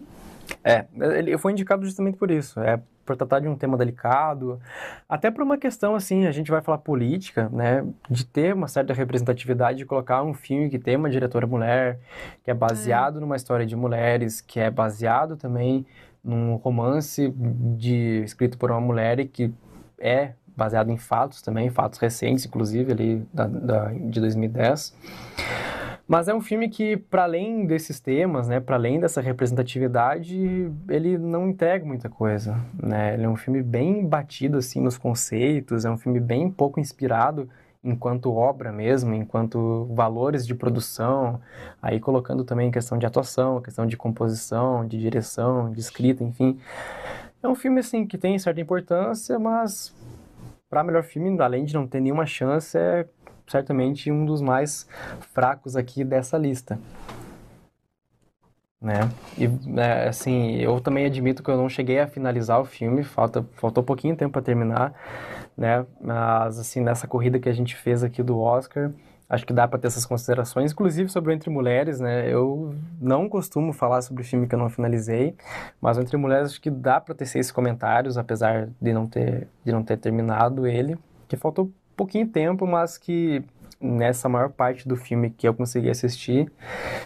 É, 0.63 0.85
ele 1.17 1.37
foi 1.37 1.51
indicado 1.51 1.85
justamente 1.85 2.17
por 2.17 2.31
isso. 2.31 2.59
É 2.59 2.79
por 3.05 3.15
tratar 3.15 3.39
de 3.39 3.47
um 3.47 3.55
tema 3.55 3.77
delicado, 3.77 4.59
até 5.07 5.29
por 5.29 5.43
uma 5.43 5.57
questão 5.57 5.93
assim, 5.93 6.25
a 6.25 6.31
gente 6.31 6.49
vai 6.49 6.59
falar 6.61 6.79
política, 6.79 7.47
né, 7.49 7.85
de 8.09 8.25
ter 8.25 8.53
uma 8.53 8.67
certa 8.67 8.93
representatividade, 8.93 9.77
de 9.77 9.85
colocar 9.85 10.23
um 10.23 10.33
filme 10.33 10.69
que 10.69 10.79
tem 10.79 10.95
uma 10.95 11.09
diretora 11.09 11.45
mulher, 11.45 11.99
que 12.43 12.49
é 12.49 12.53
baseado 12.53 13.17
é. 13.17 13.21
numa 13.21 13.35
história 13.35 13.65
de 13.65 13.75
mulheres, 13.75 14.41
que 14.41 14.59
é 14.59 14.71
baseado 14.71 15.37
também 15.37 15.85
num 16.23 16.55
romance 16.55 17.31
de 17.77 18.23
escrito 18.23 18.57
por 18.57 18.71
uma 18.71 18.81
mulher 18.81 19.19
e 19.19 19.25
que 19.25 19.53
é 19.99 20.33
baseado 20.57 20.89
em 20.89 20.97
fatos 20.97 21.41
também, 21.41 21.69
fatos 21.69 21.99
recentes, 21.99 22.45
inclusive 22.45 22.91
ali 22.91 23.27
da, 23.31 23.45
da 23.45 23.91
de 23.93 24.19
2010. 24.19 24.95
Mas 26.07 26.27
é 26.27 26.33
um 26.35 26.41
filme 26.41 26.69
que, 26.69 26.95
para 26.97 27.23
além 27.23 27.65
desses 27.65 27.99
temas, 27.99 28.47
né, 28.47 28.59
para 28.59 28.75
além 28.75 28.99
dessa 28.99 29.21
representatividade, 29.21 30.71
ele 30.87 31.17
não 31.17 31.49
entrega 31.49 31.83
muita 31.83 32.09
coisa, 32.09 32.55
né? 32.81 33.15
Ele 33.15 33.23
é 33.23 33.29
um 33.29 33.35
filme 33.35 33.63
bem 33.63 34.05
batido 34.05 34.59
assim 34.59 34.79
nos 34.79 34.99
conceitos, 34.99 35.83
é 35.83 35.89
um 35.89 35.97
filme 35.97 36.19
bem 36.19 36.49
pouco 36.51 36.79
inspirado 36.79 37.49
enquanto 37.83 38.33
obra 38.33 38.71
mesmo, 38.71 39.13
enquanto 39.15 39.85
valores 39.93 40.45
de 40.45 40.53
produção, 40.53 41.39
aí 41.81 41.99
colocando 41.99 42.43
também 42.43 42.71
questão 42.71 42.97
de 42.97 43.05
atuação, 43.05 43.61
questão 43.61 43.85
de 43.85 43.97
composição, 43.97 44.87
de 44.87 44.99
direção, 44.99 45.71
de 45.71 45.79
escrita, 45.79 46.23
enfim. 46.23 46.59
É 47.41 47.47
um 47.47 47.55
filme 47.55 47.79
assim 47.79 48.05
que 48.05 48.17
tem 48.17 48.37
certa 48.37 48.61
importância, 48.61 49.37
mas 49.37 49.93
para 50.69 50.83
melhor 50.83 51.03
filme, 51.03 51.39
além 51.39 51.63
de 51.63 51.73
não 51.73 51.87
ter 51.87 51.99
nenhuma 51.99 52.25
chance, 52.25 52.75
é 52.77 53.07
certamente 53.47 54.11
um 54.11 54.25
dos 54.25 54.41
mais 54.41 54.87
fracos 55.33 55.75
aqui 55.75 56.03
dessa 56.03 56.37
lista. 56.37 56.79
Né? 58.81 59.09
E 59.37 59.49
é, 59.79 60.09
assim, 60.09 60.57
eu 60.57 60.79
também 60.79 61.05
admito 61.05 61.41
que 61.41 61.49
eu 61.49 61.57
não 61.57 61.67
cheguei 61.67 61.99
a 61.99 62.07
finalizar 62.07 62.61
o 62.61 62.65
filme, 62.65 63.03
falta 63.03 63.43
faltou 63.53 63.83
pouquinho 63.83 64.15
tempo 64.15 64.33
para 64.33 64.43
terminar, 64.43 64.93
né? 65.57 65.85
Mas 65.99 66.59
assim, 66.59 66.81
nessa 66.81 67.07
corrida 67.07 67.39
que 67.39 67.49
a 67.49 67.53
gente 67.53 67.75
fez 67.75 68.03
aqui 68.03 68.21
do 68.21 68.37
Oscar, 68.39 68.91
acho 69.27 69.43
que 69.43 69.53
dá 69.53 69.67
para 69.67 69.79
ter 69.79 69.87
essas 69.87 70.05
considerações, 70.05 70.71
inclusive 70.71 71.09
sobre 71.09 71.33
Entre 71.33 71.49
Mulheres, 71.49 71.99
né? 71.99 72.31
Eu 72.31 72.75
não 73.01 73.27
costumo 73.27 73.73
falar 73.73 74.03
sobre 74.03 74.23
filme 74.23 74.47
que 74.47 74.53
eu 74.53 74.59
não 74.59 74.69
finalizei, 74.69 75.35
mas 75.81 75.97
Entre 75.97 76.15
Mulheres 76.15 76.51
acho 76.51 76.61
que 76.61 76.69
dá 76.69 77.01
para 77.01 77.15
ter 77.15 77.23
esses 77.23 77.51
comentários, 77.51 78.19
apesar 78.19 78.69
de 78.79 78.93
não 78.93 79.07
ter 79.07 79.47
de 79.63 79.71
não 79.71 79.81
ter 79.81 79.97
terminado 79.97 80.67
ele, 80.67 80.95
que 81.27 81.35
faltou 81.35 81.71
pouquinho 81.95 82.27
tempo, 82.27 82.65
mas 82.67 82.97
que 82.97 83.43
nessa 83.79 84.27
maior 84.29 84.49
parte 84.49 84.87
do 84.87 84.95
filme 84.95 85.29
que 85.29 85.47
eu 85.47 85.53
consegui 85.53 85.89
assistir, 85.89 86.51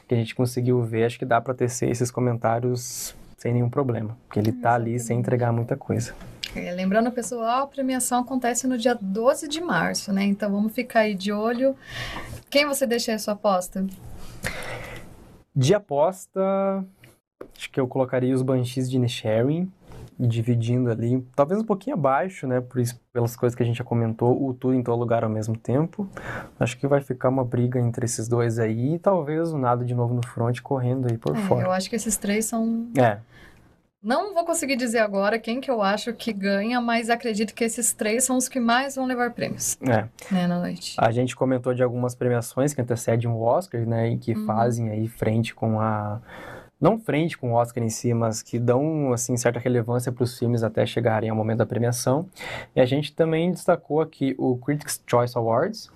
que 0.08 0.14
a 0.14 0.18
gente 0.18 0.36
conseguiu 0.36 0.82
ver, 0.82 1.06
acho 1.06 1.20
que 1.20 1.26
dá 1.26 1.42
para 1.42 1.54
tecer 1.54 1.90
esses 1.90 2.12
comentários 2.12 3.16
sem 3.38 3.54
nenhum 3.54 3.70
problema, 3.70 4.18
porque 4.28 4.40
ele 4.40 4.52
tá 4.52 4.76
ali 4.76 5.00
sem 5.00 5.20
entregar 5.20 5.52
muita 5.52 5.76
coisa. 5.76 6.14
É, 6.56 6.72
lembrando, 6.72 7.12
pessoal, 7.12 7.64
a 7.64 7.68
premiação 7.68 8.22
acontece 8.22 8.68
no 8.68 8.78
dia 8.78 8.98
12 9.00 9.48
de 9.48 9.62
março, 9.62 10.12
né? 10.12 10.24
Então 10.24 10.52
vamos 10.52 10.74
ficar 10.74 11.02
aí 11.02 11.14
de 11.14 11.32
olho. 11.32 11.76
Quem 12.50 12.66
você 12.66 12.88
deixa 12.88 13.12
aí 13.12 13.16
a 13.16 13.20
sua 13.20 13.34
aposta? 13.34 13.86
De 15.56 15.74
aposta, 15.74 16.84
acho 17.56 17.70
que 17.72 17.80
eu 17.80 17.88
colocaria 17.88 18.34
os 18.34 18.42
Banshees 18.42 18.90
de 18.90 18.98
Inisherin, 18.98 19.72
dividindo 20.20 20.92
ali, 20.92 21.26
talvez 21.36 21.62
um 21.62 21.64
pouquinho 21.64 21.96
abaixo, 21.96 22.46
né, 22.46 22.60
por 22.60 22.80
isso, 22.82 23.00
pelas 23.14 23.36
coisas 23.38 23.56
que 23.56 23.64
a 23.64 23.66
gente 23.66 23.78
já 23.78 23.84
comentou, 23.86 24.46
o 24.48 24.54
tudo 24.54 24.74
em 24.76 24.84
todo 24.84 25.00
lugar 25.00 25.24
ao 25.24 25.30
mesmo 25.30 25.56
tempo. 25.56 26.10
Acho 26.60 26.78
que 26.78 26.86
vai 26.88 27.00
ficar 27.02 27.30
uma 27.30 27.46
briga 27.46 27.80
entre 27.80 28.06
esses 28.06 28.28
dois 28.28 28.60
aí 28.60 28.96
e 28.96 29.00
talvez 29.00 29.54
o 29.54 29.58
nada 29.58 29.86
de 29.86 29.96
novo 29.96 30.14
no 30.14 30.26
front 30.26 30.60
correndo 30.62 31.08
aí 31.10 31.18
por 31.18 31.36
É, 31.38 31.40
fora. 31.42 31.66
eu 31.68 31.72
acho 31.72 31.90
que 31.90 31.96
esses 31.96 32.18
três 32.18 32.46
são. 32.46 32.88
É, 32.98 33.20
Não 34.04 34.34
vou 34.34 34.46
conseguir 34.46 34.76
dizer 34.78 35.00
agora 35.00 35.38
quem 35.40 35.60
que 35.60 35.70
eu 35.70 35.82
acho 35.82 36.14
que 36.14 36.32
ganha, 36.34 36.80
mas 36.82 37.10
acredito 37.10 37.54
que 37.54 37.64
esses 37.66 37.92
três 37.94 38.24
são 38.26 38.38
os 38.38 38.48
que 38.48 38.60
mais 38.60 38.96
vão 38.96 39.06
levar 39.06 39.32
prêmios, 39.32 39.78
é. 39.82 40.08
né, 40.32 40.48
na 40.48 40.60
noite. 40.60 40.96
A 40.98 41.12
gente 41.12 41.36
comentou 41.36 41.74
de 41.74 41.84
algumas 41.84 42.14
premiações 42.16 42.74
que 42.74 42.82
antecedem 42.82 43.30
o 43.30 43.42
Oscar, 43.42 43.86
né, 43.86 44.10
e 44.12 44.18
que 44.18 44.34
Uhum. 44.34 44.46
fazem 44.46 44.90
aí 44.90 45.08
frente 45.08 45.54
com 45.56 45.80
a 45.82 46.22
não 46.80 47.00
frente 47.00 47.38
com 47.38 47.52
o 47.52 47.56
Oscar 47.56 47.84
em 47.84 47.90
si, 47.90 48.14
mas 48.14 48.42
que 48.42 48.58
dão 48.58 49.12
assim 49.12 49.36
certa 49.36 49.60
relevância 49.60 50.12
para 50.12 50.24
os 50.24 50.38
filmes 50.38 50.64
até 50.64 50.86
chegarem 50.86 51.30
ao 51.30 51.36
momento 51.36 51.58
da 51.58 51.66
premiação. 51.66 52.28
E 52.76 52.80
a 52.80 52.86
gente 52.86 53.14
também 53.14 53.52
destacou 53.52 54.00
aqui 54.00 54.34
o 54.38 54.58
Critics' 54.58 55.04
Choice 55.06 55.38
Awards, 55.38 55.92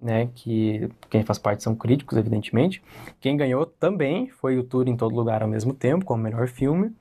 né, 0.00 0.28
que 0.34 0.88
quem 1.10 1.22
faz 1.22 1.38
parte 1.38 1.62
são 1.62 1.74
críticos, 1.74 2.16
evidentemente. 2.16 2.82
Quem 3.20 3.36
ganhou 3.36 3.66
também 3.66 4.28
foi 4.28 4.58
o 4.58 4.62
Tudo 4.62 4.88
em 4.88 4.96
Todo 4.96 5.14
Lugar 5.14 5.42
ao 5.42 5.48
mesmo 5.48 5.74
tempo, 5.74 6.04
como 6.04 6.22
melhor 6.22 6.48
filme. 6.48 6.92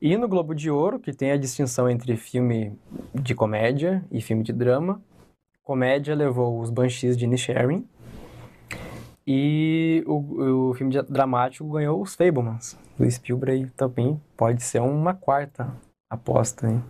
E 0.00 0.16
no 0.16 0.28
Globo 0.28 0.54
de 0.54 0.70
Ouro, 0.70 0.98
que 0.98 1.12
tem 1.12 1.30
a 1.30 1.36
distinção 1.36 1.88
entre 1.88 2.16
filme 2.16 2.72
de 3.14 3.34
comédia 3.34 4.04
e 4.10 4.20
filme 4.20 4.42
de 4.42 4.52
drama, 4.52 5.00
comédia 5.62 6.14
levou 6.14 6.60
os 6.60 6.70
Banshees 6.70 7.16
de 7.16 7.24
Inisherin 7.24 7.86
e 9.26 10.04
o, 10.06 10.70
o 10.70 10.74
filme 10.74 11.02
dramático 11.02 11.68
ganhou 11.68 12.00
os 12.00 12.14
Fablemans 12.14 12.78
do 12.98 13.10
Spielberg 13.10 13.70
também 13.76 14.20
pode 14.36 14.62
ser 14.62 14.80
uma 14.80 15.14
quarta 15.14 15.72
aposta, 16.08 16.68
hein? 16.68 16.82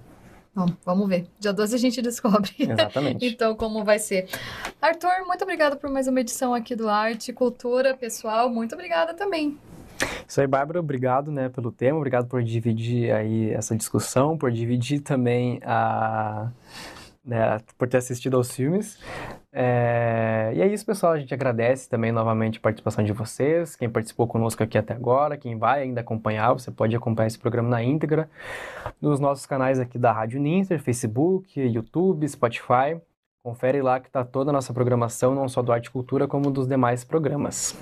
Bom, 0.54 0.66
vamos 0.86 1.06
ver. 1.06 1.26
Dia 1.38 1.52
12 1.52 1.74
a 1.74 1.78
gente 1.78 2.00
descobre. 2.00 2.50
Exatamente. 2.58 3.26
Então, 3.26 3.54
como 3.54 3.84
vai 3.84 3.98
ser? 3.98 4.26
Arthur, 4.80 5.26
muito 5.26 5.42
obrigada 5.42 5.76
por 5.76 5.90
mais 5.90 6.08
uma 6.08 6.20
edição 6.20 6.54
aqui 6.54 6.74
do 6.74 6.88
Arte 6.88 7.30
Cultura. 7.30 7.94
Pessoal, 7.94 8.48
muito 8.48 8.74
obrigada 8.74 9.12
também. 9.12 9.58
Isso 10.26 10.40
aí, 10.40 10.46
Bárbara, 10.46 10.80
obrigado, 10.80 11.30
né, 11.30 11.48
pelo 11.48 11.70
tema, 11.70 11.98
obrigado 11.98 12.26
por 12.26 12.42
dividir 12.42 13.12
aí 13.12 13.50
essa 13.50 13.76
discussão, 13.76 14.36
por 14.36 14.50
dividir 14.50 15.00
também 15.00 15.60
a, 15.64 16.50
né, 17.26 17.58
por 17.76 17.88
ter 17.88 17.96
assistido 17.96 18.36
aos 18.36 18.52
filmes. 18.52 18.98
É, 19.52 20.52
E 20.54 20.62
é 20.62 20.66
isso, 20.66 20.86
pessoal, 20.86 21.12
a 21.12 21.18
gente 21.18 21.34
agradece 21.34 21.88
também 21.88 22.12
novamente 22.12 22.58
a 22.58 22.60
participação 22.60 23.04
de 23.04 23.12
vocês, 23.12 23.74
quem 23.74 23.90
participou 23.90 24.28
conosco 24.28 24.62
aqui 24.62 24.78
até 24.78 24.94
agora, 24.94 25.36
quem 25.36 25.58
vai 25.58 25.82
ainda 25.82 26.02
acompanhar, 26.02 26.52
você 26.52 26.70
pode 26.70 26.94
acompanhar 26.94 27.26
esse 27.26 27.38
programa 27.38 27.68
na 27.68 27.82
íntegra 27.82 28.30
nos 29.00 29.18
nossos 29.18 29.44
canais 29.44 29.80
aqui 29.80 29.98
da 29.98 30.12
Rádio 30.12 30.40
Ninter, 30.40 30.80
Facebook, 30.80 31.60
YouTube, 31.60 32.28
Spotify. 32.28 33.00
Confere 33.42 33.80
lá 33.80 34.00
que 34.00 34.08
está 34.08 34.24
toda 34.24 34.50
a 34.50 34.52
nossa 34.52 34.72
programação, 34.72 35.34
não 35.34 35.48
só 35.48 35.62
do 35.62 35.72
Arte 35.72 35.86
e 35.86 35.90
Cultura, 35.90 36.26
como 36.26 36.50
dos 36.50 36.66
demais 36.66 37.04
programas. 37.04 37.76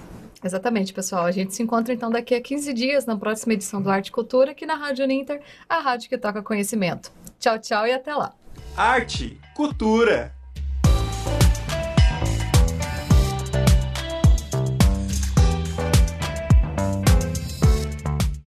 Exatamente, 0.44 0.92
pessoal. 0.92 1.24
A 1.24 1.30
gente 1.30 1.54
se 1.54 1.62
encontra 1.62 1.94
então 1.94 2.10
daqui 2.10 2.34
a 2.34 2.40
15 2.40 2.72
dias 2.74 3.06
na 3.06 3.16
próxima 3.16 3.54
edição 3.54 3.80
do 3.80 3.90
Arte 3.90 4.08
e 4.08 4.12
Cultura 4.12 4.50
aqui 4.50 4.66
na 4.66 4.74
Rádio 4.74 5.06
Ninter, 5.06 5.40
a 5.66 5.78
rádio 5.80 6.10
que 6.10 6.18
toca 6.18 6.42
conhecimento. 6.42 7.10
Tchau, 7.38 7.58
tchau 7.58 7.86
e 7.86 7.92
até 7.92 8.14
lá. 8.14 8.43
Arte, 8.76 9.38
cultura. 9.54 10.34